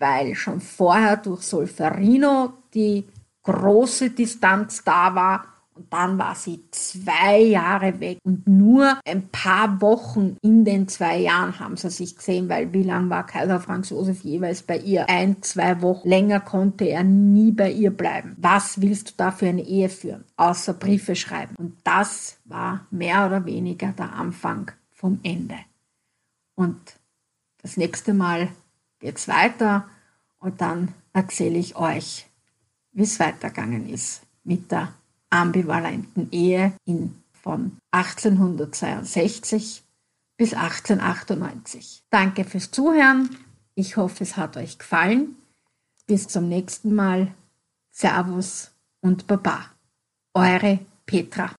weil 0.00 0.34
schon 0.34 0.60
vorher 0.60 1.16
durch 1.16 1.42
Solferino 1.42 2.54
die 2.74 3.06
große 3.44 4.10
Distanz 4.10 4.82
da 4.84 5.14
war 5.14 5.44
und 5.80 5.90
dann 5.94 6.18
war 6.18 6.34
sie 6.34 6.62
zwei 6.72 7.38
Jahre 7.38 8.00
weg 8.00 8.18
und 8.22 8.46
nur 8.46 9.00
ein 9.06 9.28
paar 9.28 9.80
Wochen 9.80 10.36
in 10.42 10.62
den 10.62 10.88
zwei 10.88 11.16
Jahren 11.18 11.58
haben 11.58 11.78
sie 11.78 11.88
sich 11.88 12.16
gesehen, 12.16 12.50
weil 12.50 12.72
wie 12.74 12.82
lange 12.82 13.08
war 13.08 13.24
Kaiser 13.24 13.60
Franz 13.60 13.88
Josef 13.88 14.22
jeweils 14.22 14.62
bei 14.62 14.76
ihr? 14.76 15.08
Ein, 15.08 15.42
zwei 15.42 15.80
Wochen. 15.80 16.06
Länger 16.06 16.40
konnte 16.40 16.84
er 16.84 17.02
nie 17.02 17.50
bei 17.50 17.70
ihr 17.70 17.90
bleiben. 17.90 18.36
Was 18.38 18.82
willst 18.82 19.10
du 19.10 19.14
da 19.16 19.30
für 19.30 19.46
eine 19.46 19.62
Ehe 19.62 19.88
führen? 19.88 20.24
Außer 20.36 20.74
Briefe 20.74 21.16
schreiben. 21.16 21.54
Und 21.56 21.78
das 21.82 22.36
war 22.44 22.86
mehr 22.90 23.26
oder 23.26 23.46
weniger 23.46 23.92
der 23.92 24.12
Anfang 24.12 24.72
vom 24.90 25.18
Ende. 25.22 25.56
Und 26.56 26.78
das 27.62 27.78
nächste 27.78 28.12
Mal 28.12 28.48
geht's 29.00 29.28
weiter 29.28 29.88
und 30.38 30.60
dann 30.60 30.94
erzähle 31.12 31.58
ich 31.58 31.76
euch, 31.76 32.26
wie 32.92 33.02
es 33.02 33.18
weitergegangen 33.18 33.88
ist 33.88 34.22
mit 34.44 34.70
der 34.70 34.92
ambivalenten 35.30 36.30
Ehe 36.30 36.72
in, 36.84 37.22
von 37.32 37.76
1862 37.90 39.82
bis 40.36 40.54
1898. 40.54 42.02
Danke 42.10 42.44
fürs 42.44 42.70
Zuhören. 42.70 43.36
Ich 43.74 43.96
hoffe, 43.96 44.24
es 44.24 44.36
hat 44.36 44.56
euch 44.56 44.78
gefallen. 44.78 45.36
Bis 46.06 46.28
zum 46.28 46.48
nächsten 46.48 46.94
Mal. 46.94 47.34
Servus 47.90 48.70
und 49.00 49.26
Baba. 49.26 49.66
Eure 50.34 50.80
Petra. 51.06 51.54